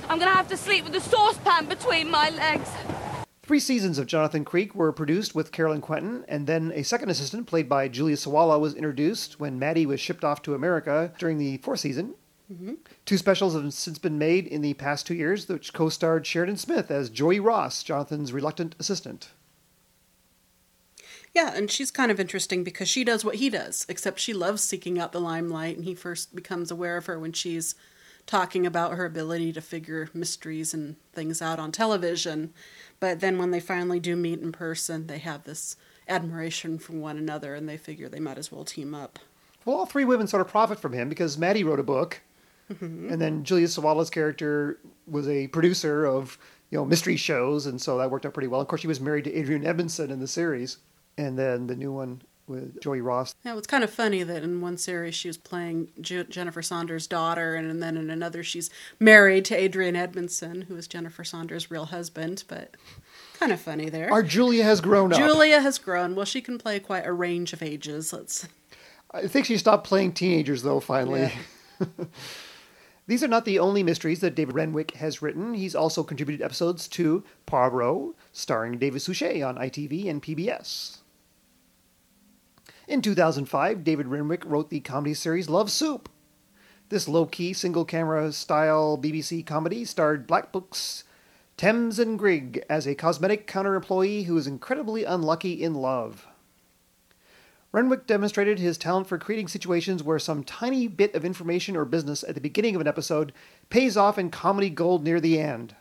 I'm 0.07 0.19
gonna 0.19 0.31
have 0.31 0.47
to 0.49 0.57
sleep 0.57 0.85
with 0.85 0.95
a 0.95 1.01
saucepan 1.01 1.65
between 1.65 2.09
my 2.09 2.29
legs. 2.29 2.69
Three 3.45 3.59
seasons 3.59 3.99
of 3.99 4.07
Jonathan 4.07 4.43
Creek 4.43 4.73
were 4.73 4.91
produced 4.91 5.35
with 5.35 5.51
Caroline 5.51 5.81
Quentin, 5.81 6.25
and 6.27 6.47
then 6.47 6.71
a 6.73 6.83
second 6.83 7.11
assistant, 7.11 7.45
played 7.45 7.69
by 7.69 7.87
Julia 7.87 8.15
Sawalha, 8.15 8.59
was 8.59 8.73
introduced 8.73 9.39
when 9.39 9.59
Maddie 9.59 9.85
was 9.85 9.99
shipped 9.99 10.23
off 10.23 10.41
to 10.43 10.55
America 10.55 11.13
during 11.19 11.37
the 11.37 11.57
fourth 11.57 11.81
season. 11.81 12.15
Mhm. 12.51 12.77
Two 13.05 13.19
specials 13.19 13.53
have 13.53 13.71
since 13.71 13.99
been 13.99 14.17
made 14.17 14.47
in 14.47 14.61
the 14.61 14.73
past 14.73 15.05
two 15.05 15.13
years, 15.13 15.47
which 15.47 15.73
co 15.73 15.89
starred 15.89 16.25
Sheridan 16.25 16.57
Smith 16.57 16.89
as 16.89 17.11
Joey 17.11 17.39
Ross, 17.39 17.83
Jonathan's 17.83 18.33
reluctant 18.33 18.73
assistant. 18.79 19.29
Yeah, 21.31 21.53
and 21.53 21.69
she's 21.69 21.91
kind 21.91 22.11
of 22.11 22.19
interesting 22.19 22.63
because 22.63 22.87
she 22.87 23.03
does 23.03 23.23
what 23.23 23.35
he 23.35 23.51
does, 23.51 23.85
except 23.89 24.19
she 24.19 24.33
loves 24.33 24.63
seeking 24.63 24.97
out 24.97 25.11
the 25.11 25.21
limelight, 25.21 25.75
and 25.75 25.85
he 25.85 25.93
first 25.93 26.35
becomes 26.35 26.71
aware 26.71 26.97
of 26.97 27.05
her 27.05 27.19
when 27.19 27.33
she's 27.33 27.75
talking 28.25 28.65
about 28.65 28.93
her 28.93 29.05
ability 29.05 29.53
to 29.53 29.61
figure 29.61 30.09
mysteries 30.13 30.73
and 30.73 30.95
things 31.13 31.41
out 31.41 31.59
on 31.59 31.71
television. 31.71 32.53
But 32.99 33.19
then 33.19 33.37
when 33.37 33.51
they 33.51 33.59
finally 33.59 33.99
do 33.99 34.15
meet 34.15 34.39
in 34.39 34.51
person, 34.51 35.07
they 35.07 35.19
have 35.19 35.43
this 35.43 35.75
admiration 36.07 36.79
for 36.79 36.93
one 36.93 37.17
another, 37.17 37.55
and 37.55 37.67
they 37.67 37.77
figure 37.77 38.09
they 38.09 38.19
might 38.19 38.37
as 38.37 38.51
well 38.51 38.63
team 38.63 38.93
up. 38.95 39.19
Well, 39.63 39.77
all 39.77 39.85
three 39.85 40.05
women 40.05 40.27
sort 40.27 40.41
of 40.41 40.47
profit 40.47 40.79
from 40.79 40.93
him 40.93 41.09
because 41.09 41.37
Maddie 41.37 41.63
wrote 41.63 41.79
a 41.79 41.83
book, 41.83 42.21
Mhm. 42.71 43.11
and 43.11 43.21
then 43.21 43.43
Julia 43.43 43.67
Sawalha's 43.67 44.09
character 44.09 44.79
was 45.07 45.27
a 45.27 45.47
producer 45.47 46.05
of 46.05 46.37
you 46.71 46.77
you 46.77 46.81
know, 46.81 46.85
mystery 46.85 47.15
shows, 47.15 47.67
and 47.67 47.79
so 47.79 47.97
that 47.99 48.09
worked 48.09 48.25
out 48.25 48.33
pretty 48.33 48.47
well. 48.47 48.59
Of 48.59 48.67
course, 48.67 48.81
she 48.81 48.87
was 48.87 48.99
married 48.99 49.23
to 49.25 49.33
Adrian 49.33 49.65
Edmondson 49.65 50.09
in 50.09 50.19
the 50.19 50.27
series, 50.27 50.77
and 51.15 51.37
then 51.37 51.67
the 51.67 51.75
new 51.75 51.91
one 51.91 52.23
with 52.47 52.81
Joey 52.81 53.01
Ross. 53.01 53.35
Yeah, 53.43 53.57
it's 53.57 53.67
kind 53.67 53.83
of 53.83 53.89
funny 53.89 54.23
that 54.23 54.43
in 54.43 54.61
one 54.61 54.77
series 54.77 55.15
she 55.15 55.27
was 55.27 55.37
playing 55.37 55.89
Jennifer 56.01 56.61
Saunders' 56.61 57.07
daughter, 57.07 57.55
and 57.55 57.81
then 57.81 57.97
in 57.97 58.09
another 58.09 58.43
she's 58.43 58.69
married 58.99 59.45
to 59.45 59.55
Adrian 59.55 59.95
Edmondson, 59.95 60.61
who 60.61 60.75
is 60.75 60.87
Jennifer 60.87 61.23
Saunders' 61.23 61.71
real 61.71 61.85
husband. 61.85 62.43
But 62.47 62.75
kind 63.39 63.51
of 63.51 63.59
funny 63.59 63.89
there. 63.89 64.11
Our 64.11 64.23
Julia 64.23 64.63
has 64.63 64.81
grown 64.81 65.11
up. 65.13 65.19
Julia 65.19 65.59
has 65.61 65.77
grown. 65.77 66.15
Well, 66.15 66.25
she 66.25 66.41
can 66.41 66.57
play 66.57 66.79
quite 66.79 67.05
a 67.05 67.13
range 67.13 67.53
of 67.53 67.61
ages. 67.61 68.13
Let's. 68.13 68.47
I 69.11 69.27
think 69.27 69.45
she 69.45 69.57
stopped 69.57 69.87
playing 69.87 70.13
teenagers, 70.13 70.63
though, 70.63 70.79
finally. 70.79 71.31
These 73.07 73.23
are 73.23 73.27
not 73.27 73.45
the 73.45 73.59
only 73.59 73.83
mysteries 73.83 74.19
that 74.21 74.33
David 74.33 74.55
Renwick 74.55 74.95
has 74.95 75.21
written. 75.21 75.53
He's 75.53 75.75
also 75.75 76.03
contributed 76.03 76.43
episodes 76.43 76.87
to 76.89 77.23
Poirot, 77.45 78.15
starring 78.33 78.79
David 78.79 79.01
Suchet 79.01 79.43
on 79.43 79.57
ITV 79.57 80.09
and 80.09 80.23
PBS. 80.23 80.97
In 82.87 83.01
2005, 83.01 83.83
David 83.83 84.07
Renwick 84.07 84.45
wrote 84.45 84.69
the 84.69 84.79
comedy 84.79 85.15
series 85.15 85.49
Love 85.49 85.71
Soup. 85.71 86.07
This 86.89 87.07
low 87.07 87.25
key, 87.25 87.51
single 87.51 87.83
camera 87.83 88.31
style 88.31 88.95
BBC 88.95 89.43
comedy 89.43 89.85
starred 89.85 90.27
Black 90.27 90.51
Books' 90.51 91.03
Thames 91.57 91.97
and 91.97 92.19
Grigg 92.19 92.63
as 92.69 92.85
a 92.85 92.93
cosmetic 92.93 93.47
counter 93.47 93.73
employee 93.73 94.23
who 94.23 94.37
is 94.37 94.45
incredibly 94.45 95.03
unlucky 95.03 95.63
in 95.63 95.73
love. 95.73 96.27
Renwick 97.71 98.05
demonstrated 98.05 98.59
his 98.59 98.77
talent 98.77 99.07
for 99.07 99.17
creating 99.17 99.47
situations 99.47 100.03
where 100.03 100.19
some 100.19 100.43
tiny 100.43 100.87
bit 100.87 101.15
of 101.15 101.25
information 101.25 101.75
or 101.75 101.85
business 101.85 102.23
at 102.23 102.35
the 102.35 102.41
beginning 102.41 102.75
of 102.75 102.81
an 102.81 102.87
episode 102.87 103.33
pays 103.71 103.97
off 103.97 104.19
in 104.19 104.29
comedy 104.29 104.69
gold 104.69 105.03
near 105.03 105.19
the 105.19 105.39
end. 105.39 105.75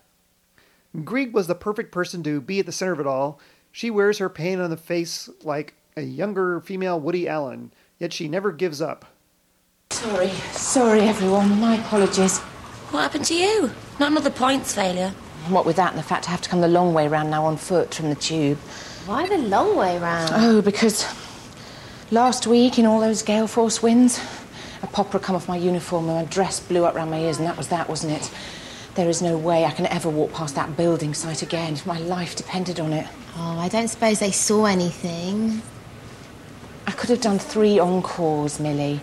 Greig 1.04 1.34
was 1.34 1.48
the 1.48 1.54
perfect 1.54 1.92
person 1.92 2.22
to 2.22 2.40
be 2.40 2.60
at 2.60 2.66
the 2.66 2.72
center 2.72 2.92
of 2.92 3.00
it 3.00 3.06
all. 3.06 3.38
She 3.70 3.90
wears 3.90 4.16
her 4.18 4.30
pain 4.30 4.58
on 4.58 4.70
the 4.70 4.76
face 4.78 5.28
like 5.42 5.74
a 5.96 6.02
younger 6.02 6.60
female 6.60 6.98
Woody 6.98 7.28
Allen, 7.28 7.72
yet 7.98 8.12
she 8.12 8.26
never 8.26 8.50
gives 8.50 8.82
up. 8.82 9.04
Sorry, 9.90 10.30
sorry 10.50 11.02
everyone, 11.02 11.60
my 11.60 11.76
apologies. 11.76 12.38
What 12.90 13.02
happened 13.02 13.24
to 13.26 13.34
you? 13.34 13.70
Not 14.00 14.10
another 14.10 14.30
points 14.30 14.74
failure. 14.74 15.10
What 15.48 15.64
with 15.64 15.76
that 15.76 15.90
and 15.90 15.98
the 15.98 16.02
fact 16.02 16.26
I 16.26 16.32
have 16.32 16.40
to 16.42 16.48
come 16.48 16.60
the 16.60 16.68
long 16.68 16.94
way 16.94 17.06
round 17.06 17.30
now 17.30 17.44
on 17.44 17.56
foot 17.56 17.94
from 17.94 18.08
the 18.08 18.16
tube. 18.16 18.58
Why 19.06 19.28
the 19.28 19.38
long 19.38 19.76
way 19.76 19.98
round? 19.98 20.30
Oh, 20.34 20.62
because 20.62 21.06
last 22.10 22.46
week 22.46 22.78
in 22.78 22.86
all 22.86 22.98
those 22.98 23.22
gale 23.22 23.46
force 23.46 23.80
winds, 23.80 24.20
a 24.82 24.88
popper 24.88 25.20
come 25.20 25.36
off 25.36 25.46
my 25.46 25.56
uniform 25.56 26.08
and 26.08 26.16
my 26.16 26.24
dress 26.24 26.58
blew 26.58 26.84
up 26.84 26.96
round 26.96 27.12
my 27.12 27.20
ears, 27.20 27.38
and 27.38 27.46
that 27.46 27.56
was 27.56 27.68
that, 27.68 27.88
wasn't 27.88 28.14
it? 28.14 28.32
There 28.96 29.08
is 29.08 29.22
no 29.22 29.36
way 29.36 29.64
I 29.64 29.70
can 29.70 29.86
ever 29.86 30.08
walk 30.08 30.32
past 30.32 30.56
that 30.56 30.76
building 30.76 31.14
site 31.14 31.42
again. 31.42 31.74
if 31.74 31.86
My 31.86 31.98
life 32.00 32.34
depended 32.34 32.80
on 32.80 32.92
it. 32.92 33.06
Oh, 33.36 33.58
I 33.58 33.68
don't 33.68 33.88
suppose 33.88 34.18
they 34.18 34.30
saw 34.32 34.64
anything. 34.66 35.62
I 36.86 36.92
could 36.92 37.10
have 37.10 37.20
done 37.20 37.38
three 37.38 37.78
encores, 37.78 38.60
Millie. 38.60 39.00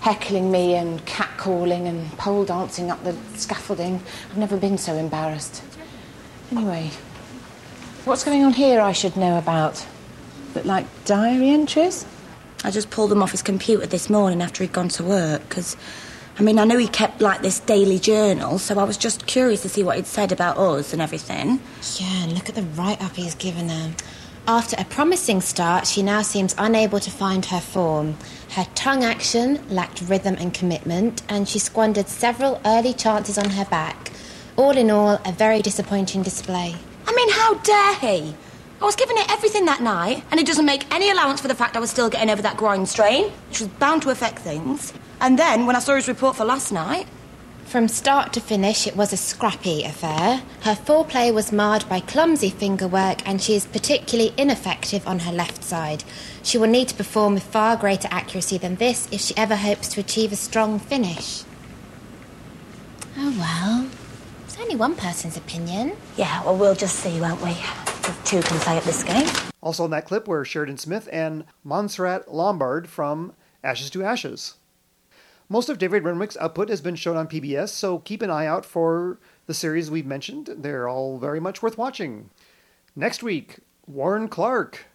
Heckling 0.00 0.50
me 0.52 0.74
and 0.74 1.04
catcalling 1.06 1.86
and 1.86 2.10
pole 2.18 2.44
dancing 2.44 2.90
up 2.90 3.02
the 3.04 3.16
scaffolding. 3.36 4.02
I've 4.30 4.36
never 4.36 4.56
been 4.56 4.76
so 4.76 4.94
embarrassed. 4.94 5.62
Anyway, 6.50 6.90
what's 8.04 8.22
going 8.22 8.44
on 8.44 8.52
here 8.52 8.80
I 8.80 8.92
should 8.92 9.16
know 9.16 9.38
about? 9.38 9.86
Look 10.54 10.66
like 10.66 10.86
diary 11.06 11.48
entries? 11.48 12.04
I 12.62 12.70
just 12.70 12.90
pulled 12.90 13.10
them 13.10 13.22
off 13.22 13.30
his 13.30 13.42
computer 13.42 13.86
this 13.86 14.10
morning 14.10 14.42
after 14.42 14.62
he'd 14.62 14.72
gone 14.72 14.88
to 14.90 15.02
work, 15.02 15.48
because, 15.48 15.76
I 16.38 16.42
mean, 16.42 16.58
I 16.58 16.64
knew 16.64 16.78
he 16.78 16.88
kept, 16.88 17.20
like, 17.20 17.42
this 17.42 17.60
daily 17.60 17.98
journal, 17.98 18.58
so 18.58 18.78
I 18.78 18.84
was 18.84 18.96
just 18.96 19.26
curious 19.26 19.62
to 19.62 19.68
see 19.68 19.82
what 19.82 19.96
he'd 19.96 20.06
said 20.06 20.32
about 20.32 20.58
us 20.58 20.92
and 20.92 21.02
everything. 21.02 21.60
Yeah, 21.98 22.24
and 22.24 22.32
look 22.32 22.48
at 22.48 22.54
the 22.54 22.62
write 22.62 23.02
up 23.02 23.16
he's 23.16 23.34
given 23.34 23.68
her. 23.68 23.94
After 24.46 24.76
a 24.78 24.84
promising 24.84 25.40
start, 25.40 25.86
she 25.86 26.02
now 26.02 26.20
seems 26.20 26.54
unable 26.58 27.00
to 27.00 27.10
find 27.10 27.46
her 27.46 27.60
form. 27.60 28.18
Her 28.50 28.66
tongue 28.74 29.02
action 29.02 29.66
lacked 29.70 30.02
rhythm 30.02 30.36
and 30.38 30.52
commitment, 30.52 31.22
and 31.30 31.48
she 31.48 31.58
squandered 31.58 32.08
several 32.08 32.60
early 32.66 32.92
chances 32.92 33.38
on 33.38 33.48
her 33.48 33.64
back. 33.64 34.12
All 34.56 34.76
in 34.76 34.90
all, 34.90 35.18
a 35.24 35.32
very 35.32 35.62
disappointing 35.62 36.22
display. 36.22 36.74
I 37.06 37.14
mean, 37.14 37.30
how 37.30 37.54
dare 37.54 37.94
he? 37.94 38.34
I 38.82 38.84
was 38.84 38.96
giving 38.96 39.16
it 39.16 39.30
everything 39.32 39.64
that 39.64 39.80
night, 39.80 40.22
and 40.30 40.38
it 40.38 40.46
doesn't 40.46 40.66
make 40.66 40.92
any 40.92 41.08
allowance 41.08 41.40
for 41.40 41.48
the 41.48 41.54
fact 41.54 41.74
I 41.74 41.80
was 41.80 41.88
still 41.88 42.10
getting 42.10 42.28
over 42.28 42.42
that 42.42 42.58
groin 42.58 42.84
strain, 42.84 43.30
which 43.48 43.60
was 43.60 43.68
bound 43.70 44.02
to 44.02 44.10
affect 44.10 44.40
things. 44.40 44.92
And 45.22 45.38
then, 45.38 45.64
when 45.64 45.74
I 45.74 45.78
saw 45.78 45.94
his 45.94 46.06
report 46.06 46.36
for 46.36 46.44
last 46.44 46.70
night, 46.70 47.06
From 47.66 47.88
start 47.88 48.32
to 48.34 48.40
finish, 48.40 48.86
it 48.86 48.94
was 48.94 49.12
a 49.12 49.16
scrappy 49.16 49.82
affair. 49.82 50.42
Her 50.62 50.74
foreplay 50.74 51.34
was 51.34 51.50
marred 51.50 51.88
by 51.88 51.98
clumsy 52.00 52.50
fingerwork, 52.50 53.26
and 53.26 53.42
she 53.42 53.54
is 53.56 53.66
particularly 53.66 54.32
ineffective 54.38 55.06
on 55.08 55.20
her 55.20 55.32
left 55.32 55.64
side. 55.64 56.04
She 56.42 56.56
will 56.56 56.68
need 56.68 56.88
to 56.88 56.94
perform 56.94 57.34
with 57.34 57.42
far 57.42 57.76
greater 57.76 58.06
accuracy 58.12 58.58
than 58.58 58.76
this 58.76 59.08
if 59.10 59.20
she 59.20 59.36
ever 59.36 59.56
hopes 59.56 59.88
to 59.88 60.00
achieve 60.00 60.32
a 60.32 60.36
strong 60.36 60.78
finish. 60.78 61.42
Oh 63.16 63.34
well. 63.38 63.88
It's 64.44 64.60
only 64.60 64.76
one 64.76 64.94
person's 64.94 65.36
opinion. 65.36 65.96
yeah, 66.16 66.44
well, 66.44 66.56
we'll 66.56 66.76
just 66.76 66.96
see, 66.96 67.20
won't 67.20 67.42
we? 67.42 67.50
If 67.50 68.22
two 68.24 68.40
can 68.42 68.58
play 68.60 68.76
at 68.76 68.84
this 68.84 69.02
game. 69.02 69.26
Also 69.60 69.84
in 69.84 69.90
that 69.90 70.04
clip 70.06 70.28
were 70.28 70.44
Sheridan 70.44 70.76
Smith 70.78 71.08
and 71.10 71.44
Montserrat 71.64 72.32
Lombard 72.32 72.88
from 72.88 73.32
Ashes 73.64 73.90
to 73.90 74.04
Ashes. 74.04 74.54
Most 75.48 75.68
of 75.68 75.78
David 75.78 76.02
Renwick's 76.04 76.36
output 76.38 76.68
has 76.68 76.80
been 76.80 76.96
shown 76.96 77.16
on 77.16 77.28
PBS, 77.28 77.68
so 77.68 77.98
keep 77.98 78.22
an 78.22 78.30
eye 78.30 78.46
out 78.46 78.64
for 78.64 79.18
the 79.46 79.54
series 79.54 79.90
we've 79.90 80.06
mentioned. 80.06 80.48
They're 80.58 80.88
all 80.88 81.18
very 81.18 81.38
much 81.40 81.62
worth 81.62 81.76
watching. 81.76 82.30
Next 82.96 83.22
week, 83.22 83.58
Warren 83.86 84.28
Clarke. 84.28 84.86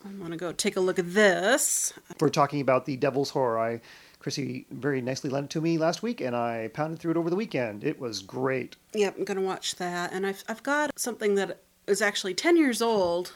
I'm 0.05 0.19
going 0.19 0.31
to 0.31 0.37
go 0.37 0.51
take 0.53 0.77
a 0.77 0.79
look 0.79 0.99
at 0.99 1.13
this. 1.13 1.91
We're 2.21 2.29
talking 2.29 2.61
about 2.61 2.85
the 2.85 2.95
Devil's 2.95 3.31
Whore. 3.31 3.59
I, 3.59 3.81
Chrissy 4.19 4.65
very 4.69 5.01
nicely 5.01 5.29
lent 5.29 5.45
it 5.45 5.49
to 5.51 5.61
me 5.61 5.77
last 5.77 6.03
week, 6.03 6.21
and 6.21 6.35
I 6.35 6.69
pounded 6.73 6.99
through 6.99 7.11
it 7.11 7.17
over 7.17 7.29
the 7.29 7.35
weekend. 7.35 7.83
It 7.83 7.99
was 7.99 8.21
great. 8.21 8.77
Yep, 8.93 9.17
I'm 9.17 9.25
going 9.25 9.37
to 9.39 9.43
watch 9.43 9.75
that. 9.75 10.13
And 10.13 10.25
I've, 10.25 10.43
I've 10.47 10.63
got 10.63 10.97
something 10.97 11.35
that 11.35 11.59
is 11.87 12.01
actually 12.01 12.33
10 12.33 12.55
years 12.55 12.81
old 12.81 13.33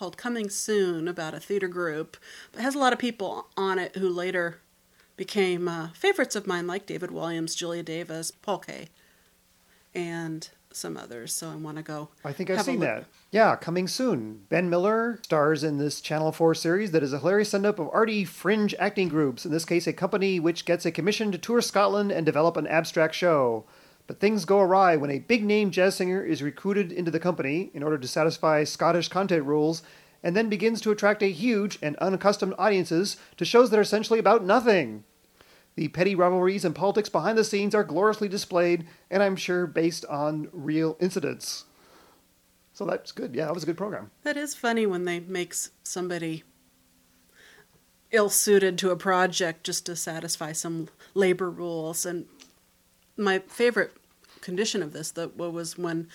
called 0.00 0.16
Coming 0.16 0.48
Soon 0.48 1.06
about 1.06 1.34
a 1.34 1.40
theater 1.40 1.68
group. 1.68 2.16
But 2.52 2.60
it 2.60 2.62
has 2.62 2.74
a 2.74 2.78
lot 2.78 2.94
of 2.94 2.98
people 2.98 3.48
on 3.54 3.78
it 3.78 3.96
who 3.96 4.08
later 4.08 4.62
became 5.18 5.68
uh, 5.68 5.90
favorites 5.90 6.34
of 6.34 6.46
mine, 6.46 6.66
like 6.66 6.86
David 6.86 7.10
Walliams, 7.10 7.54
Julia 7.54 7.82
Davis, 7.82 8.30
Paul 8.30 8.60
Kaye, 8.60 8.88
and 9.94 10.48
some 10.72 10.96
others. 10.96 11.34
So 11.34 11.50
I 11.50 11.56
want 11.56 11.76
to 11.76 11.82
go. 11.82 12.08
I 12.24 12.32
think 12.32 12.48
I've 12.48 12.62
seen 12.62 12.80
that. 12.80 13.04
Yeah, 13.30 13.56
coming 13.56 13.86
soon. 13.86 14.46
Ben 14.48 14.70
Miller 14.70 15.18
stars 15.22 15.62
in 15.62 15.76
this 15.76 16.00
Channel 16.00 16.32
4 16.32 16.54
series 16.54 16.92
that 16.92 17.02
is 17.02 17.12
a 17.12 17.18
hilarious 17.18 17.50
send 17.50 17.66
up 17.66 17.78
of 17.78 17.90
arty 17.92 18.24
fringe 18.24 18.74
acting 18.78 19.08
groups, 19.10 19.44
in 19.44 19.52
this 19.52 19.66
case, 19.66 19.86
a 19.86 19.92
company 19.92 20.40
which 20.40 20.64
gets 20.64 20.86
a 20.86 20.90
commission 20.90 21.30
to 21.30 21.36
tour 21.36 21.60
Scotland 21.60 22.10
and 22.10 22.24
develop 22.24 22.56
an 22.56 22.66
abstract 22.66 23.14
show. 23.14 23.66
But 24.10 24.18
things 24.18 24.44
go 24.44 24.58
awry 24.58 24.96
when 24.96 25.12
a 25.12 25.20
big 25.20 25.44
name 25.44 25.70
jazz 25.70 25.94
singer 25.94 26.20
is 26.20 26.42
recruited 26.42 26.90
into 26.90 27.12
the 27.12 27.20
company 27.20 27.70
in 27.72 27.84
order 27.84 27.96
to 27.96 28.08
satisfy 28.08 28.64
Scottish 28.64 29.06
content 29.06 29.44
rules 29.44 29.84
and 30.20 30.36
then 30.36 30.48
begins 30.48 30.80
to 30.80 30.90
attract 30.90 31.22
a 31.22 31.30
huge 31.30 31.78
and 31.80 31.94
unaccustomed 31.98 32.56
audiences 32.58 33.18
to 33.36 33.44
shows 33.44 33.70
that 33.70 33.78
are 33.78 33.82
essentially 33.82 34.18
about 34.18 34.42
nothing. 34.42 35.04
The 35.76 35.86
petty 35.86 36.16
rivalries 36.16 36.64
and 36.64 36.74
politics 36.74 37.08
behind 37.08 37.38
the 37.38 37.44
scenes 37.44 37.72
are 37.72 37.84
gloriously 37.84 38.26
displayed, 38.26 38.84
and 39.12 39.22
I'm 39.22 39.36
sure 39.36 39.68
based 39.68 40.04
on 40.06 40.48
real 40.50 40.96
incidents. 40.98 41.66
So 42.72 42.84
that's 42.86 43.12
good. 43.12 43.36
Yeah, 43.36 43.44
that 43.44 43.54
was 43.54 43.62
a 43.62 43.66
good 43.66 43.78
program. 43.78 44.10
That 44.24 44.36
is 44.36 44.56
funny 44.56 44.86
when 44.86 45.04
they 45.04 45.20
make 45.20 45.54
somebody 45.84 46.42
ill-suited 48.10 48.76
to 48.78 48.90
a 48.90 48.96
project 48.96 49.62
just 49.62 49.86
to 49.86 49.94
satisfy 49.94 50.50
some 50.50 50.88
labor 51.14 51.48
rules. 51.48 52.04
And 52.04 52.26
my 53.16 53.38
favorite 53.38 53.92
condition 54.40 54.82
of 54.82 54.92
this 54.92 55.10
that 55.12 55.36
was 55.36 55.78
when 55.78 56.08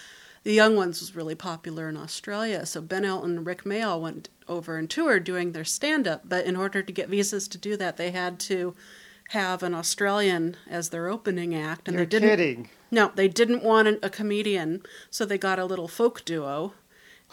the 0.44 0.54
Young 0.54 0.76
Ones 0.76 1.02
was 1.02 1.16
really 1.16 1.36
popular 1.36 1.90
in 1.90 1.98
Australia. 1.98 2.66
So 2.66 2.80
Ben 2.82 3.04
Elton 3.04 3.38
and 3.38 3.48
Rik 3.48 3.64
Mayall 3.64 4.00
went 4.00 4.30
over 4.48 4.78
and 4.78 4.88
toured 4.90 5.24
doing 5.24 5.52
their 5.52 5.64
stand-up, 5.66 6.22
but 6.30 6.46
in 6.46 6.56
order 6.56 6.84
to 6.84 6.92
get 6.92 7.10
visas 7.10 7.48
to 7.48 7.58
do 7.58 7.76
that, 7.78 7.98
they 7.98 8.12
had 8.12 8.40
to 8.42 8.76
have 9.30 9.64
an 9.64 9.74
Australian 9.74 10.56
as 10.70 10.90
their 10.90 11.08
opening 11.08 11.56
act, 11.56 11.88
and 11.88 11.98
You're 11.98 12.06
they 12.06 12.20
didn't. 12.20 12.30
kidding. 12.30 12.70
No, 12.92 13.12
they 13.16 13.28
didn't 13.28 13.64
want 13.64 13.88
a, 13.88 14.06
a 14.06 14.10
comedian, 14.10 14.84
so 15.10 15.26
they 15.26 15.40
got 15.40 15.58
a 15.58 15.66
little 15.66 15.88
folk 15.88 16.24
duo, 16.24 16.74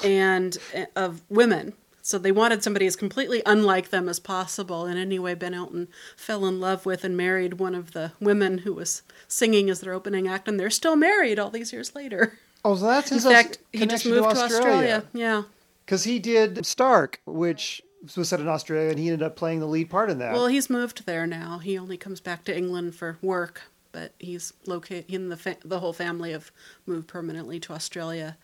and 0.02 0.56
uh, 0.74 0.86
of 0.96 1.22
women. 1.28 1.74
So 2.04 2.18
they 2.18 2.32
wanted 2.32 2.64
somebody 2.64 2.86
as 2.86 2.96
completely 2.96 3.42
unlike 3.46 3.90
them 3.90 4.08
as 4.08 4.18
possible. 4.18 4.84
And 4.86 4.98
anyway, 4.98 5.34
Ben 5.34 5.54
Elton 5.54 5.86
fell 6.16 6.44
in 6.46 6.60
love 6.60 6.84
with 6.84 7.04
and 7.04 7.16
married 7.16 7.54
one 7.54 7.76
of 7.76 7.92
the 7.92 8.12
women 8.20 8.58
who 8.58 8.72
was 8.74 9.02
singing 9.28 9.70
as 9.70 9.80
their 9.80 9.92
opening 9.92 10.26
act, 10.26 10.48
and 10.48 10.58
they're 10.58 10.68
still 10.68 10.96
married 10.96 11.38
all 11.38 11.50
these 11.50 11.72
years 11.72 11.94
later. 11.94 12.38
Oh, 12.64 12.74
so 12.74 12.86
that's 12.86 13.10
In 13.10 13.16
his 13.16 13.24
fact, 13.24 13.58
he 13.72 13.86
just 13.86 14.04
moved 14.04 14.28
to 14.30 14.34
to 14.34 14.40
Australia. 14.42 14.66
Australia. 14.68 15.04
Yeah. 15.12 15.42
Because 15.84 16.04
he 16.04 16.18
did 16.18 16.64
Stark, 16.66 17.20
which 17.24 17.82
was 18.16 18.28
set 18.28 18.40
in 18.40 18.48
Australia, 18.48 18.90
and 18.90 18.98
he 18.98 19.08
ended 19.08 19.22
up 19.22 19.36
playing 19.36 19.60
the 19.60 19.66
lead 19.66 19.88
part 19.90 20.10
in 20.10 20.18
that. 20.18 20.32
Well, 20.32 20.48
he's 20.48 20.68
moved 20.68 21.06
there 21.06 21.26
now. 21.26 21.58
He 21.58 21.78
only 21.78 21.96
comes 21.96 22.20
back 22.20 22.44
to 22.44 22.56
England 22.56 22.94
for 22.96 23.18
work, 23.22 23.62
but 23.92 24.12
he's 24.18 24.52
located. 24.66 25.04
He 25.08 25.16
and 25.16 25.30
the 25.30 25.36
fa- 25.36 25.56
the 25.64 25.78
whole 25.80 25.92
family 25.92 26.32
have 26.32 26.50
moved 26.86 27.06
permanently 27.08 27.60
to 27.60 27.72
Australia. 27.72 28.36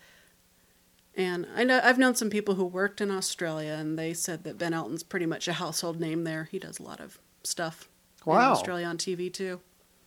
And 1.19 1.47
I 1.57 1.65
know 1.65 1.81
I've 1.83 1.99
known 1.99 2.15
some 2.15 2.31
people 2.31 2.55
who 2.55 2.65
worked 2.65 3.01
in 3.01 3.11
Australia, 3.11 3.73
and 3.73 3.99
they 3.99 4.15
said 4.15 4.45
that 4.45 4.57
Ben 4.57 4.73
Elton's 4.73 5.03
pretty 5.03 5.27
much 5.27 5.49
a 5.49 5.53
household 5.55 6.01
name 6.01 6.23
there. 6.25 6.45
He 6.45 6.59
does 6.61 6.79
a 6.79 6.83
lot 6.85 7.01
of 7.01 7.19
stuff 7.43 7.89
in 8.25 8.33
Wow. 8.33 8.53
Australia 8.53 8.87
on 8.87 8.99
TV 8.99 9.31
too. 9.33 9.61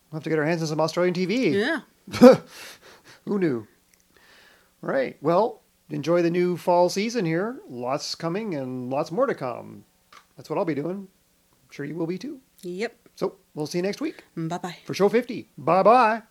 We'll 0.10 0.18
have 0.20 0.24
to 0.24 0.30
get 0.30 0.40
our 0.40 0.46
hands 0.46 0.62
on 0.62 0.68
some 0.70 0.80
Australian 0.80 1.14
TV. 1.14 1.52
Yeah. 1.54 1.82
Who 3.26 3.38
knew? 3.40 3.68
Right. 4.82 5.18
Well, 5.22 5.62
enjoy 5.90 6.22
the 6.22 6.30
new 6.32 6.56
fall 6.58 6.88
season 6.90 7.26
here. 7.26 7.60
Lots 7.70 8.16
coming 8.16 8.56
and 8.56 8.90
lots 8.90 9.12
more 9.12 9.26
to 9.28 9.36
come. 9.36 9.84
That's 10.38 10.50
what 10.50 10.58
I'll 10.58 10.66
be 10.66 10.76
doing. 10.76 11.08
I'm 11.10 11.72
sure 11.72 11.86
you 11.86 11.96
will 11.96 12.08
be 12.08 12.18
too. 12.18 12.40
Yep. 12.62 12.96
So 13.18 13.36
we'll 13.54 13.68
see 13.68 13.78
you 13.80 13.84
next 13.84 14.00
week 14.02 14.24
Bye 14.36 14.58
bye. 14.58 14.78
for 14.86 14.94
show 14.94 15.10
50. 15.10 15.50
Bye 15.58 15.84
bye. 15.84 16.22